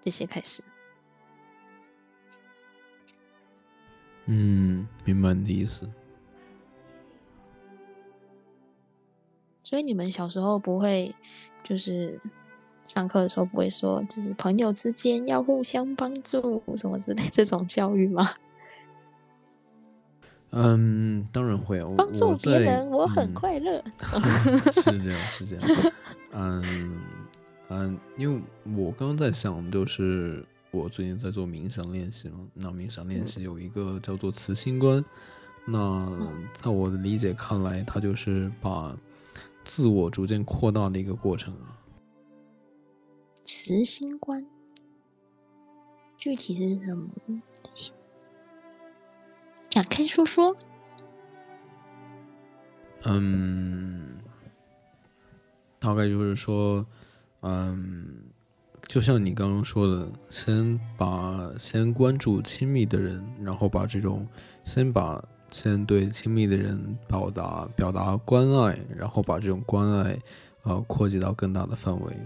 [0.00, 0.64] 这些开始。
[4.24, 5.86] 嗯，明白你的意思。
[9.60, 11.14] 所以你们小时候不会，
[11.62, 12.18] 就是
[12.86, 18.26] 上课的时候不会说，就是朋友之间要互相帮助什么之类这种教育吗？
[20.54, 21.88] 嗯，当然会啊。
[21.96, 23.82] 帮助别人，我很快乐。
[24.72, 25.92] 是这样，是这样。
[26.32, 27.02] 嗯。
[27.70, 28.40] 嗯，因为
[28.76, 32.40] 我刚刚在想，就是我最近在做冥想练习嘛。
[32.52, 35.02] 那冥想练习有一个叫做慈心观，
[35.66, 36.06] 那
[36.52, 38.94] 在我的理解看来，它就是把
[39.64, 41.54] 自我逐渐扩大的一个过程。
[43.46, 44.46] 慈心观
[46.18, 47.08] 具体是什么？
[49.74, 50.56] 展开说说。
[53.02, 54.18] 嗯，
[55.80, 56.86] 大概就是说。
[57.40, 58.06] 嗯，
[58.86, 64.24] 就像你刚刚说的，先把先关注亲密的人，然后把这种
[64.64, 70.16] 先把先对亲密的人表达表达关爱，然后把这种关爱
[70.62, 72.16] 啊扩及到更大的范围。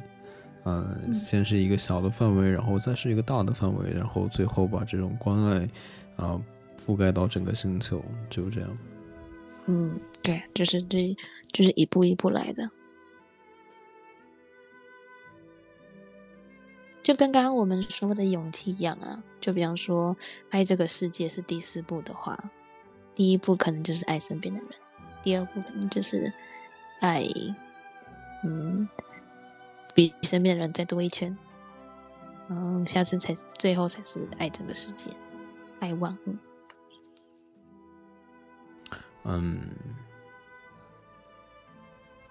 [0.64, 5.68] 嗯，先是一个小的范围，然后再是一个大的范围，然后最后把这种关爱
[6.16, 6.38] 啊
[6.88, 8.78] 覆盖到整个星球，就这样。
[9.66, 11.14] 嗯，对，就是这
[11.52, 12.70] 就是一步一步来的。
[17.02, 19.22] 就跟刚刚我们说的勇气一样啊。
[19.38, 20.16] 就比方说，
[20.48, 22.50] 爱这个世界是第四步的话，
[23.14, 24.70] 第一步可能就是爱身边的人，
[25.22, 26.32] 第二步可能就是
[27.00, 27.22] 爱，
[28.44, 28.88] 嗯，
[29.94, 31.36] 比身边的人再多一圈，
[32.48, 35.10] 嗯，下次才最后才是爱这个世界，
[35.80, 36.34] 爱万物。
[39.24, 39.60] 嗯，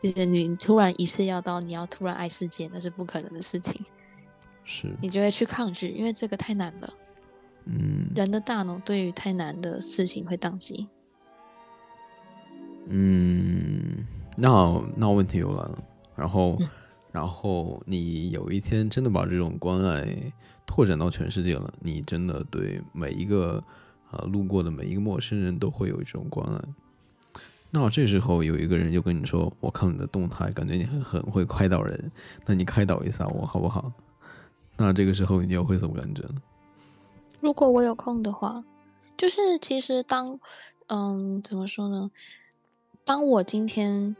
[0.02, 3.86] 就是你突然一次要到你要突然爱世界，那是不可能的事情。
[4.64, 6.90] 是你就会去抗拒，因为这个太难了。
[7.66, 10.88] 嗯人的大脑对于太难的事情会宕机。
[12.88, 14.06] 嗯，
[14.38, 15.84] 那那问题又来了，
[16.16, 16.70] 然后嗯
[17.12, 20.32] 然后你有一天真的把这种关爱
[20.66, 23.64] 拓展到全世界了，你真的对每一个
[24.12, 26.62] 啊路过的每一个陌生人都会有一种关爱。
[27.70, 32.12] 那这时候有一个人就跟你说：“我看你的动态，感觉你很很会开导人，
[32.46, 33.92] 那你开导一下我好不好？”
[34.78, 36.24] 那这个时候你又会怎么感觉？
[37.42, 38.64] 如果我有空的话，
[39.18, 40.40] 就是其实当
[40.88, 42.10] 嗯怎么说呢？
[43.04, 44.16] 当我今天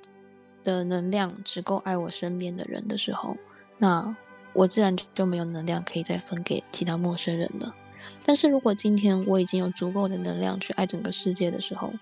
[0.64, 3.38] 的能量只够爱我身边的人的时候，
[3.78, 4.16] 那
[4.54, 7.74] 我自然就没有能量可以再分给其他陌生人了。
[8.26, 11.94] 但是如果今天我已经有足够的能量去爱整个世界的时候，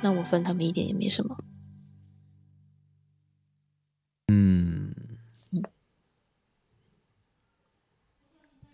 [0.00, 1.36] 那我分他们一点也没什么。
[4.28, 4.94] 嗯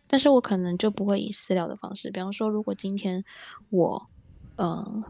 [0.07, 3.25] 但是我可能就不会以私聊的方式，比方说，如果今天
[3.69, 4.11] 我，
[4.57, 5.05] 呃，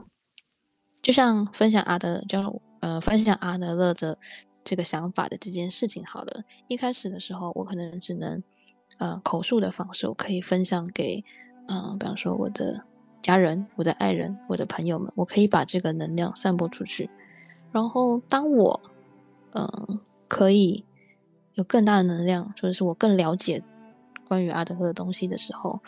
[1.01, 4.19] 就像分享阿德，就呃分享阿德勒的
[4.63, 6.45] 这个想法的这件事情好了。
[6.69, 8.43] 一开始的时候，我可能只能
[9.01, 11.25] 呃口述的方式，我可以分享给
[11.67, 12.85] 嗯、比方说我的
[13.21, 17.11] 家人、我的爱人、我的朋友们，我可以把这个能量散播出去。
[17.73, 18.81] 然后当我
[19.53, 19.99] 嗯、
[20.29, 20.85] 可以
[21.55, 23.65] 有更大的能量，或者是我更了解。
[24.29, 25.81] 关于阿德勒的东西的时候，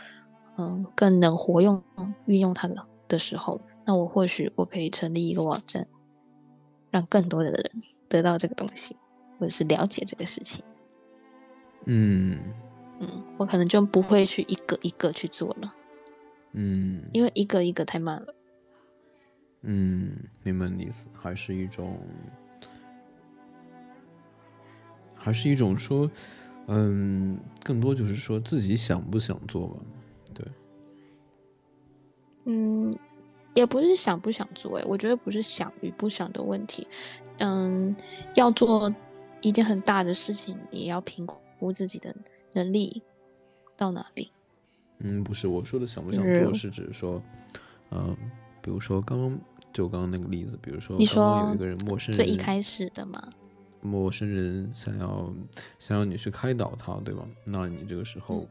[0.57, 1.81] 嗯，更能活用
[2.27, 2.75] 运用它的
[3.07, 5.87] 的时候，那我或许我可以成立一个网站，
[6.91, 7.71] 让更多的人
[8.09, 8.97] 得到这个东西，
[9.39, 10.65] 或者是了解这个事情。
[11.85, 12.41] 嗯
[13.03, 15.75] 嗯，我可能就不会去一个一个去做了，
[16.53, 18.35] 嗯因为一个一个太慢了。
[19.63, 21.99] 嗯，明白你的意思，还是一种，
[25.17, 26.11] 还是一种说。
[26.69, 29.77] 嗯，更多就是说自己想不想做吧，
[30.33, 30.47] 对。
[32.45, 32.93] 嗯，
[33.53, 36.87] 也不是想不想做，哎，我觉得不是想与不想的问题。
[37.39, 37.95] 嗯，
[38.37, 38.89] 要做
[39.41, 41.27] 一件很大的事情，也要评
[41.59, 42.15] 估自己的
[42.55, 43.03] 能力
[43.77, 44.31] 到哪里。
[44.99, 47.21] 嗯，不是，我说的想不想做是指说，
[47.91, 48.17] 嗯，
[48.61, 49.39] 比如说刚刚
[49.73, 53.21] 就刚刚那个例子，比如说你说有一个人陌生人最一开始的嘛。
[53.81, 55.35] 陌生人想要
[55.81, 57.27] 想要你去开导他，对吧？
[57.45, 58.47] 那你这个时候，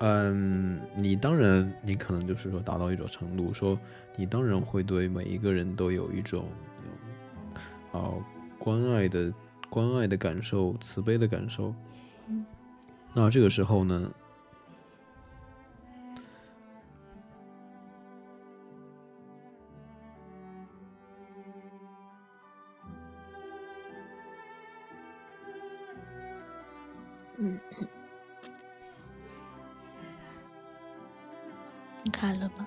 [0.00, 3.80] 嗯，你当然你可能就是说达到一种程度，说
[4.14, 6.44] 你当然会对每一个人都有一种
[7.92, 8.12] 啊
[8.58, 9.32] 关爱的
[9.70, 11.74] 关爱的感受、慈悲的感受。
[13.14, 14.10] 那这个时候呢？
[27.38, 27.58] 嗯，
[32.04, 32.66] 你看了吗？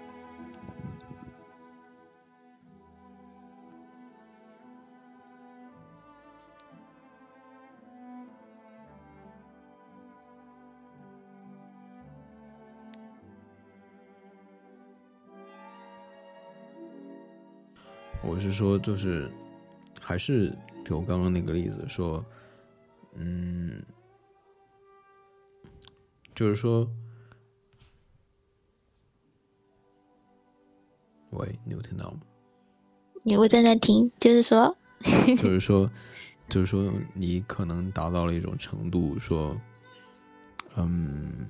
[18.36, 19.32] 我是说，就是
[20.02, 20.50] 还是
[20.84, 22.24] 比如刚刚那个例子说，
[23.14, 23.82] 嗯。
[26.36, 26.86] 就是说，
[31.30, 32.20] 喂，你有听到吗？
[33.24, 34.12] 你，我正在听。
[34.20, 35.90] 就是说， 就是说，
[36.50, 39.56] 就是说，你可能达到了一种程度，说，
[40.76, 41.48] 嗯，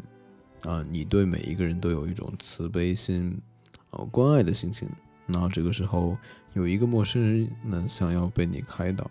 [0.62, 3.42] 啊，你对每一个人都有一种慈悲心，
[3.90, 4.88] 呃，关爱的心情。
[5.26, 6.18] 那这个时候，
[6.54, 9.10] 有一个陌生人呢，想要被你开导，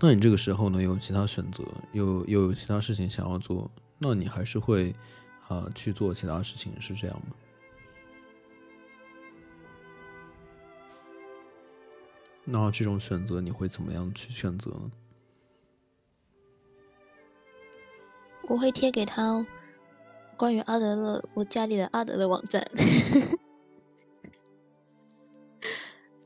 [0.00, 3.70] 那你这个时候呢，有其他选择，又又有其他事情想要做。
[3.98, 4.94] 那你还是会，
[5.46, 7.36] 啊、去做其他事情，是这样吗？
[12.44, 14.90] 那这种选择你会怎么样去选择呢？
[18.48, 19.46] 我会贴给他
[20.36, 22.66] 关于阿德勒我家里的阿德勒网站。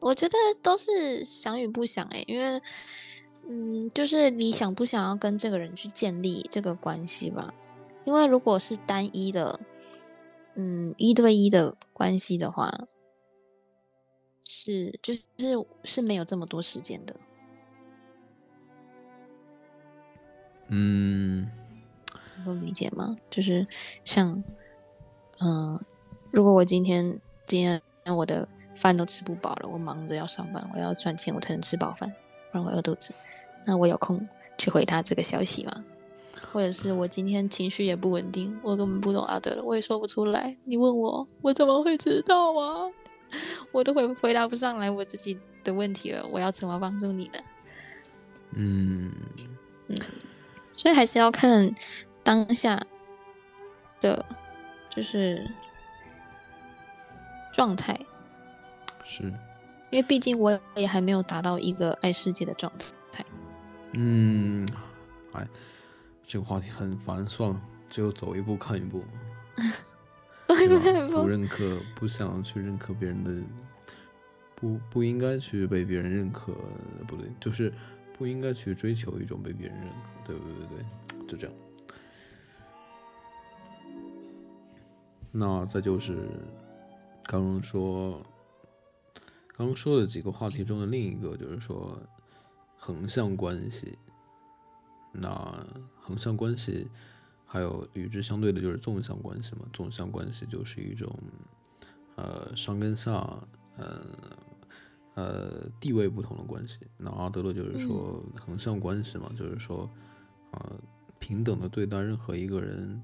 [0.05, 2.61] 我觉得都是想与不想哎、欸，因为
[3.49, 7.55] 嗯，就是你想不想要跟这个人去建立这个关系吧？
[8.05, 9.59] 因为如果是单一的，
[10.57, 12.87] 嗯，一对一的关系的话，
[14.43, 15.21] 是就是
[15.85, 17.17] 是没有这么多时间的。
[20.69, 21.49] 嗯，
[22.37, 23.17] 能够理解吗？
[23.31, 23.67] 就是
[24.05, 24.45] 像，
[25.41, 25.81] 嗯，
[26.31, 27.81] 如果我今天今天
[28.15, 32.13] 我的饭都吃不饱了，我忙着要上班，我要赚钱，我才能吃饱饭，
[32.51, 33.15] 不然我饿肚子。
[33.65, 35.85] 那我有空去回他这个消息吗？
[36.53, 40.57] 或者是我今天情绪也不稳定，我根本不懂阿德了，我也说不出来。
[40.65, 42.91] 你问我，我怎么会知道啊？
[43.73, 46.25] 我都回回答不上来我自己的问题了。
[46.31, 47.39] 我要怎么帮助你呢？
[48.57, 49.11] 嗯
[49.89, 49.99] 嗯，
[50.73, 51.75] 所以还是要看
[52.23, 52.87] 当下
[54.01, 54.25] 的
[54.89, 55.51] 就是
[57.53, 57.99] 状态，
[59.05, 59.25] 是
[59.91, 62.73] 因为毕竟我也还没有达到一个爱世界的状
[63.13, 63.25] 态。
[63.93, 64.67] 嗯，
[65.33, 65.47] 哎，
[66.27, 69.05] 这个话题很烦，算了，只有走一步看一步。
[70.47, 71.23] 走一步看一步。
[71.23, 73.43] 不认可，不想去认可别人的，
[74.57, 76.53] 不不应该去被别人认可，
[77.07, 77.73] 不对，就是
[78.19, 81.57] 不应该去追求一种被别人认可，对对对对，就这样。
[85.31, 86.29] 那再就是
[87.25, 88.21] 刚刚说，
[89.57, 91.97] 刚刚说的几个话题中的另一个，就是说
[92.77, 93.97] 横向关系。
[95.13, 95.65] 那
[96.01, 96.89] 横向关系
[97.47, 101.09] 还有与之相对的就是纵向关系嘛，纵向关系就是一种
[102.17, 103.13] 呃上跟下，
[103.77, 104.05] 呃
[105.15, 106.79] 呃地位不同的关系。
[106.99, 109.89] 那阿德勒就是说横向关系嘛，就是说
[110.51, 110.73] 呃
[111.21, 113.01] 平等的对待任何一个人，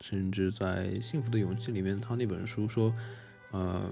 [0.00, 2.94] 甚至在《幸福的勇气》里面，他那本书说，
[3.50, 3.90] 呃。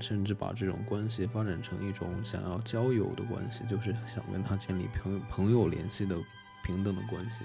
[0.00, 6.16] 甚至把这种关系发展成一种想要交友的关系，就是想跟他建立朋友朋友联系的
[6.64, 7.44] 平等的关系。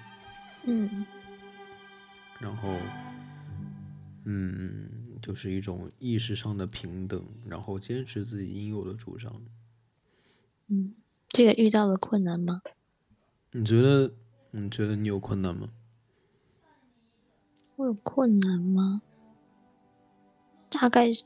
[0.66, 1.06] 嗯
[2.40, 2.76] 然后，
[4.26, 9.42] 嗯，就是一种意识上的平等，然后坚持自己应有的主张。
[10.68, 10.94] 嗯，
[11.30, 12.62] 这个遇到了困难吗？
[13.52, 14.14] 你觉得？
[14.52, 15.70] 你觉得你有困难吗？
[17.76, 19.02] 我有困难吗？
[20.70, 21.26] 大概是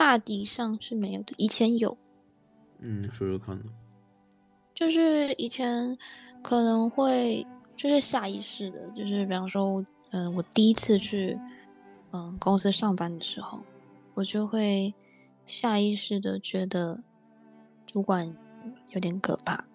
[0.00, 1.34] 大抵上是没有的。
[1.36, 1.98] 以前有，
[2.78, 3.64] 嗯，说说看呢。
[4.74, 5.98] 就是以前
[6.42, 7.46] 可能会
[7.76, 11.38] 就是下意识的，就是比方说，嗯、我第一次去
[12.12, 13.60] 嗯、公司上班的时候，
[14.14, 14.94] 我就会
[15.44, 17.02] 下意识的觉得
[17.84, 18.34] 主管
[18.94, 19.66] 有点可怕。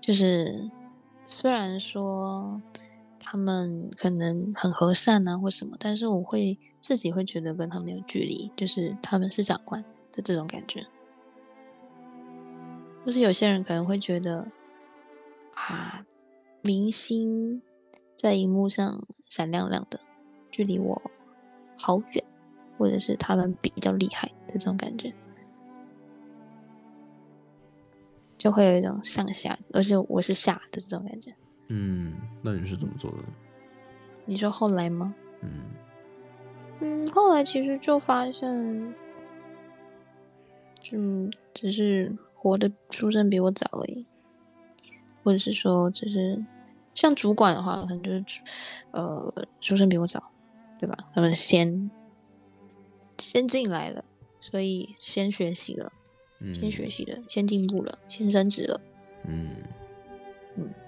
[0.00, 0.70] 就是
[1.26, 2.62] 虽然说
[3.18, 9.82] 他们可能很和善啊或什么，但是我会自己会觉得跟他们有距离，就是他们是长官
[10.12, 10.86] 的这种感觉。
[13.06, 14.52] 就是有些人可能会觉得，
[15.54, 16.04] 啊，
[16.60, 17.62] 明星
[18.14, 19.98] 在荧幕上闪亮亮的，
[20.50, 21.10] 距离我
[21.78, 22.22] 好远，
[22.76, 25.10] 或者是他们比较厉害的这种感觉，
[28.36, 31.34] 就会有一种上下，而且我是下的这种感觉。
[31.68, 32.12] 嗯，
[32.42, 33.24] 那你是怎么做的？
[34.26, 35.14] 你说后来吗？
[35.40, 35.62] 嗯
[36.80, 38.94] 嗯，后来其实就发现，
[40.80, 40.98] 就，
[41.54, 44.04] 只是活的出生比我早而已，
[45.22, 46.44] 或者是说，只是
[46.94, 48.40] 像主管的话，可能就是
[48.90, 50.30] 呃出生比我早，
[50.78, 50.96] 对吧？
[51.14, 51.90] 他们先
[53.18, 54.04] 先进来了，
[54.40, 55.90] 所以先学习了，
[56.40, 58.80] 嗯，先学习了，先进步了，先升职了。
[59.26, 59.50] 嗯
[60.56, 60.83] 嗯，这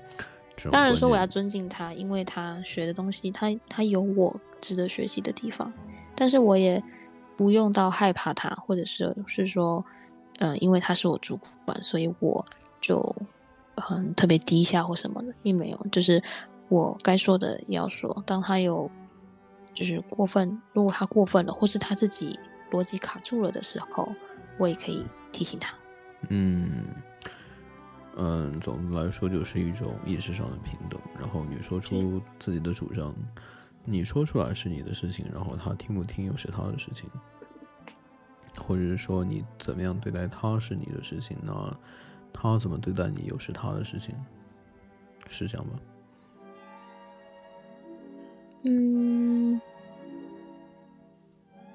[0.66, 5.72] 种当然说我要尊敬他，因为他学的东西，他他有我值得学习的地方，
[6.14, 6.82] 但是我也
[7.36, 9.84] 不用到害怕他，或者是是说，
[10.38, 12.44] 呃，因为他是我主管，所以我
[12.80, 13.16] 就
[13.76, 16.22] 很特别低下或什么的，并没有，就是
[16.68, 18.22] 我该说的也要说。
[18.26, 18.90] 当他有
[19.74, 22.38] 就是过分，如果他过分了，或是他自己
[22.70, 24.08] 逻辑卡住了的时候，
[24.58, 25.76] 我也可以提醒他。
[26.30, 26.86] 嗯
[28.16, 30.98] 嗯，总的来说就是一种意识上的平等。
[31.18, 33.14] 然后你说出自己的主张，
[33.84, 37.08] 你说出来是你的事情，然后他听不听又是他的事情，
[38.56, 41.76] 或者是说你怎么样对待他是你的事情，那
[42.32, 44.14] 他怎么对待你又是他的事情，
[45.28, 45.78] 是这样吧？
[48.64, 49.60] 嗯，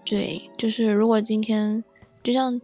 [0.04, 1.84] 对，就是如果今天，
[2.24, 2.60] 就像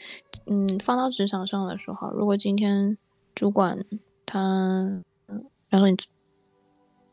[0.48, 2.98] 嗯，放到职场上来说哈，如果今天
[3.38, 3.86] 主管
[4.26, 4.40] 他，
[5.28, 5.96] 嗯然后你，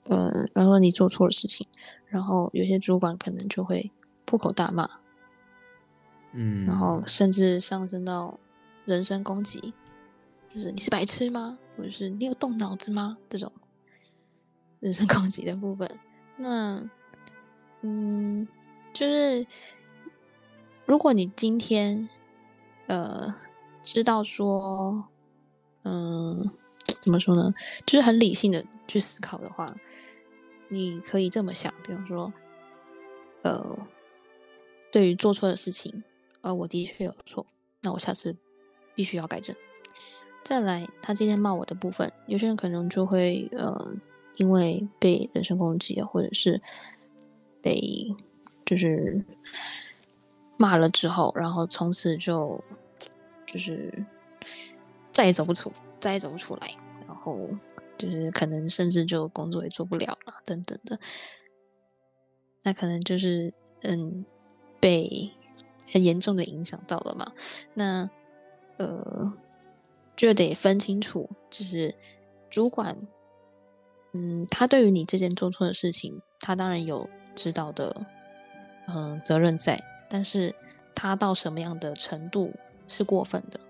[0.04, 1.66] 呃，然后你做错了事情，
[2.06, 3.92] 然后有些主管可能就会
[4.24, 4.88] 破口大骂，
[6.32, 8.40] 嗯，然后甚至上升到
[8.86, 9.74] 人身攻击，
[10.54, 11.58] 就是你是白痴吗？
[11.76, 13.18] 或者是你有动脑子吗？
[13.28, 13.52] 这种
[14.80, 15.86] 人身攻击的部分。
[16.38, 16.88] 那，
[17.82, 18.48] 嗯，
[18.94, 19.46] 就是
[20.86, 22.08] 如果你今天，
[22.86, 23.34] 呃，
[23.82, 25.04] 知道说，
[25.84, 26.50] 嗯，
[27.00, 27.54] 怎么说呢？
[27.86, 29.74] 就是很理性的去思考的话，
[30.68, 32.32] 你可以这么想，比方说，
[33.42, 33.78] 呃，
[34.90, 36.02] 对于做错的事情，
[36.40, 37.46] 呃，我的确有错，
[37.82, 38.36] 那我下次
[38.94, 39.54] 必须要改正。
[40.42, 43.96] 再来，他今天骂我的部分，有些人可能就会，呃。
[44.36, 46.60] 因为被人身攻击，或者是
[47.62, 48.12] 被
[48.64, 49.24] 就是
[50.56, 52.60] 骂了之后，然后从此就
[53.46, 54.04] 就是
[55.14, 57.48] 再也走不出，再也走不出来，然后
[57.96, 60.98] 就是可能甚至就工作也做不了了，等等的。
[62.64, 64.26] 那可能就是嗯，
[64.80, 65.30] 被
[65.86, 67.32] 很严重的影响到了嘛。
[67.74, 68.10] 那
[68.76, 69.32] 呃，
[70.16, 71.94] 就得分清楚，就是
[72.50, 72.98] 主管。
[74.12, 78.06] 嗯，他对于你这件做错的事情，他当然有知道的，
[78.88, 79.80] 嗯，责任在。
[80.08, 80.54] 但是，
[80.94, 82.52] 他到什么样的程度
[82.86, 83.60] 是过分的？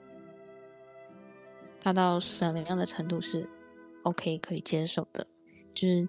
[1.84, 3.46] 他到什么样的程度是
[4.02, 5.26] OK 可以接受的？
[5.74, 6.08] 就是，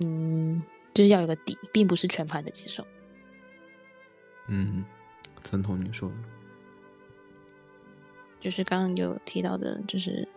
[0.00, 2.86] 嗯，就是要有个底，并不是全盘的接受。
[4.48, 4.84] 嗯，
[5.42, 6.14] 赞同你说的。
[8.38, 10.28] 就是刚刚有提到的，就是，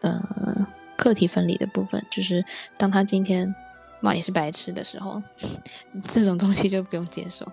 [0.00, 0.66] 呃。
[0.96, 2.44] 课题分离的部分，就是
[2.76, 3.54] 当他今天
[4.02, 5.22] 骂你是白痴的时候，
[6.04, 7.50] 这种东西就不用接受。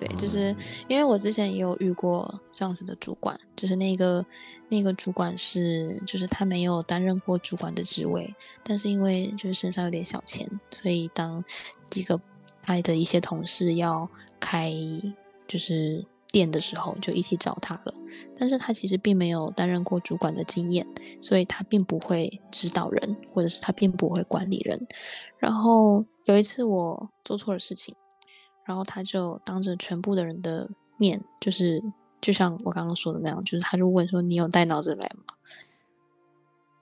[0.00, 0.56] 对，就是
[0.88, 4.24] 因为我之前也有遇过这样子的主管，就是那个
[4.70, 8.34] 那个主管是，就是他没有担任过主管的职位，
[8.64, 11.44] 但是因为就是身上有点小钱，所以当
[11.90, 12.18] 几个
[12.62, 14.08] 他的一些同事要
[14.40, 14.72] 开，
[15.46, 16.04] 就是。
[16.32, 17.92] 店的时候就一起找他了，
[18.38, 20.86] 但是他其实并没有担任过主管的经验，
[21.20, 24.86] 所以他并不会指导人，或者是他并不会管理人。
[25.38, 27.96] 然后有一次我做错了事情，
[28.70, 31.82] 然后他就当着全部的人的面，就是
[32.20, 35.34] 就像我刚刚说的那样，就是他就问说：“你有带脑子来吗？”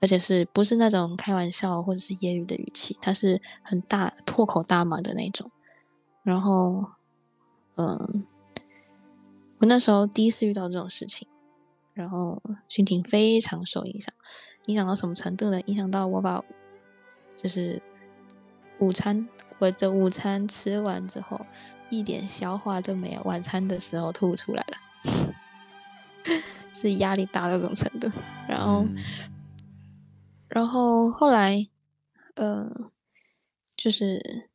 [0.03, 5.51] 而且是不是那种开玩笑或者是揶揄的语气，他是很大破口大骂的那种。
[6.22, 6.84] 然后，
[7.76, 8.26] 嗯。
[9.61, 11.26] 我那时候第一次遇到这种事情，
[11.95, 14.14] 然后心情非常受影响，
[14.66, 15.59] 影响到什么程度呢？
[15.62, 16.45] 影响到我把
[17.34, 17.82] 就是
[18.78, 19.28] 午餐，
[19.59, 21.41] 我的午餐吃完之后
[21.91, 24.78] 一点消化都没有，晚餐的时候吐出来了，
[26.72, 28.09] 是压力大到这种程度。
[28.49, 28.86] 然后，
[30.49, 31.68] 然后后来，
[32.34, 32.91] 呃，
[33.76, 34.51] 就是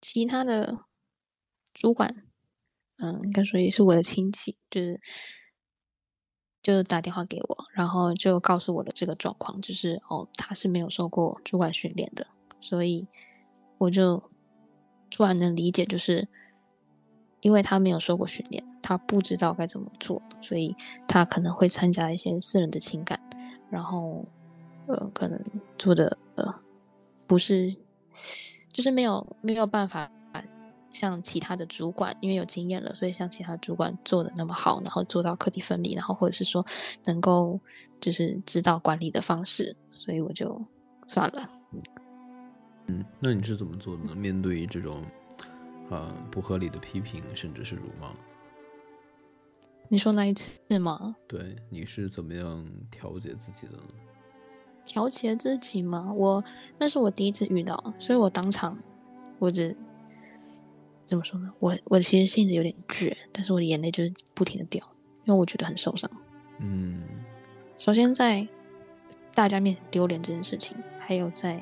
[0.00, 0.78] 其他的
[1.72, 2.22] 主管。
[2.98, 5.00] 嗯，应该说也是我的亲戚，就是
[6.62, 12.28] 就打电话给我，然后就告诉我的这个状况，就是哦，他是没有受过主管训练的，
[12.60, 13.08] 所以
[13.78, 14.30] 我就
[15.10, 16.28] 突然能理解，就是
[17.44, 20.74] 因为他没有受过训练，他不知道该怎么做，所以
[21.06, 23.20] 他可能会掺杂一些私人的情感，
[23.70, 24.24] 然后
[24.86, 25.38] 呃，可能
[25.76, 26.54] 做的呃
[27.26, 27.76] 不是，
[28.72, 30.10] 就是没有没有办法。
[30.90, 36.64] 像其他的主管，因为有经验了，所以像其他主管做的那么好，然后做到课题分离，然后或者是说
[37.06, 37.58] 能够
[38.00, 40.64] 就是知道管理的方式，所以我就
[41.08, 41.42] 算了。
[42.86, 44.14] 嗯，那你是怎么做的呢？
[44.14, 45.02] 面对这种
[45.90, 48.10] 呃不合理的批评，甚至是辱骂？
[49.88, 51.14] 你说那一次吗？
[51.28, 53.82] 对，你是怎么样调节自己的呢？
[54.84, 56.12] 调节自己吗？
[56.12, 56.44] 我
[56.78, 58.78] 那是我第一次遇到，所以我当场
[59.38, 59.76] 我只。
[61.06, 61.52] 怎么说呢？
[61.58, 64.82] 我我其实性子有点倔，但是我的眼泪就是不停的掉，
[65.24, 66.10] 因为我觉得很受伤。
[66.60, 67.02] 嗯，
[67.76, 68.48] 首先在
[69.34, 71.60] 大家面前丢脸这件事情，还有在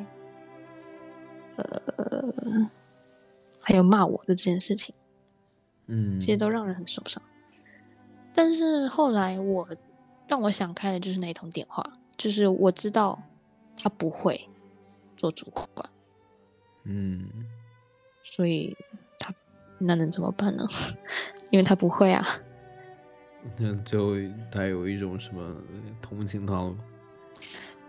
[1.56, 2.70] 呃
[3.62, 4.94] 还有骂我的这件事情，
[5.86, 7.22] 嗯，这些都让人很受伤。
[8.34, 9.68] 但是后来我
[10.26, 11.84] 让我想开的就是那一通电话，
[12.16, 13.22] 就是我知道
[13.76, 14.48] 他不会
[15.16, 15.90] 做主管，
[16.84, 17.28] 嗯，
[18.22, 18.76] 所以
[19.18, 19.34] 他。
[19.84, 20.64] 那能怎么办呢？
[21.50, 22.24] 因为他不会啊。
[23.58, 24.14] 那就
[24.48, 25.52] 带有一种什么
[26.00, 26.72] 同情他了？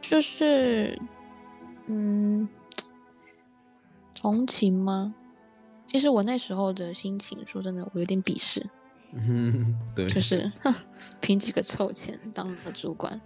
[0.01, 0.99] 就是，
[1.85, 2.49] 嗯，
[4.19, 5.13] 同情吗？
[5.85, 8.65] 其实我那时候的心情，说真的，我有点鄙视。
[9.13, 10.51] 嗯，对，就是
[11.21, 13.21] 凭几个臭钱当了主管，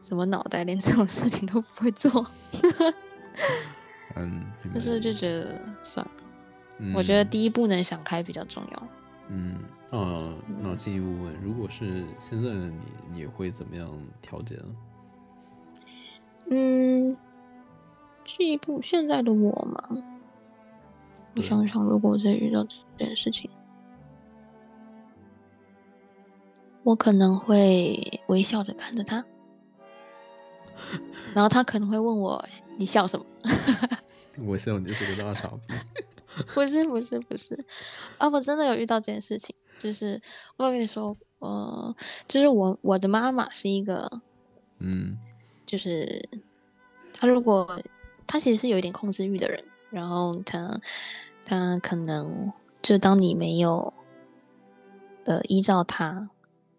[0.00, 2.26] 什么脑袋，连这种事情都不会做。
[4.16, 4.44] 嗯，
[4.74, 6.12] 就是就觉得算了。
[6.94, 8.88] 我觉得第一步能想开比较重要。
[9.28, 9.58] 嗯
[9.90, 12.76] 啊，那进一步问，如果是现在的你，
[13.12, 13.88] 你会怎么样
[14.20, 14.64] 调节呢？
[16.50, 17.16] 嗯，
[18.24, 19.88] 进一步现在的我嘛，
[21.36, 23.50] 我想想，如果我再遇到这件事情，
[26.82, 29.24] 我可能会微笑着看着他，
[31.34, 32.46] 然后他可能会问我
[32.78, 33.24] ：“你笑什么
[34.46, 35.74] 我笑你是个大傻逼。？
[36.52, 37.64] ”不是，不是，不是
[38.18, 38.28] 啊！
[38.28, 40.20] 我真的有遇到这件事情，就是
[40.56, 41.94] 我有跟你说，呃，
[42.26, 44.08] 就是我我的妈妈是一个
[44.78, 45.16] 嗯
[45.64, 46.28] 就是
[47.12, 47.80] 她如果
[48.26, 50.80] 她其实是有一点控制欲的人，然后他
[51.44, 52.52] 他可能
[52.82, 53.94] 就当你没有
[55.24, 56.28] 呃依照他，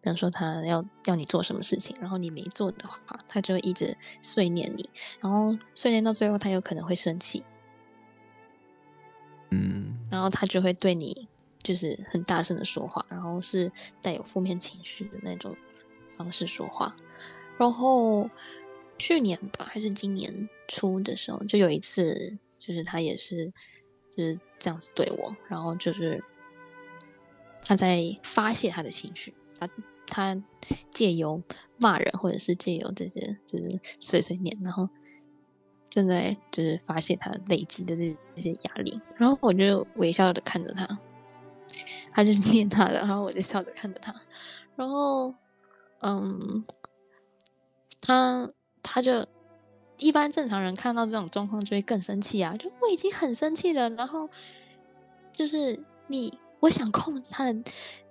[0.01, 4.89] 比方说他要要你做什么事情，然后你没做的话，他就会一直碎念你，
[5.21, 7.43] 然后碎念到最后，他有可能会生气，
[9.49, 11.27] 嗯然后他就会对你
[11.63, 13.71] 就是很大声的说话，然后是
[14.01, 15.55] 带有负面情绪的那种
[16.15, 16.95] 方式说话。
[17.57, 18.29] 然后
[18.97, 23.51] 去年吧，还是今年初的时候，就有一次，就是他也是
[24.17, 26.19] 就是这样子对我，然后就是
[27.61, 29.69] 他在发泄他的情绪，他
[30.07, 30.43] 他
[30.89, 31.41] 借由
[31.77, 34.89] 骂人或者是借由这些就是碎碎念，然后
[35.89, 40.99] 正在就是发泄他累积的这这些压力，然后我就微笑的看着他，
[42.13, 44.13] 他就是念他的，然后我就笑着看着他，
[44.75, 45.33] 然后
[45.99, 46.65] 嗯，
[48.01, 48.49] 他
[48.81, 49.25] 他就
[49.97, 54.29] 一般正常人看到这种状况就会更生气啊，就我已经很生气了，然后
[55.31, 57.63] 就是你我想控制他的。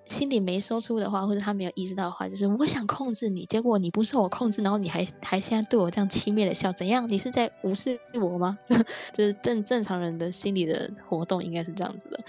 [0.06, 7.09] 心里没说出的话，或者他没有意识到的话，就是我想控制你，结果你不受我控制，然后你还还现在对我这样轻蔑的笑，怎样？
[7.09, 8.59] 你是在无视我吗？
[9.15, 12.20] 就是正正常人的心理的活动应该是这样子的，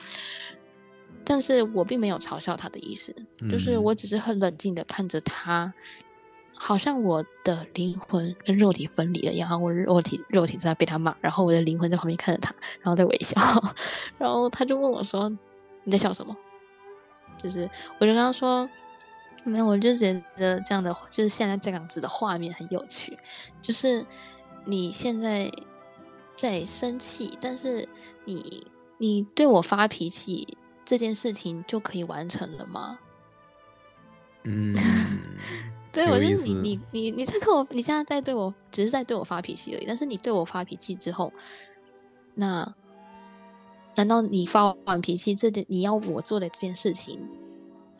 [1.26, 3.14] 但是我并没有嘲笑他的意思，
[3.52, 5.74] 就是嗯我只是很冷静的看着他，
[6.56, 13.40] 好像我的灵魂跟肉体分离了一样，我肉体肉体在被他骂，然后我的灵魂在旁边看着他，然后在微笑，
[14.18, 15.30] 然后他就问我说
[15.84, 16.36] ：“你在笑什么？”
[17.38, 17.70] 就是
[18.00, 18.70] 我就跟他说。
[19.48, 23.16] 没有，我就觉得这样的，就是现在这样子的画面很有趣。
[23.62, 24.04] 就是
[24.64, 25.52] 你现在
[26.36, 27.88] 在生气，但是
[28.24, 28.66] 你
[28.98, 32.98] 你对我发脾气这件事情就可以完成了吗？
[34.46, 34.76] 嗯，
[35.96, 39.86] 对，我就是你你你你在跟我，你现在在对我，只是在对我发脾气而已。
[39.88, 41.32] 但是你对我发脾气之后，
[42.34, 42.76] 那
[43.96, 47.26] 难道你发完脾气，这件你要我做的这件事情，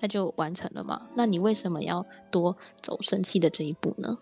[0.02, 1.08] 它就完成了吗？
[1.16, 4.18] 那你为什么要多走生气的这一步呢？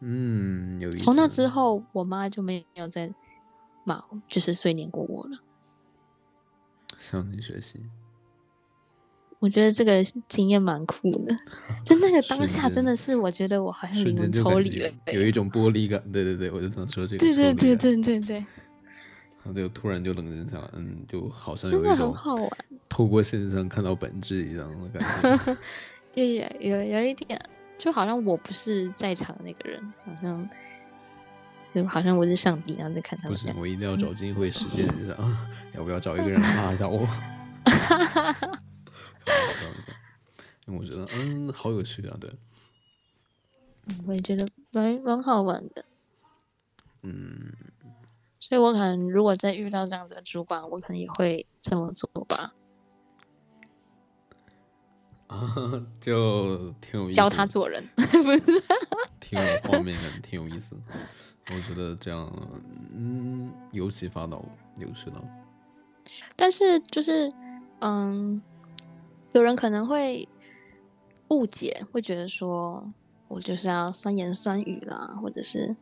[0.00, 0.98] 嗯，有意思。
[0.98, 3.14] 从那之后，我妈就没有再
[3.84, 5.38] 骂，就是碎念过我了。
[6.98, 7.86] 向你学习，
[9.38, 11.36] 我觉得这个经验蛮酷的，
[11.84, 16.00] 就那个当下真的是，我觉得我好像瞬灵魂抽离了，有一种剥离感。
[16.12, 17.18] 对对对，我就想说这个。
[17.18, 18.46] 对对对，对对对，然
[19.44, 22.50] 后就突然就冷静下来，嗯，就好像真的很好玩。
[22.88, 25.56] 透过现象看到本质一样的感觉。
[26.14, 27.38] 对，有有有一点，
[27.76, 30.48] 就好像我不是在场的那个人，好像
[31.74, 33.60] 就好像我是上帝，然后再看他不是们这，样。
[33.60, 35.46] 我一定要找机会实现一下啊！
[35.76, 37.06] 要不要找一个人骂一下我？
[40.66, 42.30] 我觉得，嗯，好有趣啊，对，
[43.88, 45.84] 嗯我也觉得蛮蛮好玩的。
[47.02, 47.52] 嗯，
[48.40, 52.52] 所以我可能如果再遇到这样的主管，我可能也会这么做吧，
[55.28, 55.54] 啊，
[56.00, 58.62] 就挺有意思，教他，做人， 不是？
[59.20, 60.76] 挺有画面感，挺有意思。
[61.48, 62.28] 我觉得这样，
[62.92, 64.44] 嗯，有启发到，
[64.78, 65.22] 有学到。
[66.34, 67.32] 但是就是，
[67.80, 68.42] 嗯，
[69.36, 70.26] 有人可能会
[71.28, 72.90] 误解，会觉得说
[73.28, 75.76] 我就是要酸言酸语啦，或者是，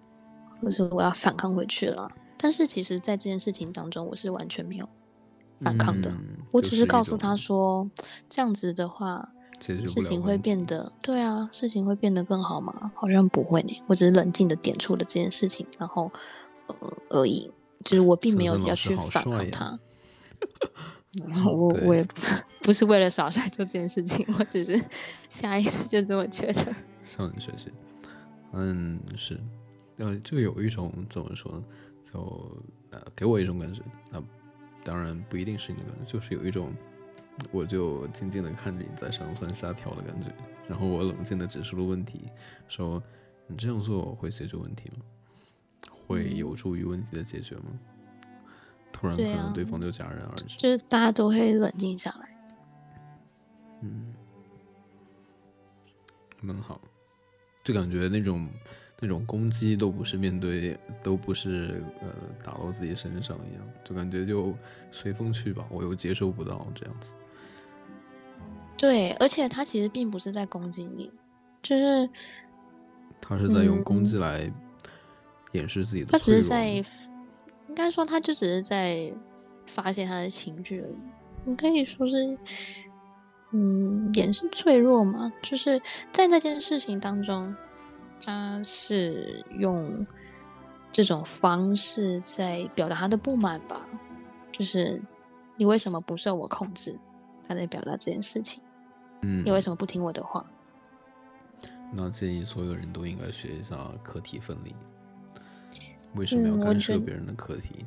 [0.60, 2.10] 或者是我要反抗回去了。
[2.36, 4.88] 但是其实，在这件事情当中，我是完全没有
[5.60, 6.10] 反抗的。
[6.10, 7.88] 嗯我只是告诉他说，
[8.28, 9.28] 这样子的话，
[9.60, 12.90] 事情会变得，对啊，事情会变得更好吗？
[12.96, 13.80] 好像不会呢。
[13.86, 16.10] 我只是冷静的点出了这件事情，然后
[16.66, 16.76] 呃
[17.10, 17.52] 而已，
[17.84, 19.78] 就是我并没有要去反抗他。
[21.28, 22.14] 然 后我我也不
[22.64, 24.82] 不是为了耍帅做这件事情，我只是
[25.28, 26.74] 下意识就这么觉得。
[27.04, 27.70] 向你学习。
[28.52, 29.38] 嗯，是，
[29.98, 31.64] 呃，就有一种怎么说呢？
[32.10, 32.56] 就
[32.90, 34.22] 呃，给我一种感觉，那、
[34.82, 36.72] 当然不一定是你的感觉，就是有一种，
[37.52, 40.34] 我就静静的看着你在上蹿下跳的感觉，
[40.66, 42.30] 然后我冷静的指出了问题，
[42.66, 43.02] 说
[43.46, 45.04] 你这样做会解决问题吗？
[46.06, 47.64] 会有助于问题的解决吗？
[48.90, 52.30] 突然可能对方就戛然而止，就是大家都会冷静下来。
[53.84, 54.14] 嗯，
[56.40, 56.80] 蛮好，
[57.62, 58.46] 就感觉那种
[58.98, 62.08] 那种攻击都不是面对，都不是呃
[62.42, 64.54] 打到自己身上一样，就感觉就
[64.90, 67.12] 随风去吧，我又接受不到这样子。
[68.78, 71.12] 对，而且他其实并不是在攻击你，
[71.60, 72.08] 就是
[73.20, 74.50] 他是在用攻击来
[75.52, 76.10] 掩饰自己的。
[76.10, 76.68] 他只是在，
[77.68, 79.12] 应该说他就只是在
[79.66, 80.96] 发泄他的情绪而已。
[81.44, 82.38] 你可以说是，
[83.56, 87.54] 嗯，也是脆弱嘛，就是在那件事情当中，
[88.20, 90.04] 他是用
[90.90, 93.86] 这种方式在表达他的不满吧，
[94.50, 95.00] 就是
[95.56, 96.98] 你为什么不受我控制？
[97.46, 98.60] 他在表达这件事情。
[99.20, 100.44] 嗯，你为什么不听我的话？
[101.92, 104.74] 那建议所有人都应该学一下课题分离。
[106.16, 107.84] 为什么要干涉别人的课题？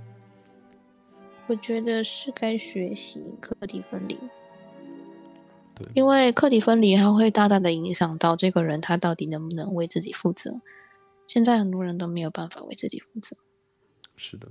[1.47, 4.17] 我觉得是该学习课题分离。
[5.77, 10.59] 对，因为课题分离它会大大的影响到这个人他到底能不能为自己负责。
[11.27, 13.37] 现在很多人都没有办法为自己负责。
[14.15, 14.49] 是的。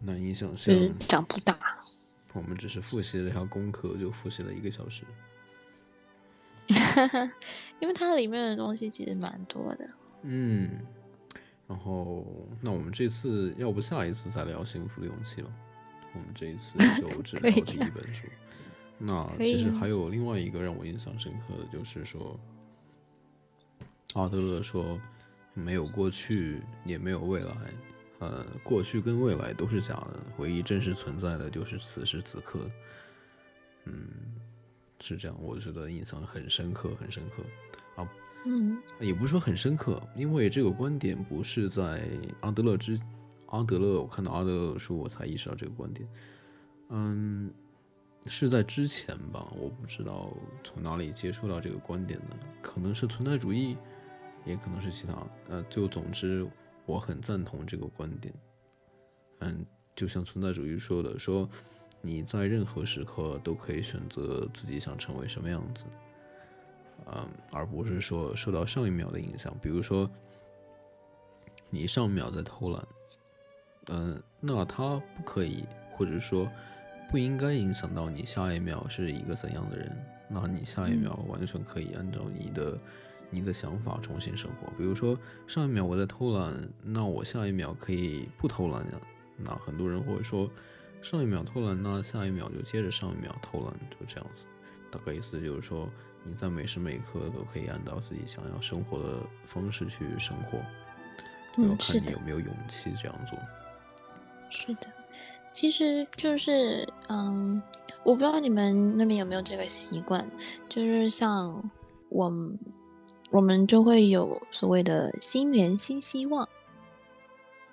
[0.00, 0.98] 难以想象。
[0.98, 1.58] 长不大。
[2.32, 5.04] 我们只是复习了一下功课，就复习了一个小时。
[7.80, 9.88] 因为它里面的东西其实蛮多的。
[10.22, 10.70] 嗯，
[11.66, 12.24] 然后
[12.60, 15.50] 那我们这次要不下一次再聊《幸福的勇气》了？
[16.14, 18.28] 我们这一次 就只聊第一本书。
[18.98, 22.38] 那其实还有另外一个让我印象深刻的就是说，
[24.14, 25.00] 阿德勒说，
[25.54, 27.56] 没有过去，也没有未来。
[28.18, 32.58] 呃，过去跟未来都是假的，唯一真实存在的就是此时此刻。
[33.84, 34.08] 嗯，
[34.98, 37.44] 是这样，我觉得印象很深刻，很深刻。
[38.02, 38.08] 啊，
[38.44, 42.08] 嗯，也不是说很深刻，因为这个观点不是在
[42.40, 42.98] 阿德勒之
[43.48, 46.08] 阿德勒，我看到阿德勒的书我才意识到这个观点。
[46.88, 47.52] 嗯，
[48.26, 50.32] 是在之前吧，我不知道
[50.64, 53.76] 从哪里接触到这个观点的，可能是存在主义，
[54.44, 55.14] 也可能是其他。
[55.48, 56.48] 呃，就总之。
[56.86, 58.34] 我很赞同这个观点，
[59.40, 59.62] 嗯，
[59.94, 61.46] 就像存在主义说的，说
[62.00, 65.84] 你在任何时刻都可以选择自己想成为什么样子，
[67.12, 69.54] 嗯，而不是说受到上一秒的影响。
[69.60, 70.10] 比如说，
[71.68, 72.82] 你上一秒在偷懒，
[73.88, 76.50] 嗯，那他不可以，或者说
[77.10, 79.96] 不应该影响到你下一秒是一个怎样的人。
[80.28, 82.78] 那你下一秒完全可以按照你的。
[83.30, 85.14] 你的想法重新生活，比如说
[85.46, 86.50] 上一秒我在偷懒，
[86.82, 88.98] 那我下一秒可以不偷懒呀。
[89.36, 90.50] 那很多人会说，
[91.02, 94.46] 上一秒偷懒，那下一秒就接着上一秒偷懒，就这样子。
[94.90, 95.90] 大概意思就是说，
[96.24, 100.58] 你在每时每刻都可以按照自己想要生活的方式去生活，
[101.54, 103.38] 就要看你有没有勇气这样做。
[104.48, 104.86] 是的，
[105.52, 107.62] 其实就是，嗯，
[108.04, 110.30] 我不知道你们那边有没有这个习惯，
[110.68, 111.70] 就是像
[112.08, 112.32] 我。
[113.30, 116.48] 我们就会有所谓的新年新希望，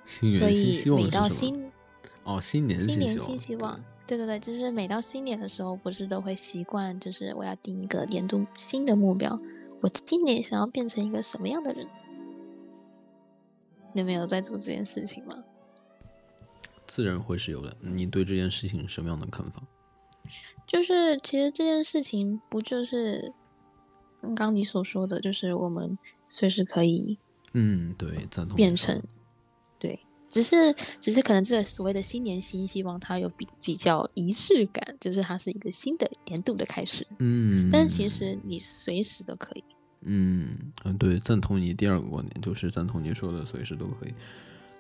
[0.04, 1.72] 新年新希望每到新
[2.26, 9.40] 哦，新年新年新希望，对对对，就是每到新年的时候，不是都会习惯，就是我要定一个年度新的目标，
[9.80, 11.88] 我今年想要变成一个什么样的人？
[13.94, 15.42] 你们有在做这件事情吗？
[16.88, 17.76] 自然会是有的。
[17.82, 19.64] 你对这件事情什么样的看法？
[20.68, 23.34] 就是其实这件事情不就是。
[24.22, 25.95] 刚刚你所说的就是我们
[26.28, 27.16] 随时可以，
[27.53, 28.99] 嗯，对，赞同变成，
[29.78, 29.99] 对，
[30.30, 39.64] 只是只是可能这所谓的新年新希望，它有比比较仪式感，就是它是一个新的年度的开始，嗯，但是其实你随时都可以，
[40.02, 44.14] 嗯嗯，对，赞同你第二个观点，就是赞同你说的随时都可以，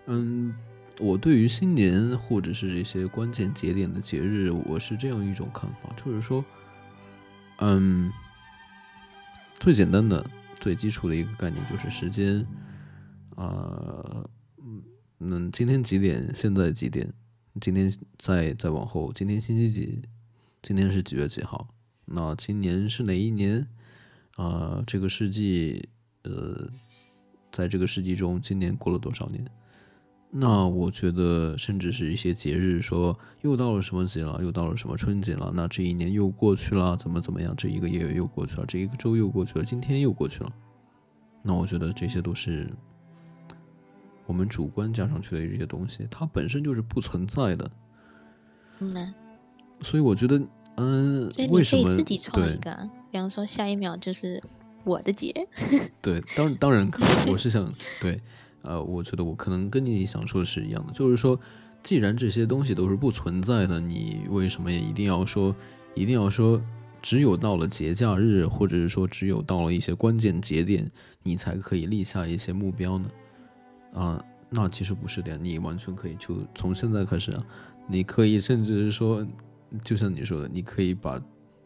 [0.07, 0.55] 嗯，
[0.99, 6.43] 我对于新年或者是这些关键节点的节日，我是这样一种看法，就是说，
[7.57, 8.11] 嗯。
[9.57, 10.23] 最简单的、
[10.59, 12.45] 最基础的一个概念就是时间，
[13.35, 14.23] 啊，
[15.19, 16.29] 嗯，今天几点？
[16.35, 17.11] 现在几点？
[17.61, 20.01] 今天再再往后，今天星期几？
[20.61, 21.73] 今天是几月几号？
[22.03, 23.65] 那今年是哪一年？
[24.35, 25.87] 啊，这个世纪，
[26.23, 26.69] 呃，
[27.51, 29.43] 在这个世纪中，今年过了多少年？
[30.37, 37.55] 那我觉得，甚至是一些节日，说又到了什么节了，又到了什么春节了，那这一年又过去了，怎么怎么样？
[37.55, 40.51] 这一个月又过去了，这一个周又过去了，今天又过去了。
[41.41, 42.69] 那我觉得这些都是
[44.25, 47.71] 我们主观加上去的这些东西，它本身就是不存在的。
[48.79, 49.13] 嗯，
[49.83, 50.41] 所以我觉得，
[50.75, 54.43] 嗯，所以你可以自己创一个，比方说下一秒就是
[54.83, 55.31] 我的节。
[56.01, 58.19] 对，当当然可以，我是想对。
[58.65, 61.39] 呃，我觉得我可能跟你想说的是一样的，就是说，
[61.83, 65.55] 既然这些东西都是不存在的，你为什么也一定要说，
[65.93, 66.61] 一定要说，
[67.01, 70.89] 只有到了节假日，或者是说只有到了一些关键节点，
[71.23, 73.09] 你才可以立下一些目标呢？
[73.93, 77.45] 啊，那其实不是的，你完全可以就从现在开始啊，
[77.87, 79.25] 你可以甚至是说，
[79.83, 81.21] 就像你说的，你可以把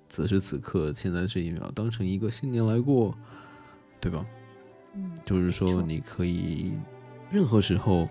[0.10, 3.16] 此时此刻现在这一秒当成一个新年来过，
[4.02, 4.26] 对吧？
[4.94, 6.74] 嗯，就是说，你可以
[7.32, 8.10] 任何时候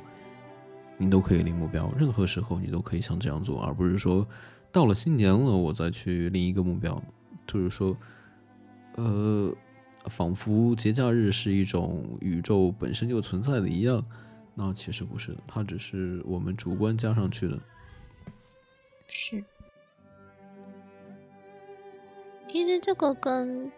[0.97, 4.27] 你都可以立目标，任何时候你都可以像这样做，而不是说
[4.71, 7.03] 到了新年了我再去立一个目标。
[7.47, 7.97] 就是说，
[8.97, 9.53] 呃，
[10.05, 14.05] 仿佛节假日是一种宇宙本身就存在的一样，
[14.55, 17.59] 那其实不是的，它只是我们主观加上去的。
[19.07, 19.43] 是，
[22.47, 23.73] 其实这个跟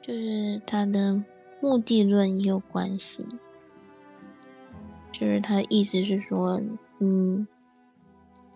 [0.00, 1.22] 就是它的。
[1.60, 3.26] 目的论也有关系，
[5.12, 6.58] 就是他的意思是说，
[6.98, 7.46] 嗯，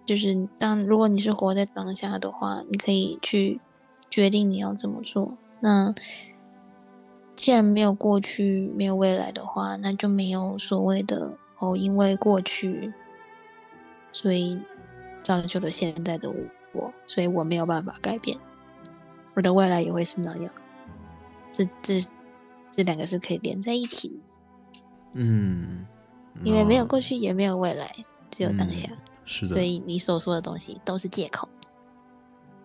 [0.06, 3.60] 就是当如果你是活在当下的话，你可以去
[4.08, 5.36] 决定你要怎么做。
[5.60, 5.94] 那
[7.36, 12.94] 既然没有过去，没有未来的话，那就没有所谓的哦，因为过去，
[14.12, 14.58] 所以
[15.22, 16.32] 造就了现在的
[16.72, 18.38] 我，所以我没有办法改变，
[19.34, 20.50] 我的未来也会是那样。
[21.50, 22.00] 这这。
[22.76, 24.14] 这两个是可以连在一起的，
[25.12, 25.86] 嗯，
[26.42, 27.88] 因为没有过去，也没有未来，
[28.32, 28.90] 只有当下，
[29.24, 31.48] 是的，所以你所说的东西都是借口。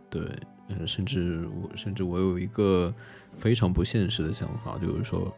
[0.10, 0.22] 对，
[0.70, 2.92] 嗯，甚至我，甚至我有一个
[3.38, 5.32] 非常不现实的想法，就是说，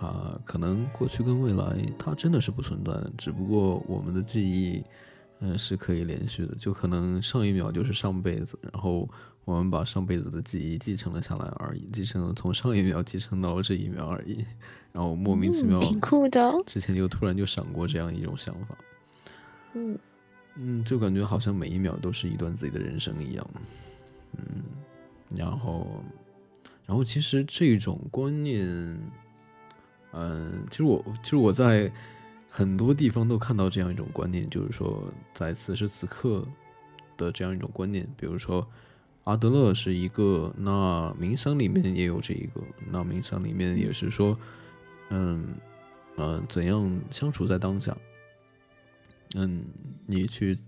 [0.00, 4.84] 啊，可能过去跟未来它真的是不存在的，只不过我们的记忆，
[5.38, 9.08] 嗯，是可以连续的，就可能上一秒就是上辈子，然后。
[9.44, 14.44] 我们把上辈子的记忆继承了下来而已，继承了从上一秒继承到了这一秒而已，
[14.92, 16.54] 然后莫名其妙，挺酷的。
[16.64, 18.78] 之前就突然就闪过这样一种想法，
[19.74, 19.98] 嗯
[20.54, 23.50] 嗯，就感觉好像每一秒都是一段自己的人生一样，
[24.36, 24.62] 嗯，
[25.36, 25.88] 然后
[26.86, 28.64] 然后其实这种观念，
[30.12, 31.92] 嗯，其实我其实我在
[32.48, 35.02] 很多地方都看到这样一种观念，就是说
[35.34, 36.46] 在此时此刻
[37.16, 38.64] 的这样一种观念，比如说。
[39.24, 44.36] 阿德勒是一个，那冥想里面也有这一个，那冥想里面也是说，
[45.10, 45.54] 嗯，
[46.16, 47.96] 呃，怎样相处在当下，
[49.34, 49.64] 嗯，
[50.06, 50.58] 你去，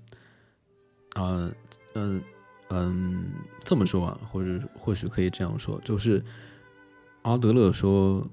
[1.15, 1.51] 啊，
[1.95, 2.23] 嗯，
[2.69, 3.33] 嗯，
[3.65, 6.25] 这么说吧，或者或许可以这样说，就是
[7.23, 8.25] 阿德勒说，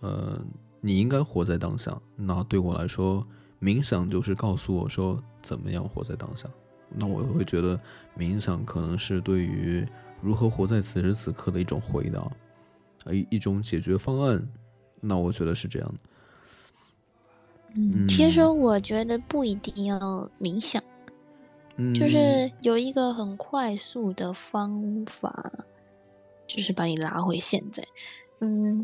[0.00, 0.40] 呃，
[0.80, 2.00] 你应该活在当下。
[2.14, 3.26] 那对我来说，
[3.60, 6.48] 冥想就是告诉我说，怎么样活在当下。
[6.96, 7.78] 那我会觉得
[8.16, 9.86] 冥想可能是对于
[10.20, 12.30] 如何活在此时此刻的一种回答，
[13.12, 14.46] 一一种解决方案。
[15.00, 15.98] 那我觉得是这样的。
[17.74, 19.98] 嗯，其实我觉得不一定要
[20.40, 20.82] 冥想，
[21.76, 25.52] 嗯就是有一个很快速的方法，
[26.46, 27.84] 就是把你拉回现在。
[28.40, 28.82] 嗯，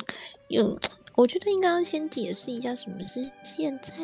[0.48, 0.78] 有，
[1.14, 3.94] 我觉得应该要先解释一下什么是现在，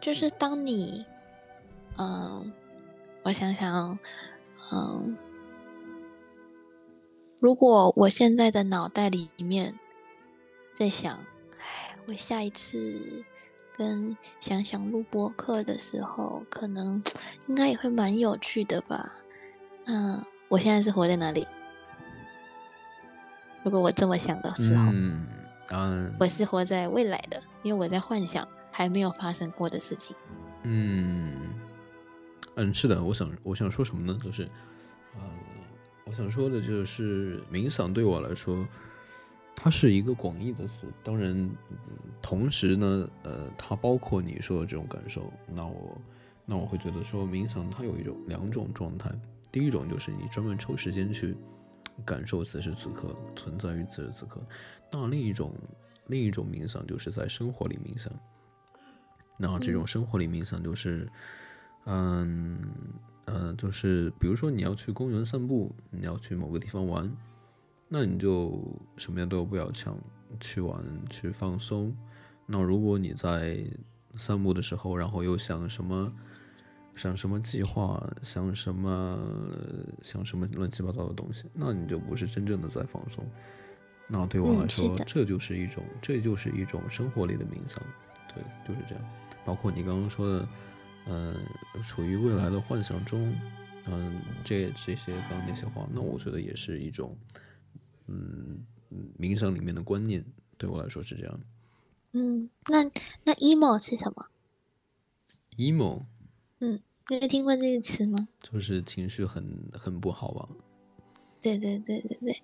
[0.00, 1.06] 就是当你。
[1.98, 2.52] 嗯，
[3.24, 3.98] 我想想，
[4.72, 5.16] 嗯，
[7.40, 9.78] 如果我现在的脑袋里面
[10.72, 11.12] 在想，
[11.58, 13.24] 哎，我下一次
[13.76, 17.02] 跟想想录播课的时候，可能
[17.46, 19.14] 应该也会蛮有趣的吧？
[19.84, 21.46] 那我现在是活在哪里？
[23.62, 24.90] 如果我这么想的时候，
[25.70, 30.16] 嗯，我是活在未来的，因为我在幻想还没有发生过的事情。
[30.62, 31.51] 嗯。
[32.56, 34.18] 嗯，是的，我想我想说什么呢？
[34.22, 34.42] 就是，
[35.14, 35.20] 呃，
[36.04, 38.68] 我想说的就是冥想对我来说，
[39.56, 40.86] 它是一个广义的词。
[41.02, 41.50] 当然，
[42.20, 45.32] 同时呢，呃，它包括你说的这种感受。
[45.46, 45.98] 那我
[46.44, 49.10] 那我会觉得说，冥想它有一种两种状态。
[49.50, 51.34] 第一种就是你专门抽时间去
[52.04, 54.42] 感受此时此刻，存在于此时此刻。
[54.90, 55.54] 那另一种
[56.08, 58.12] 另一种冥想就是在生活里冥想。
[59.38, 61.04] 那这种生活里冥想就是。
[61.06, 61.10] 嗯
[61.84, 62.60] 嗯
[63.24, 67.10] 嗯，就是比如说你要去公园散步，你要去某个地方玩，
[67.88, 68.62] 那你就
[68.96, 69.96] 什么样都不要想，
[70.38, 71.94] 去玩去放松。
[72.46, 73.64] 那如果你在
[74.16, 76.12] 散步的时候，然后又想什么
[76.94, 79.18] 想什么计划，想什么
[80.02, 83.24] 想什么乱七八糟的东西，那你就不是真正的在放松。
[84.08, 87.82] 那对我来说，这就是一种这就是一种生活里的冥想，
[88.34, 89.04] 对，就是这样。
[89.44, 90.46] 包括你刚刚说的。
[91.06, 91.34] 嗯，
[91.82, 93.34] 处于未来的幻想中，
[93.86, 97.16] 嗯，这这些刚刚那些话，那我觉得也是一种，
[98.06, 98.64] 嗯，
[99.18, 100.24] 冥想里面的观念，
[100.56, 101.40] 对我来说是这样。
[102.12, 102.84] 嗯，那
[103.24, 104.26] 那 emo 是什么
[105.56, 106.02] ？emo，
[106.60, 108.28] 嗯，你有听过这个词吗？
[108.40, 110.48] 就是情绪很很不好吧？
[111.40, 112.42] 对对对对对。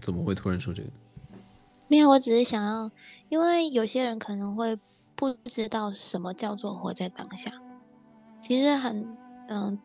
[0.00, 0.90] 怎么会突然说这个？
[1.88, 2.90] 没有，我只是想要，
[3.28, 4.78] 因为有些人可能会
[5.20, 7.52] 不知道什么叫做活在当下。
[8.40, 9.04] 其实很，
[9.48, 9.78] 嗯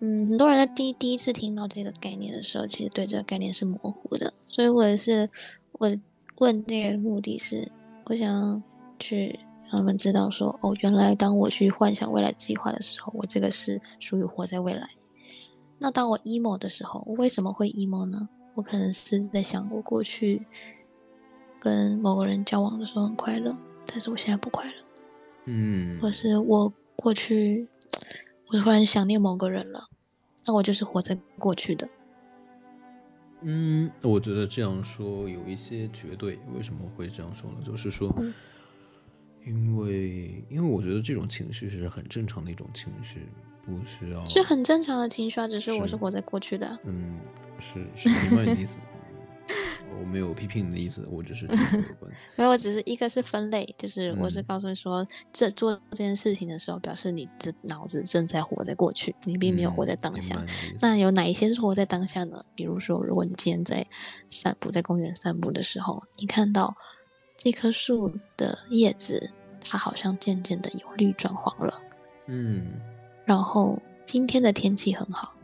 [0.00, 4.34] 嗯，很多人在第第一次听到这个概念的时候，其实对这个概念是模糊的。
[4.48, 5.30] 所以我也是，
[5.78, 5.88] 我
[6.38, 7.70] 问这个目的是，
[8.06, 8.60] 我想
[8.98, 9.38] 去
[9.68, 14.90] 让他们知道说，哦，原来当我去幻想未来计划的时候，我这个是属于活在未来。
[15.78, 18.28] 那当我 emo 的时候，我为什么会 emo 呢？
[18.56, 20.44] 我可能是在想，我过去
[21.60, 23.56] 跟某个人交往的时候很快乐，
[23.94, 24.72] 但是我现在不快乐。
[25.44, 27.68] 嗯，或是我过去，
[28.48, 29.88] 我突然想念某个人了，
[30.44, 31.88] 那我就是活在过去的。
[33.42, 36.40] 嗯，我觉得这样说有一些绝对。
[36.52, 37.58] 为什么会这样说呢？
[37.64, 38.12] 就是说，
[39.46, 43.28] 因为因为我觉得这种情绪是很正常的一种情绪，
[43.64, 45.46] 不需要是很正常的情绪啊。
[45.46, 46.76] 只是我是活在过去的。
[46.82, 47.20] 嗯。
[47.60, 48.78] 是是明白你的意思，
[50.04, 51.46] 我没有批评你的意思，我只是
[52.36, 60.44] 没有，我只是一个是分类，就是我是告诉你说，这做这件事情的时候，表示你的脑子正在活在过去，你并没有活在当下。
[60.78, 62.44] 那有哪一些是活在当下呢？
[62.54, 63.86] 比如说，如果你今天在
[64.28, 66.76] 散步，在公园散步的时候，你看到
[67.38, 69.32] 这棵树的叶子，
[69.64, 71.80] 它好像渐渐的由绿转黄了，
[72.26, 72.78] 嗯，
[73.24, 75.34] 然后今天的天气很好。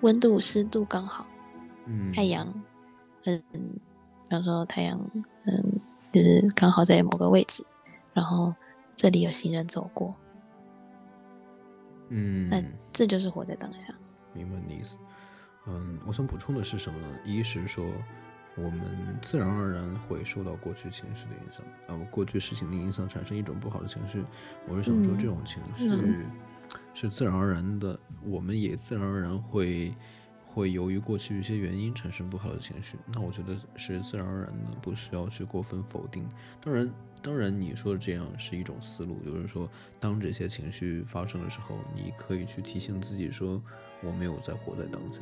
[0.00, 1.26] 温度湿度刚好，
[1.86, 2.62] 嗯，太阳，
[3.24, 4.98] 嗯，比方说太阳，
[5.46, 5.80] 嗯，
[6.12, 7.64] 就是刚好在某个位置，
[8.12, 8.54] 然后
[8.94, 10.14] 这里有行人走过，
[12.08, 13.94] 嗯，那这就是活在当下。
[14.32, 14.98] 明白你的意思。
[15.66, 17.08] 嗯，我想补充的是什么呢？
[17.24, 17.86] 一是说
[18.56, 24.24] 我们自然而然会受到过去情绪的影响，啊，过去事情的影响产生一种不好的情绪。
[24.68, 26.26] 我是想说这种情绪。
[26.94, 29.94] 是自然而然的，我们也自然而然会
[30.54, 32.96] 会由于过去一些原因产生不好的情绪。
[33.12, 36.24] 那我觉得是自然而然的，不需要去过分否定。
[36.62, 36.90] 当然，
[37.20, 39.68] 当然你说的这样是一种思路，就是说，
[39.98, 43.60] 当这些情绪发生的时候，你可以去提醒自己说，
[44.02, 45.20] 我没有在活在当下。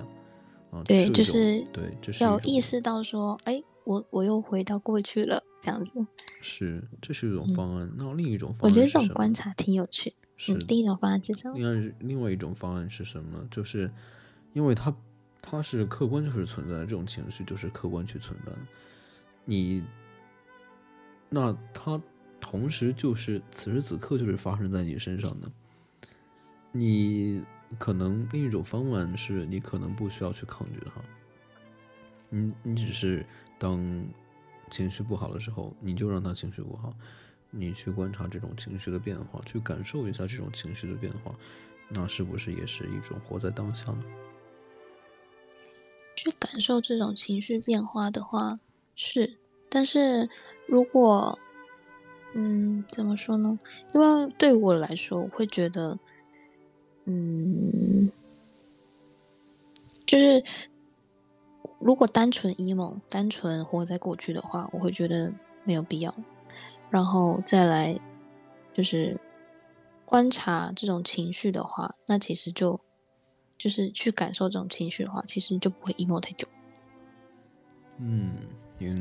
[0.76, 6.06] 啊，对，就是对，就是要意识到说，哎，我我又回到过去了，这样子。
[6.40, 7.90] 是，这是一种方案。
[7.96, 10.12] 那另一种方案，我觉得这种观察挺有趣。
[10.36, 11.56] 是第一种方案是什么？
[11.56, 13.46] 另外，另外一种方案是什么？
[13.48, 13.88] 就是
[14.54, 14.92] 因为它
[15.42, 18.52] 它是客观就是存在的这种情绪，就是客观去存在。
[19.44, 19.84] 你
[21.28, 22.00] 那它
[22.40, 25.50] 同时就是此时此刻就是发生在你身上的。
[26.70, 27.44] 你
[27.78, 31.02] 可能另一种方案是你可能不需要去抗拒它。
[32.30, 33.26] 你你只是
[33.58, 33.78] 当
[34.70, 36.94] 情绪不好的时候，你就让他情绪不好。
[37.50, 41.34] 你去观察这种情绪的变化，去感受一下这种情绪的变化，
[41.90, 44.02] 那是不是也是一种活在当下呢？
[46.22, 48.60] 去感受这种情绪变化的话，
[48.94, 49.38] 是。
[49.68, 50.30] 但是
[50.68, 51.36] 如果，
[52.32, 53.58] 嗯，怎么说呢？
[53.92, 55.98] 因为对我来说，我会觉得，
[57.06, 58.12] 嗯，
[60.06, 60.44] 就是
[61.80, 65.32] 如果单纯 emo，单纯活在过去的话，我会觉得
[65.64, 66.14] 没有必要。
[66.88, 67.98] 然后再来，
[68.72, 69.18] 就是
[70.04, 72.78] 观察这种情绪的话，那其实就
[73.62, 76.48] 就是去感受这种情绪的话，其实就不会 emo 太久。
[77.98, 78.34] 嗯，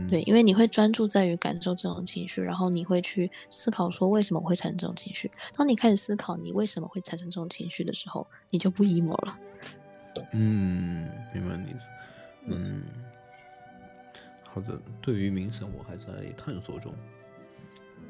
[0.07, 5.31] 对，因为你会专注在于感受这种情绪，然后你会去思考说为什么会产生这种情绪。
[5.55, 9.39] 当你开始思考你为什么会产生这种情绪的时候，你就不 emo 了。
[10.31, 11.89] 嗯，明白你意思。
[12.45, 12.83] 嗯，
[14.43, 14.79] 好的。
[15.01, 16.93] 对于冥想，我还在探索中。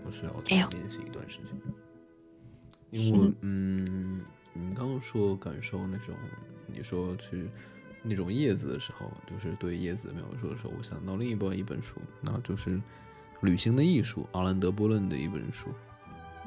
[0.05, 1.55] 我需要再练习一段时间，
[2.89, 6.15] 因为嗯，你刚刚说感受那种，
[6.67, 7.49] 你说去
[8.03, 12.77] 那种叶子的时候，就是对叶子描述的时候，我想到另一本一本书，那就是
[13.41, 15.69] 《旅行的艺术》，阿兰德波伦的一本书，《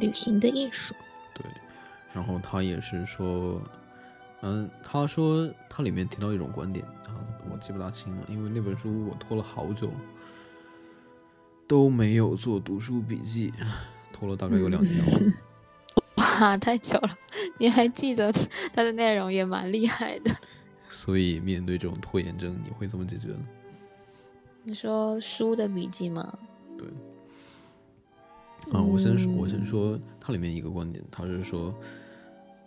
[0.01, 0.95] 旅行的艺术》。
[1.35, 1.45] 对，
[2.13, 3.63] 然后他也是说，
[4.43, 9.91] 嗯，他说他里面提到一种观点啊，我记不大清了，因为那本书我拖了好久。
[11.67, 13.51] 都没有做读书笔记，
[14.13, 15.33] 拖了大概有两年了。
[16.41, 17.11] 哇， 太久了！
[17.59, 18.33] 你还记得
[18.73, 20.31] 它的内容也蛮厉害的。
[20.89, 23.45] 所以面对这种拖延症，你会怎么解决呢？
[24.63, 26.39] 你说书的笔记吗？
[26.79, 26.87] 对。
[28.73, 31.75] 啊，我先说，我先说它里面一个观点，它是说，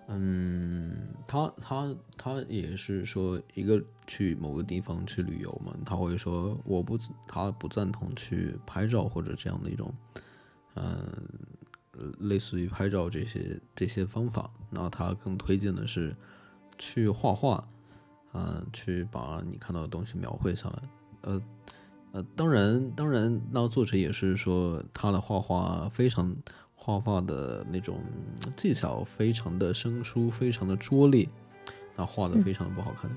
[0.09, 0.95] 嗯，
[1.25, 9.91] 他他他也是说一个去某个地方去旅游嘛，他会说我不他不赞同去拍照或者这样的一种，
[10.75, 11.11] 嗯，
[12.19, 16.15] 类似于拍照这些这些方法，那他更推荐的是
[16.77, 17.67] 去画画，
[18.33, 20.81] 嗯，去把你看到的东西描绘下来，
[21.21, 21.41] 呃
[22.13, 26.35] 呃，当然当然，那作者也是说他的画画非常。
[26.79, 27.99] 画画的那种
[28.55, 31.27] 技巧非常的生疏，非常的拙劣，
[31.97, 33.11] 那画的非常的不好看。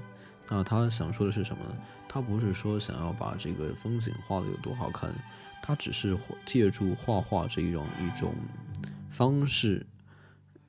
[0.49, 1.77] 那他想说的是什么呢？
[2.09, 5.15] 他不是说想要把这个风景画的有多好看，
[5.63, 8.35] 他只是借助画画这一种一种
[9.11, 9.87] 方式，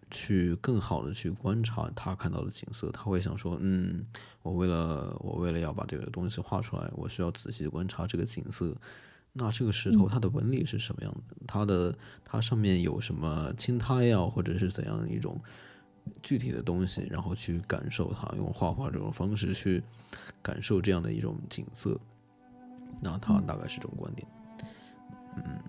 [0.09, 2.91] 去更好的去观察他看到的景色。
[2.91, 4.03] 他会想说，嗯，
[4.41, 8.75] 我为了我为了要把这个东西画出来，我需要仔细观察这个景色。
[9.33, 11.35] 那这个石头它的纹理是什么样的？
[11.47, 15.39] 它的它上面有什么青苔呀，或者是怎样一种
[16.21, 19.81] 具体的东西，然后去感受它，用画画这种方式去
[20.41, 21.97] 感受这样的一种景色。
[23.01, 24.27] 那他大概是这种观点。
[25.37, 25.59] 嗯，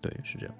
[0.00, 0.54] 对，是这样。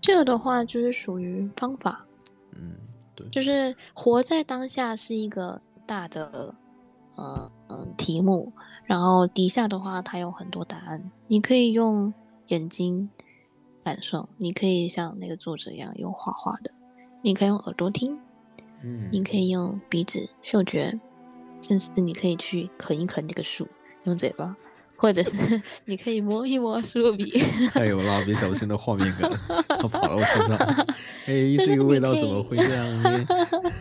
[0.00, 2.06] 这个的话就是属于方法。
[2.52, 2.76] 嗯，
[3.14, 6.54] 对，就是活在当下是一个大的
[7.16, 8.52] 呃嗯题目。
[8.86, 11.10] 然后底下的话，它有很多答案。
[11.26, 12.14] 你可以用
[12.46, 13.10] 眼睛
[13.84, 16.70] 感受，你可以像那个作者一样用画画的，
[17.20, 18.18] 你可以用耳朵听，
[18.82, 20.98] 嗯，你可以用鼻子嗅觉，
[21.60, 23.68] 甚至你可以去啃一啃那个树，
[24.04, 24.56] 用嘴巴，
[24.98, 27.38] 或者是 你可以摸一摸树皮。
[27.72, 29.30] 太有蜡笔小新的画面感，
[29.68, 30.58] 他跑到我身上，
[31.26, 33.24] 哎， 这个味道怎么会这样呢？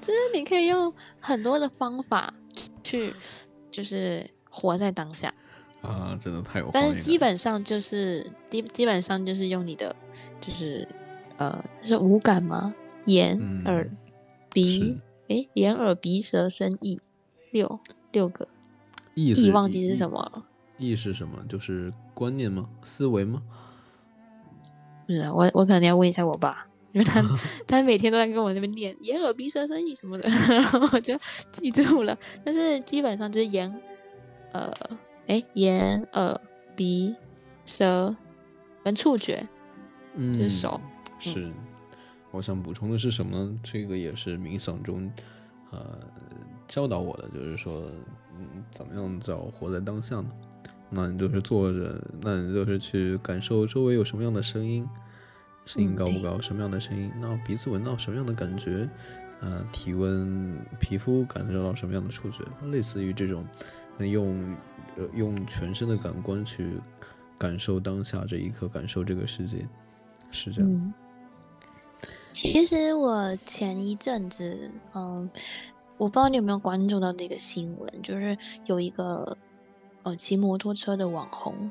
[0.00, 2.32] 就是你可以用很多的方法。
[2.82, 3.14] 去
[3.70, 5.32] 就是活在当下
[5.80, 6.68] 啊，真的太有。
[6.72, 9.94] 但是基本上就是基基本上就是用你的
[10.40, 10.88] 就是
[11.36, 12.74] 呃是五感吗？
[13.04, 13.88] 眼、耳、
[14.52, 14.98] 鼻，
[15.28, 17.00] 诶，眼、耳、鼻、舌、身、意，
[17.52, 17.78] 六
[18.10, 18.48] 六个。
[19.14, 20.44] 意意忘记是什么了？
[20.78, 21.44] 意是什么？
[21.48, 22.68] 就是观念吗？
[22.82, 23.42] 思维吗？
[25.06, 26.66] 不是，我我可能要问一下我爸。
[26.92, 27.22] 因为他
[27.68, 31.16] 他每天都在跟我那边念眼耳鼻舌身意什么的， 然后我就
[31.52, 32.18] 记住了。
[32.44, 33.72] 但是基本上就是眼，
[34.52, 34.72] 呃，
[35.28, 36.40] 哎，眼耳
[36.74, 37.14] 鼻
[37.64, 38.16] 舌
[38.82, 39.46] 跟触觉，
[40.16, 40.80] 嗯，就是手。
[41.20, 41.52] 是，
[42.32, 43.60] 我想补充的是什么呢？
[43.62, 45.08] 这个也是冥想中，
[45.70, 46.00] 呃，
[46.66, 48.04] 教导我的，就是说，嗯，
[48.70, 50.30] 怎么样叫活在当下呢？
[50.88, 54.88] 那你就是坐着，那你就是去感受周围有什么样的声音。
[55.66, 56.40] 声音高不高？
[56.40, 57.12] 什么样的声音？
[57.20, 58.88] 那鼻子闻到什么样的感觉？
[59.40, 62.44] 呃，体温、皮肤感受到什么样的触觉？
[62.70, 63.46] 类似于这种，
[63.98, 64.56] 用
[65.14, 66.80] 用全身的感官去
[67.38, 69.66] 感受当下这一刻，感受这个世界，
[70.30, 70.94] 是这样。
[72.32, 75.30] 其实我前一阵子，嗯，
[76.00, 79.36] 我不知道你有没有关注到那个新闻，就是有一个
[80.02, 81.70] 呃骑摩托车的网红，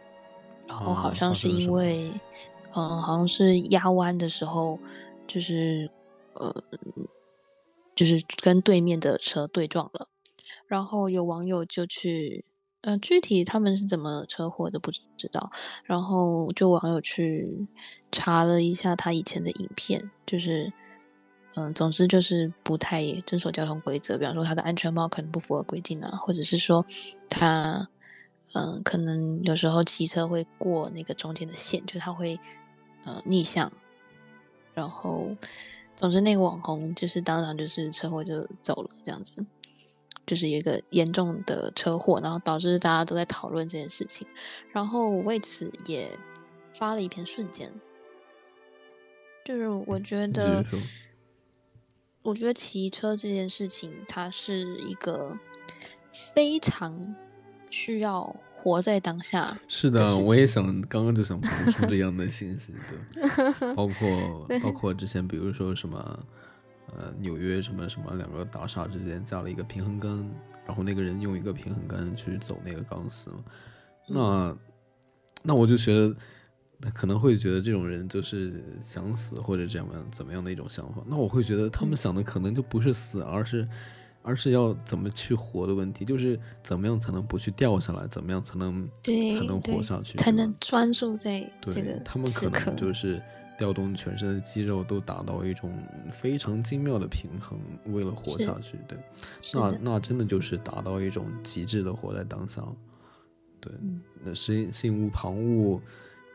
[0.68, 2.14] 然后好像是因为。
[2.72, 4.78] 嗯，好像是压弯的时候，
[5.26, 5.90] 就是
[6.36, 6.54] 呃，
[7.96, 10.08] 就是跟对面的车对撞了。
[10.68, 12.46] 然后有网友就去，
[12.82, 15.52] 呃，具体他们是怎么车祸的不知道。
[15.84, 17.68] 然后就网友去
[18.12, 20.72] 查了一下他以前的影片，就是
[21.56, 26.86] 嗯，总之就是不太遵守交通规则，比方说他的安全帽可能不符合规定啊，或者是说
[27.30, 27.90] 他。
[28.56, 32.40] 嗯，可能有时候骑车会过那个中间的线，就是他会
[33.06, 33.72] 呃逆向，
[34.74, 35.38] 然后
[35.96, 39.46] 总之那个网红就是当场就是车祸就走了这样子，
[40.26, 44.28] 就是有一个严重的车祸，然后导致大家都在讨论这件事情，
[44.72, 46.10] 然后为此也
[46.74, 47.72] 发了一篇瞬间，
[49.46, 50.66] 就是我觉得，
[52.30, 55.38] 我觉得骑车这件事情它是一个
[56.34, 57.16] 非常。
[57.72, 59.56] 需要活在当下。
[59.68, 62.74] 是的，我也想刚刚就想补充这样的信息，
[63.14, 66.20] 对， 包括包括之前比如说什么，
[66.98, 70.12] 呃，纽约什么什么两个大厦之间加了一个平衡杆，
[70.66, 73.32] 然后那个人用一个平衡杆去走那个钢丝，
[74.08, 74.58] 那
[75.44, 76.16] 那我就觉得
[76.94, 83.68] 可能会觉得这种人就是想死或者怎么样怎么样的一种想法，那我会觉得他们想的可能就不是死，而是。
[84.22, 93.20] 而是要怎么去活的问题，就是怎么样才能不去掉下来，怎么样才能才能活下去，才能专注在这个他们可能就是
[93.58, 95.74] 调动全身的肌肉，都达到一种
[96.12, 98.78] 非常精妙的平衡，为了活下去。
[98.90, 98.98] 对，
[99.54, 102.62] 那那真的就是达到一种极致的活在当下。
[103.62, 103.72] 对，
[104.22, 105.80] 那心心无旁骛，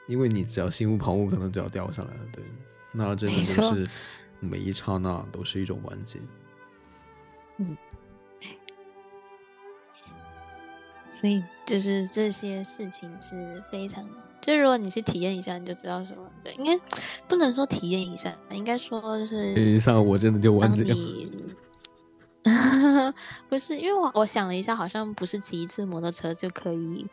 [0.07, 2.21] 因为你只要心无旁骛，可能就要掉下来了。
[2.33, 2.45] 对，
[2.93, 3.87] 那真的就是
[4.41, 6.19] 每一刹那都是一种完结。
[7.59, 7.77] 嗯
[11.07, 14.05] 所以就是这些事情是非常，
[14.41, 16.29] 就如果你去体验一下，你就知道什么。
[16.43, 16.77] 对，应该
[17.29, 20.99] 不能说体验一下，应该说就是体验一下，我真的就完当结了。
[23.49, 27.07] 不是，因为我我想了一下，好像不是骑一次摩托车就可以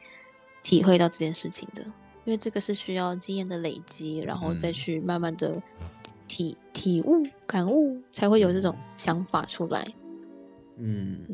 [0.63, 1.85] 体会到这件事情的，
[2.25, 5.61] 因为这个是需要经验的累积，然后再嗯去慢慢的
[6.27, 9.85] 体体悟、感悟，才会有这种想法出来。
[10.77, 11.25] 嗯，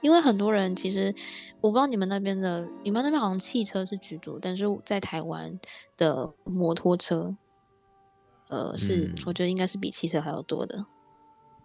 [0.00, 1.14] 因为很多人其实，
[1.60, 5.58] 我不知道你们那边的，你们那边好像汽车是居多，但是在台湾
[5.96, 7.36] 的摩托车，
[8.48, 10.86] 呃，是、嗯我觉得应该是比汽车还要多的。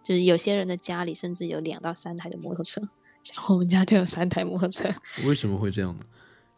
[0.02, 2.82] 就是有些人的家里甚至有两到三台的摩托车，
[3.24, 4.88] 像我们家就有三台摩托车。
[5.26, 6.04] 为什么会这样呢？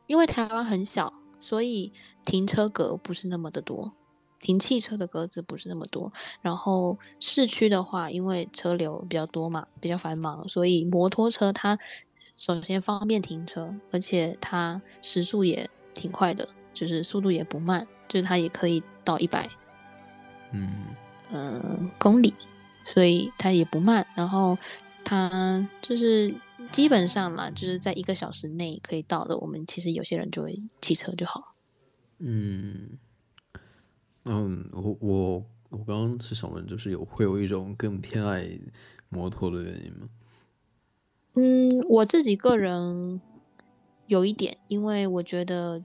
[0.08, 1.92] 因为台湾很小，所以
[2.24, 3.92] 停车格不是那么的多，
[4.40, 6.12] 停汽车的格子不是那么多。
[6.42, 11.78] 然后市区的话，因为车流比较多嘛，比较繁忙，所以摩托车它
[12.36, 19.48] 首先方便停车，而且它时速也挺快的，就是速度也不慢，就是它也可以到一百
[20.52, 20.94] 嗯
[21.30, 22.34] 呃公里，
[22.82, 24.06] 所以它也不慢。
[24.14, 24.58] 然后
[25.04, 26.34] 它就是
[26.76, 29.38] 基本上啦，就是在一个小时内可以到的。
[29.38, 31.54] 我们其实有些人就会骑车就好。
[32.18, 32.98] 嗯
[34.24, 38.46] 嗯，我我我刚刚是想问，就是有会有一种更偏爱
[39.08, 40.10] 摩托的原因吗？
[41.32, 43.22] 嗯，我自己个人
[44.06, 45.82] 有一点，因为我觉得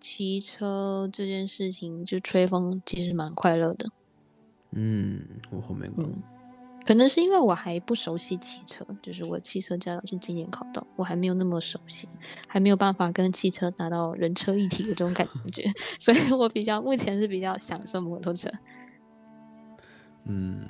[0.00, 3.90] 骑车这件事情就吹风其实蛮快乐的。
[4.70, 5.20] 嗯，
[5.50, 6.06] 我后面讲。
[6.06, 6.22] 嗯
[6.84, 12.08] 可能是因为我还不熟悉汽车，就是我汽车驾照是今年考到，我还没有那么熟悉，
[12.46, 15.64] 还没有办法跟汽车达到人车一体的这种感觉，
[15.98, 18.50] 所以我比较目前是比较享受摩托车。
[20.24, 20.60] 嗯，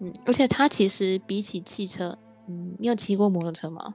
[0.00, 2.18] 嗯，而且它其实比起汽车，
[2.48, 3.94] 嗯，你有骑过摩托车吗？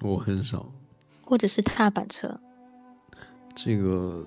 [0.00, 0.70] 我很少。
[1.24, 2.36] 或者是踏板车，
[3.54, 4.26] 这个，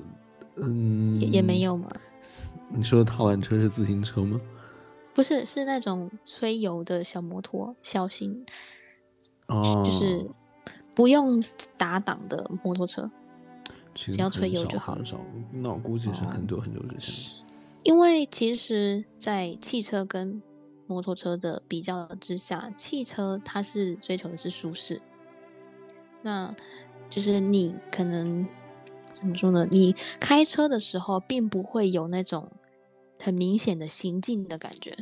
[0.55, 1.61] 嗯，也也没。
[1.61, 1.87] 有吗？
[2.69, 4.41] 你说的踏板车是自行车吗？
[5.15, 8.45] 不是，是那种吹油的小摩托，小型，
[9.47, 10.29] 哦，就是
[10.93, 11.41] 不用
[11.77, 13.09] 打档的摩托车。
[13.93, 15.17] 只要吹油就好哦很少。
[15.53, 17.33] 那我估计是很久很久之前。
[17.83, 20.43] 因为其实，在汽车跟
[20.85, 25.01] 摩托车的比较之下，汽车它是追求的是舒适。
[26.23, 26.53] 那
[27.09, 28.45] 就是你可能
[29.13, 29.65] 怎么说呢？
[29.71, 32.51] 你开车的时候，并不会有那种
[33.25, 34.95] 很明显的行进的感觉。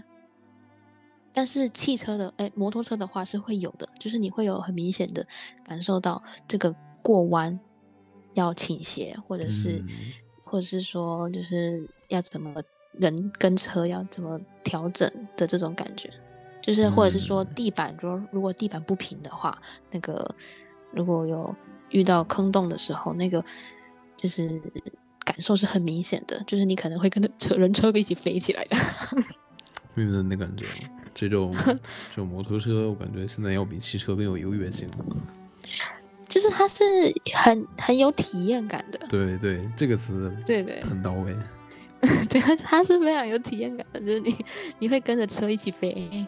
[1.34, 5.28] 但是汽车的，哎，摩托车的话是会有的，就是你会有很明显的
[5.64, 7.60] 感受到这个过弯
[8.34, 9.90] 要倾斜，或者是、嗯。
[10.45, 12.54] 或者是说就是要怎么
[12.91, 16.08] 人跟车要怎么调整的这种感觉，
[16.62, 19.60] 就是或者是说地板，如如果地板不平的话，
[19.90, 20.24] 那个
[20.91, 21.56] 如果有
[21.90, 23.44] 遇到坑洞的时候，那个
[24.16, 24.62] 就是
[25.24, 28.76] 感受是很明显的，就是你可能会跟着车人车一起飞起来的。
[29.94, 30.66] 没有那感觉。
[31.16, 31.54] 这种
[32.10, 34.90] 这种摩托车，我感觉现在要比汽车更有优越性。
[36.28, 36.84] 就是它是
[37.36, 41.36] 很很有体验感的，对对，这个词对对很到位。
[42.28, 44.36] 对，它是非常有体验感的，就是你
[44.80, 46.28] 你会跟着车一起飞。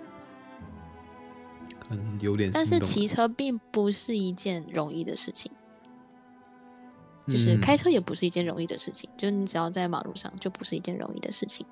[1.90, 2.52] 很有点。
[2.54, 5.52] 但是骑车并不是一件容易的事情，
[7.28, 11.66] 就是嗯开车也不是一件容易的事情，就是你只要在马路上就不是一件容易的事情，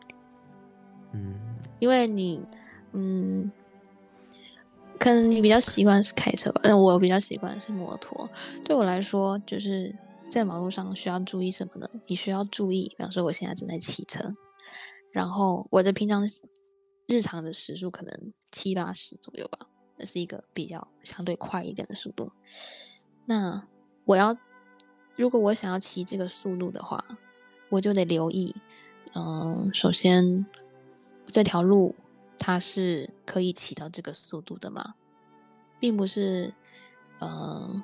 [1.14, 1.40] 嗯
[1.80, 2.42] 因为你，
[2.94, 3.52] 嗯，
[4.98, 8.30] 可能你比较习惯是开车吧，但我比较习惯是摩托。
[8.64, 9.94] 对我来说，就是
[10.30, 11.90] 在马路上需要注意什么呢？
[12.08, 14.34] 你需要注意，比方说我现在正在骑车，
[15.12, 16.24] 然后我的平常
[17.06, 19.68] 日常的时速可能七八十左右吧，
[19.98, 22.32] 那是一个比较相对快一点的速度。
[23.26, 23.68] 那
[24.06, 24.38] 我要
[25.15, 27.03] 如果我想要骑这个速度的话，
[27.69, 28.56] 我就得留意，
[29.14, 30.45] 嗯，首先
[31.27, 31.95] 这条路
[32.38, 34.95] 它是可以骑到这个速度的吗？
[35.80, 36.53] 并不是，
[37.19, 37.84] 嗯、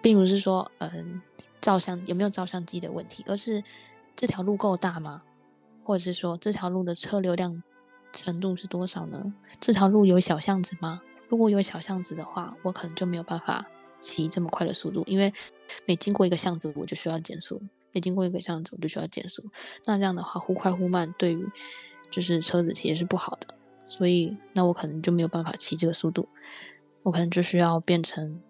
[0.00, 1.20] 并不是说，嗯、
[1.60, 3.62] 照相有没有照相机的问题，而是
[4.14, 5.22] 这条路够大吗？
[5.84, 7.62] 或者是说这条路的车流量
[8.12, 9.34] 程度是多少呢？
[9.58, 11.02] 这条路有小巷子吗？
[11.28, 13.66] 如果有小巷子的话，我可能就没有办法
[13.98, 15.32] 骑这么快的速度，因为
[15.86, 17.62] 每经过一个巷子我就需要减速，
[17.92, 19.44] 每经过一个巷子我就需要减速。
[19.86, 21.46] 那这样的话，忽快忽慢对于
[22.10, 23.54] 就是车子其实是不好的，
[23.86, 26.28] 所以那我可能就没有办法骑这个速度，
[27.02, 28.40] 我可能就需要变成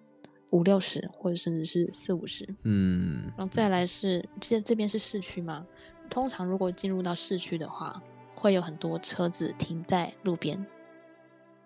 [0.51, 2.49] 五六十或者甚至是四五十。
[2.65, 5.66] 嗯然后再来是，这这边是市区嘛？
[6.11, 8.03] 通常如果进入到市区的话，
[8.35, 10.66] 会有很多车子停在路边。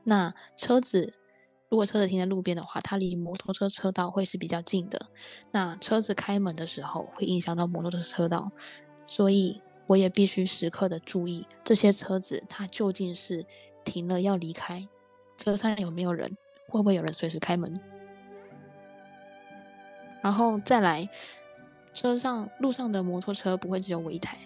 [0.05, 1.15] 那车子
[1.69, 5.01] 如果车子停在路边的话，它离摩托车车道会是比较近的。
[5.51, 8.53] 那车子开门的时候会影响到摩托车车道，
[9.05, 13.45] 所以我也必须时刻的注意这些车子它究竟是
[13.85, 14.87] 停了要离开，
[15.37, 16.37] 车上有没有人，
[16.69, 17.75] 会不会有人随时开门。
[20.23, 21.09] 然后再来，
[21.93, 24.39] 车上路上的摩托车不会只有我一台，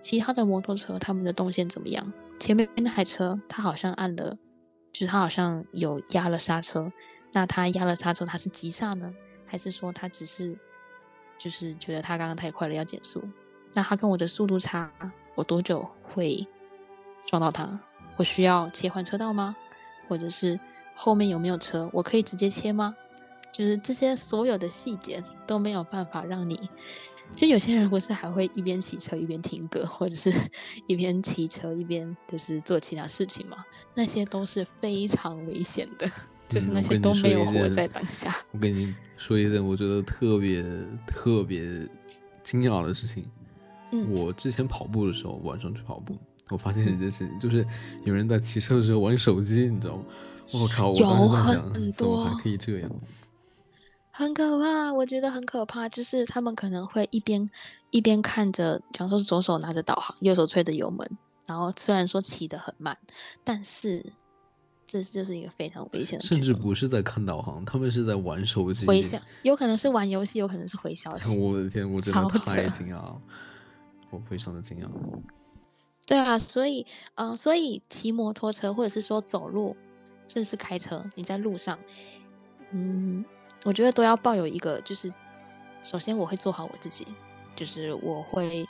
[0.00, 2.12] 其他的摩托车他们的动线怎么样？
[2.38, 4.36] 前面那台车它好像按了，
[4.92, 6.92] 就是他好像有压了刹车，
[7.32, 9.14] 那他压了刹车，他是急刹呢，
[9.46, 10.58] 还是说他只是
[11.38, 13.22] 就是觉得他刚刚太快了要减速？
[13.72, 14.92] 那他跟我的速度差，
[15.34, 16.46] 我多久会
[17.24, 17.80] 撞到他？
[18.16, 19.56] 我需要切换车道吗？
[20.08, 20.58] 或者是
[20.94, 21.88] 后面有没有车？
[21.92, 22.96] 我可以直接切吗？
[23.52, 26.68] 就是这些所有的细节都没有办法让你，
[27.34, 30.32] 就有些人不是还会一边骑车一边听歌，或者是
[30.86, 33.56] 一边骑车一边就是做其他事情嘛？
[33.94, 36.10] 那些都是非常危险的，
[36.48, 38.30] 就是那些都没有活在当下。
[38.52, 40.64] 我跟你说一件我觉得特别
[41.06, 41.62] 特别
[42.42, 43.24] 惊讶的事情。
[43.92, 46.16] 嗯，我之前跑步的时候，晚上去跑步，
[46.50, 47.66] 我发现一件事情，就是
[48.04, 50.04] 有人在骑车的时候玩手机，你知道吗？
[50.52, 50.90] 我靠！
[50.90, 52.90] 我有很多，怎么还可以这样？
[54.20, 55.88] 很可怕，我觉得很可怕。
[55.88, 57.48] 就是他们可能会一边
[57.90, 61.10] 一边看着，比方说是左手拿着导航，右手吹着油门，
[61.46, 62.96] 然后虽然说骑得很慢，
[63.42, 64.04] 但是
[64.86, 66.24] 这就是一个非常危险的。
[66.26, 68.86] 甚至不是在看导航，他们是在玩手机。
[68.86, 71.38] 回消，有可能是玩游戏，有可能是回消息。
[71.40, 73.20] 我的天，我真的太惊讶了，
[74.10, 74.88] 我非常的惊讶。
[76.06, 79.76] 对啊，所以，呃，所以骑摩托车或者是说走路，
[80.28, 81.78] 甚至是开车，你在路上，
[82.72, 83.24] 嗯。
[83.64, 85.12] 我觉得都要抱有一个，就是
[85.82, 87.06] 首先我会做好我自己，
[87.54, 88.66] 就是我会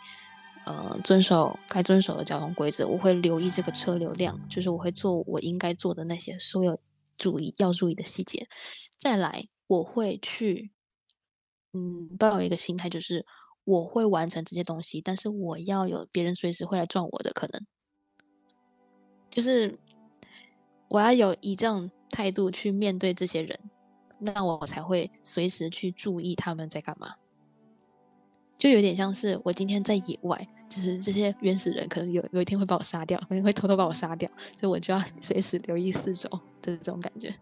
[0.66, 6.80] 呃遵守该遵守的交通规则，我会留意这个车流量，就是我会做我应该做的那些所有
[7.16, 8.48] 注意要注意的细节。
[8.98, 10.72] 再来，我会去
[11.72, 13.24] 嗯抱有一个心态，就是
[13.62, 17.64] 我会完成这些东西，但是我要有别人随时会来撞我的可能，
[19.30, 19.78] 就是
[20.88, 23.69] 我要有以这种态度去面对这些人。
[24.20, 27.14] 那我才会随时去注意他们在干嘛，
[28.59, 36.28] 就有点像是我今天在野外，就是这些原始人可能有有一天会把我杀掉，可能会偷偷把我杀掉，所以我就要 随时留意四周
[36.60, 37.34] 的这种感觉。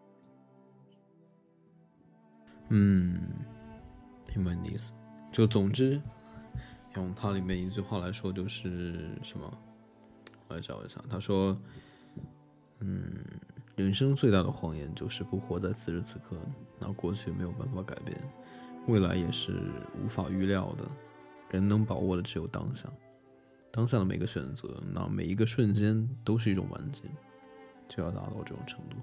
[2.68, 3.20] 嗯，
[4.34, 4.92] 明白你的意思。
[5.32, 6.00] 就总之，
[6.94, 9.52] 用它里面一句话来说，就是什么？
[10.46, 11.02] 我来找一下。
[11.10, 11.60] 他说
[12.80, 13.12] ：“嗯。”
[13.78, 16.36] 人生最大的谎言就是不活在此时此刻。
[16.80, 18.16] 那过去没有办法改变，
[18.86, 19.60] 未来也是
[20.02, 20.84] 无法预料的。
[21.50, 22.88] 人能把握的只有当下，
[23.70, 27.02] 当下的每个选择，那每一个瞬间都是一种完结，
[27.88, 28.96] 就要达到这种程度。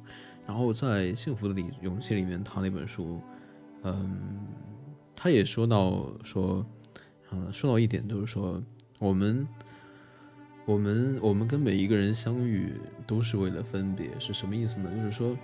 [0.45, 3.19] 然后在《幸福的里勇气》里面，他那本书，
[3.83, 4.47] 嗯，
[5.15, 5.91] 他也说到
[6.23, 6.65] 说，
[7.31, 8.61] 嗯，说到一点就是说，
[8.99, 9.47] 我们。
[10.67, 12.73] 我们我们跟每一个人相遇
[13.05, 14.89] 都是为了分别，是什么意思呢？
[14.95, 15.37] 就是说，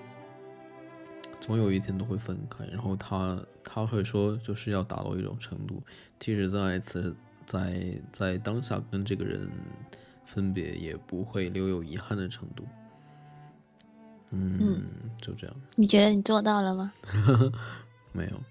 [1.41, 2.63] 总有一天都会分开。
[2.67, 5.83] 然后他他会说，就是要达到一种程度，
[6.17, 7.13] 即使在此
[7.45, 9.49] 在在当下跟这个人
[10.23, 12.63] 分别，也不会留有遗憾的程度。
[14.29, 14.81] 嗯，
[15.19, 15.55] 就这样。
[15.75, 16.93] 你觉得你做到了吗？
[18.13, 18.41] 没有。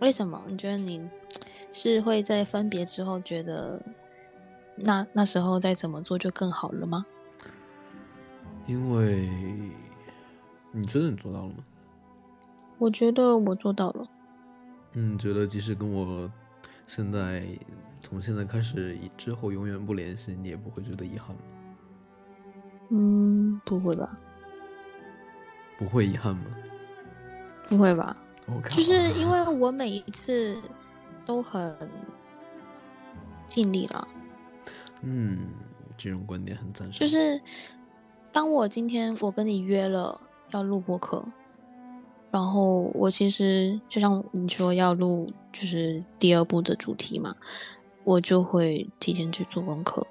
[0.00, 0.42] 为什么？
[0.48, 1.08] 你觉得你
[1.72, 3.80] 是会在分别之后觉得？
[4.74, 7.04] 那那时候再怎么做就更好了吗？
[8.66, 9.28] 因为
[10.72, 11.64] 你觉得你做到了吗？
[12.78, 14.08] 我觉得我做到了。
[14.94, 16.30] 嗯，觉得即使跟我
[16.86, 17.46] 现在
[18.02, 21.42] 从现在开始之后永远不联系，你也不会觉得遗憾吗？
[22.90, 24.18] 嗯，不会吧？
[25.78, 26.44] 不会遗憾吗？
[27.68, 28.16] 不会吧？
[28.46, 28.70] 我靠！
[28.70, 30.56] 就是因为 我每一次
[31.24, 31.74] 都很
[33.46, 34.08] 尽力了。
[35.02, 35.48] 嗯，
[35.96, 36.98] 这种观点很赞赏。
[37.00, 37.40] 就是
[38.30, 40.20] 当我今天我跟你约了
[40.52, 41.24] 要录播课，
[42.30, 47.36] 然后我其实就像你说要录就是第二部的主题嘛，
[48.04, 50.06] 我就会提前去做功课，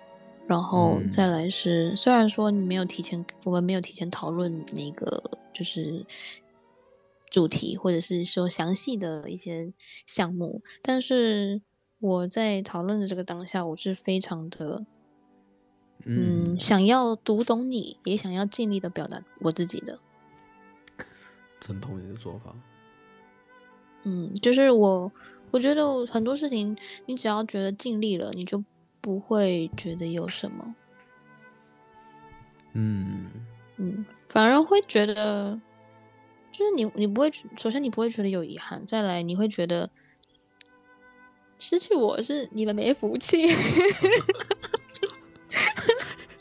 [0.47, 5.23] 然后再来是虽然说你没有提前，我们没有提前讨论那个
[5.53, 6.05] 就是
[7.29, 9.73] 主题或者是说详细的一些
[10.05, 11.61] 项目，但是。
[12.03, 14.83] 我在讨论的这个当下，我是非常的，
[16.03, 19.99] 嗯，想要读懂你，也想要尽力的表达我自己的。
[21.61, 22.53] 赞同你的做法。
[24.03, 25.11] 嗯，就是我，
[25.51, 26.75] 我觉得很多事情，
[27.05, 28.63] 你只要觉得尽力了，你就
[28.99, 30.75] 不会觉得有什么，
[32.73, 33.29] 嗯
[33.77, 35.61] 嗯，反而会觉得，
[36.51, 39.89] 就是你你不会，首先你不会觉得有遗憾，再来你会觉得
[41.59, 43.47] 失去我是你们没福气。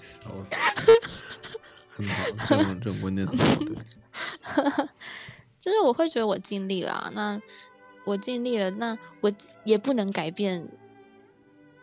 [0.01, 0.55] 笑死，
[1.91, 3.77] 很好，这种这种观念很好，对。
[5.61, 7.41] 就是我会觉得我尽力了，那
[8.07, 9.31] 我尽力了，那我
[9.65, 10.67] 也不能改变，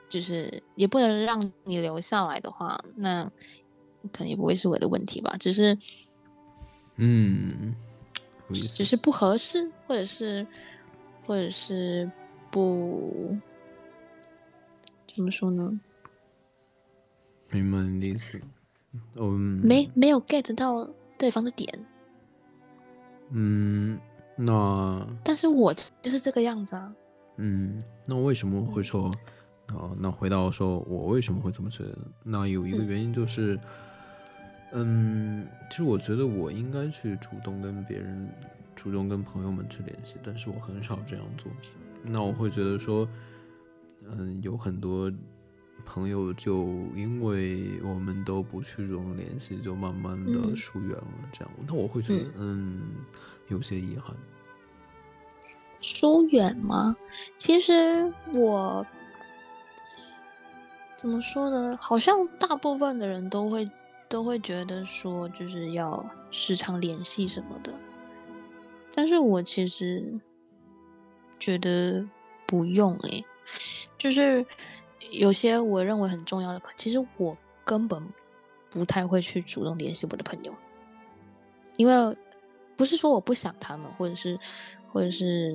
[0.09, 3.23] 就是也不能让你留下来的话，那
[4.11, 5.77] 可能也不会是我的问题吧，只是，
[6.95, 7.75] 嗯，
[8.51, 10.45] 只是不合适，或者是，
[11.25, 12.09] 或者是
[12.51, 13.37] 不，
[15.05, 15.79] 怎么说呢？
[17.51, 18.41] 明白你的意思，
[19.15, 21.85] 嗯，没没有 get 到对方的点。
[23.29, 23.99] 嗯，
[24.35, 26.93] 那但是我就是这个样子啊。
[27.37, 29.11] 嗯，那为什么会说？
[29.73, 31.97] 哦，那回到说我为什么会这么觉得？
[32.23, 33.59] 那有一个原因就是，
[34.71, 38.29] 嗯，其实我觉得我应该去主动跟别人、
[38.77, 41.51] 主动跟朋友们去联系，但是我很少这样做。
[42.01, 43.05] 那我会觉得说，
[44.09, 45.11] 嗯，有很多
[45.87, 46.65] 朋友就
[46.95, 51.07] 因为我们都不去主动联系，就慢慢的疏远了。
[51.31, 52.81] 这样，那我会觉得，嗯，
[53.47, 54.15] 有些遗憾。
[55.79, 56.95] 疏远吗？
[57.37, 58.85] 其实我
[60.97, 61.77] 怎么说呢？
[61.79, 63.69] 好像大部分的人都会
[64.09, 67.73] 都会觉得说，就是要时常联系什么的。
[68.93, 70.19] 但是我其实
[71.39, 72.03] 觉得
[72.47, 73.23] 不用诶，
[73.97, 74.43] 就是
[75.11, 78.01] 有些我认为很重要的朋友，其实我根本
[78.69, 80.55] 不太会去主动联系我的朋友，
[81.77, 82.17] 因为
[82.75, 84.39] 不是说我不想他们，或者是。
[84.89, 85.53] 或者是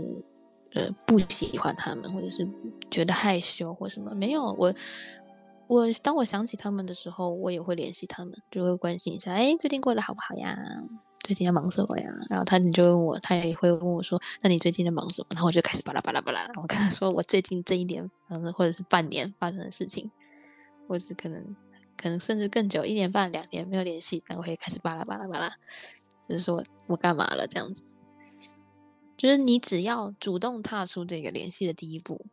[0.74, 2.47] 呃不喜欢他们，或者是
[2.91, 4.73] 觉得害羞或什么，没有我
[5.66, 10.57] 我当我想起他们的时候，我也会联系他们，就会关心一下，哎，最近过得好不好呀？
[11.23, 12.11] 最近在忙什么呀？
[12.28, 15.27] 然后他你就问我，他也会问我说，那你最近在忙什么？
[15.31, 18.11] 然后我就开始巴拉巴拉巴拉，我跟他说我最近这一年，
[18.55, 20.11] 或者是半年发生的事情，
[20.89, 21.57] 或是可能
[21.97, 25.49] 可能甚至更久，一年半两年没有联系，然后也开始巴拉巴拉巴拉，
[26.28, 27.85] 就是说我干嘛了这样子。
[29.16, 32.27] 就是你只要主动踏出这个联系的第一步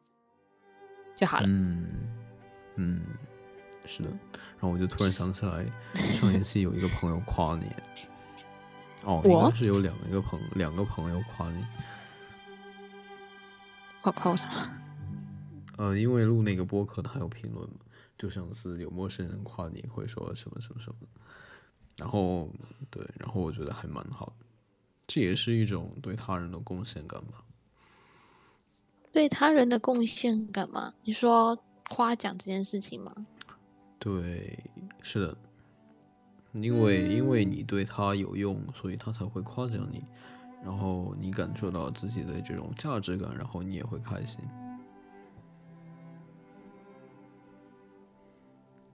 [1.16, 1.46] 就好了。
[1.48, 1.86] 嗯
[2.78, 3.02] 嗯，
[3.86, 4.10] 是的。
[4.10, 5.64] 然后我就突然想起来，
[5.94, 7.66] 上一次有一个朋友夸你。
[9.04, 11.66] 哦，应该是有两个朋两个朋友夸你。
[14.02, 14.54] 夸夸我什么？
[15.78, 17.78] 呃，因为录那个播客，他有评论嘛，
[18.18, 21.08] 就上次有陌生人夸你会说什么什么什么。
[21.98, 22.50] 然后
[22.90, 24.46] 对，然后我觉得还蛮好的。
[25.08, 27.44] 这也是一种对他人的贡献感吧？
[29.12, 30.94] 对他人的贡献感吗？
[31.04, 31.58] 你说
[31.90, 33.14] 夸奖这件事情吗？
[33.98, 34.64] 对，
[35.02, 35.38] 是的，
[36.54, 40.04] 因为因为你对他有用，所以他才会夸奖你，
[40.64, 44.40] 然后你感受到自己的这种价值感，然后你也会开心。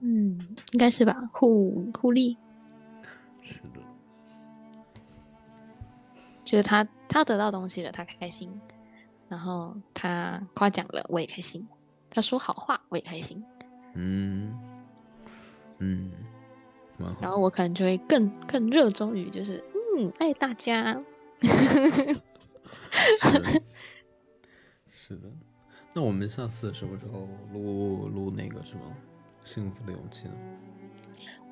[0.00, 0.38] 嗯，
[0.72, 2.36] 应该是吧，互互利。
[3.42, 3.80] 是的。
[6.44, 8.50] 就是他，他得到东西了，他开心；
[9.28, 11.62] 然后他夸奖了，我也开心；
[12.10, 13.42] 他说好话，我也开心。
[13.94, 14.56] 嗯
[15.80, 16.12] 嗯，
[17.20, 19.62] 然后我可能就会更更热衷于，就是
[19.98, 21.00] 嗯，爱大家。
[24.88, 25.30] 是的，
[25.92, 28.80] 那我们下次什么时候录录那个什么
[29.44, 30.34] 幸福的勇气呢？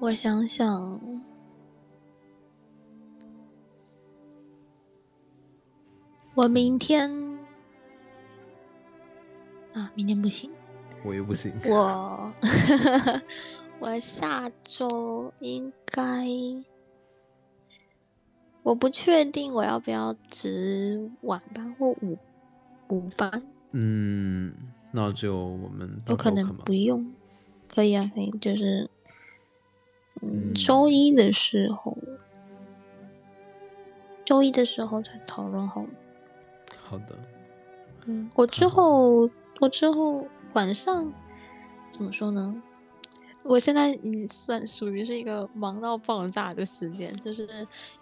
[0.01, 1.01] 我想想。
[6.35, 7.09] 我明天
[9.73, 10.51] 啊，明天不行，
[11.05, 11.53] 我又不行。
[11.65, 12.35] 我
[13.86, 16.27] 我下周应该，
[18.62, 22.16] 我不确定我要不要值晚班或午
[22.89, 23.43] 午班。
[23.73, 24.55] 嗯，
[24.90, 27.12] 那就我们有可能不用，
[27.69, 28.89] 可以啊，可以，就是
[30.23, 31.98] 嗯，周一的时候，
[34.24, 35.85] 周一的时候再讨论好。
[36.82, 37.19] 好的，
[38.06, 39.28] 嗯，我之后
[39.61, 41.12] 我之后晚上
[41.90, 42.62] 怎么说呢？
[43.45, 47.47] 我现在已算属于是一个忙到爆炸的时间，就是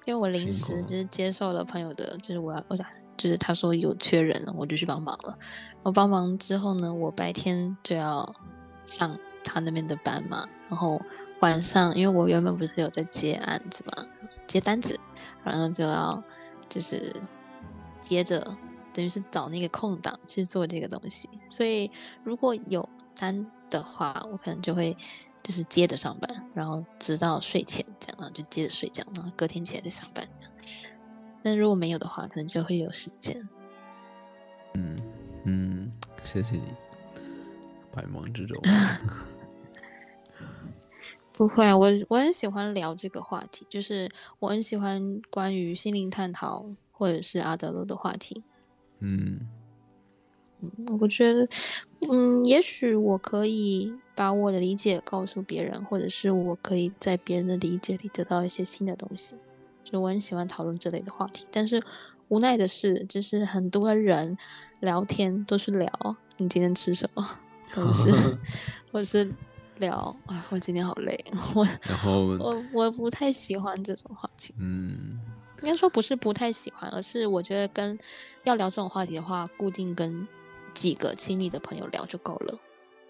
[0.05, 2.86] 因为我临时就是接受了朋友的，就是我要我想
[3.16, 5.36] 就是他说有缺人了，我就去帮忙了。
[5.82, 8.35] 我帮忙之后呢，我白天就要
[8.86, 11.01] 上他那边的班嘛，然后
[11.40, 14.06] 晚上因为我原本不是有在接案子嘛，
[14.47, 14.98] 接单子，
[15.44, 16.23] 然后就要
[16.69, 17.12] 就是
[18.01, 18.56] 接着。
[18.94, 21.90] 等于是找那个空档去做这个东西，所以
[22.23, 22.86] 如果有
[23.16, 24.94] 单的话，我可能就会
[25.43, 30.27] 就是接着上班，然后直到睡前这样，然后就接着睡觉，然后隔天起来再上班。
[31.43, 33.48] 但如果没有的话，可能就会有时间。
[34.74, 35.02] 嗯
[35.44, 35.93] 嗯，
[36.23, 36.62] 谢谢你，
[37.93, 38.56] 百忙之中。
[41.32, 44.09] 不会啊，我我很喜欢聊这个话题，就是
[44.39, 48.44] 我很喜欢关于心灵探讨或者是阿德勒的话题。
[49.01, 49.40] 嗯
[50.60, 51.48] 嗯，我觉得，
[52.10, 59.36] 嗯，也许我可以把我的理解告诉别人，或者是我可以在别人的理解里得到一些新的东西。
[59.84, 61.82] 就我很喜欢讨论这类的话题，但是
[62.28, 64.36] 无奈的是，就是很多人
[64.80, 67.28] 聊天都是聊你今天吃什么，
[67.74, 68.39] 或者是
[68.90, 69.32] 或者是。
[69.78, 71.18] 聊啊，我今天好累，
[71.56, 74.55] 我然后我我不太喜欢这种话题。
[74.60, 75.18] 嗯，
[75.62, 77.98] 应该说不是不太喜欢，而是我觉得跟
[78.44, 80.28] 要聊这种话题的话，固定跟
[80.72, 82.60] 几个亲密的朋友聊就够了，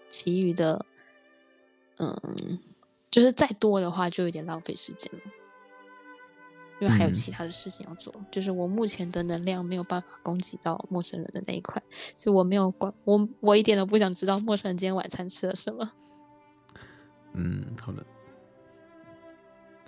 [0.09, 0.83] 其余的，
[1.97, 2.59] 嗯，
[3.11, 5.19] 就是再多的话就有点浪费时间了，
[6.79, 8.13] 因为还有其他的事情要做。
[8.31, 11.81] 就是我目前的能量没有办法供给到陌生人的那一块，
[12.15, 15.91] 所以我没有关我我一点都不想知道陌生人今天晚餐吃了什么。
[17.35, 18.05] 嗯，好的，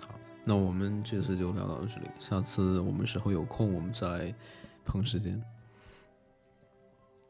[0.00, 0.14] 好，
[0.44, 4.34] 那我们这次就聊到这里，下次我们时候有空，我们再
[4.84, 5.42] 碰时间。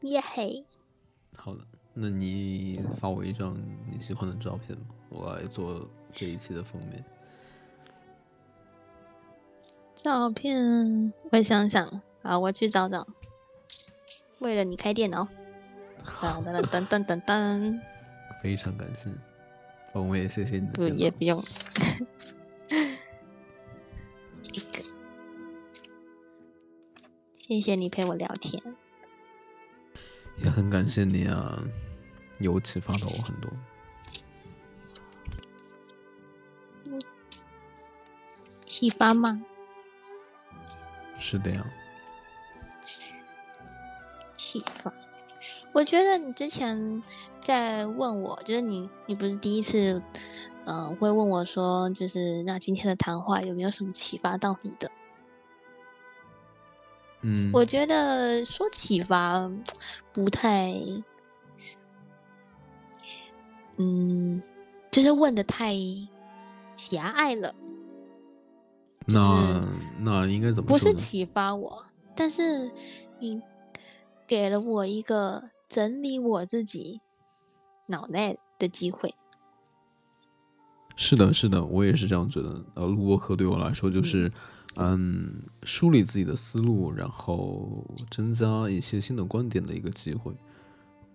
[0.01, 0.65] 耶嘿，
[1.35, 1.65] 好的，
[1.99, 3.57] 那你发我一张
[3.91, 4.77] 你喜欢的照片，
[5.09, 7.03] 我来做这一期的封面。
[9.95, 13.07] 照片，我想想啊，我去找找。
[14.37, 15.27] 为了你开电脑，
[16.05, 17.79] 噔噔噔噔噔噔，
[18.43, 19.09] 非常感谢。
[19.93, 20.67] 我也谢谢你。
[20.67, 21.39] 不，也不用。
[24.53, 24.83] 一个，
[27.35, 28.61] 谢谢你陪我聊天。
[30.37, 31.63] 也很感谢你啊，
[32.39, 33.51] 有启发到我很多。
[38.65, 39.43] 启发吗？
[41.17, 41.65] 是的呀。
[44.35, 44.93] 启发，
[45.73, 47.01] 我觉得你之前。
[47.39, 50.03] 在问我，就是你，你不是第一次，
[50.65, 54.91] 嗯，会问我说，就是那今天的谈话有没有什么启发到你的？
[57.21, 59.49] 嗯，我觉得说启发
[60.11, 60.73] 不太，
[63.77, 64.41] 嗯，
[64.91, 65.73] 就是问的太
[66.75, 67.55] 狭隘了。
[69.05, 69.67] 那
[69.99, 70.67] 那应该怎么？
[70.67, 71.85] 不是启发我，
[72.15, 72.71] 但是
[73.19, 73.41] 你
[74.27, 77.01] 给了我一个整理我自己。
[77.89, 79.09] 脑袋的机会，
[80.97, 82.61] 是的，是的，我也是这样觉得。
[82.73, 84.29] 呃，录播课对我来说就是，
[84.75, 90.33] 嗯，梳理自己的思路，然后增加一些新的观点的一个机会。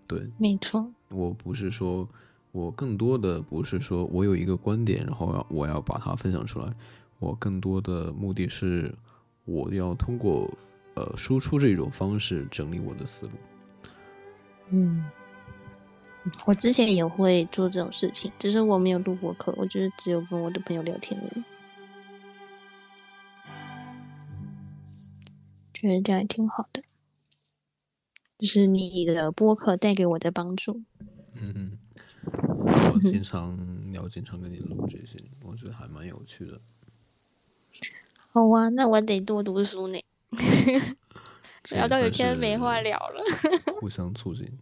[0.06, 0.90] 对，没错。
[1.10, 2.08] 我不是说，
[2.52, 6.72] 我更多的不是说我有一个观点，然后要我要把它分享出来。
[7.18, 8.94] 我更多的目的是，
[9.44, 10.48] 我要通过
[10.94, 13.32] 呃输出这种方式整理我的思路。
[14.70, 15.04] 嗯。
[16.46, 21.42] 我之前也会做这种事情，只是我没有录播课，我就是只有跟我的朋友聊天而已。
[25.74, 26.84] 觉得这样也挺好的，
[28.38, 30.82] 就是你的播客带给我的帮助。
[31.34, 31.76] 嗯，
[32.24, 33.56] 我经常
[33.92, 36.60] 要经常跟你录这些，我觉得还蛮有趣的。
[38.14, 39.98] 好啊，那我得多读书呢。
[41.70, 43.22] 聊到有天没话聊了。
[43.80, 44.58] 互相促进，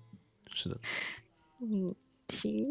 [0.52, 0.78] 是的。
[1.60, 1.94] 嗯，
[2.28, 2.62] 行。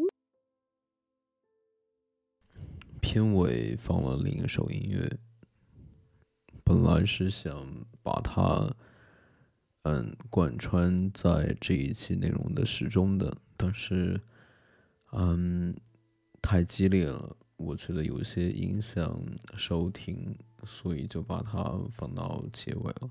[3.00, 5.18] 片尾放了另一首音乐，
[6.62, 7.66] 本来是想
[8.02, 8.72] 把它
[9.82, 14.20] 嗯贯穿在这一期内容的始终的，但是
[15.12, 15.74] 嗯
[16.42, 19.20] 太激烈了，我觉得有些影响
[19.56, 23.10] 收听，所以就把它放到结尾了。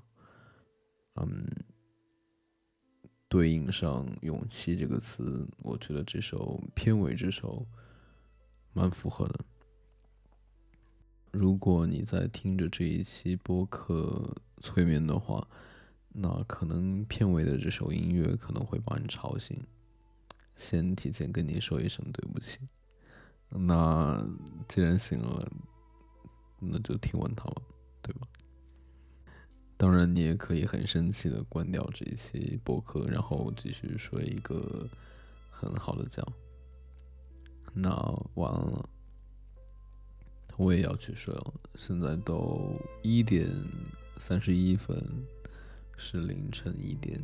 [1.16, 1.46] 嗯。
[3.28, 7.64] 对应上“勇气”这个词，我觉得这首片尾这首
[8.72, 9.44] 蛮符合的。
[11.30, 15.46] 如果你在听着这一期播客催眠的话，
[16.08, 19.56] 那可能片尾的这首音乐可能会把你吵醒。
[20.56, 22.60] 先提前跟你说一声对不起。
[23.48, 24.24] 那
[24.68, 25.50] 既然醒了，
[26.58, 27.62] 那就听完它吧，
[28.02, 28.28] 对吧？
[29.76, 34.86] 当然，你也可以很生气的关掉这一期播客，然后继续睡一个
[35.50, 36.22] 很好的觉。
[37.72, 37.90] 那
[38.34, 38.88] 晚安了，
[40.56, 41.54] 我也要去睡了。
[41.76, 43.48] 现在都一点
[44.18, 45.02] 三十一分，
[45.96, 47.18] 是凌晨一点。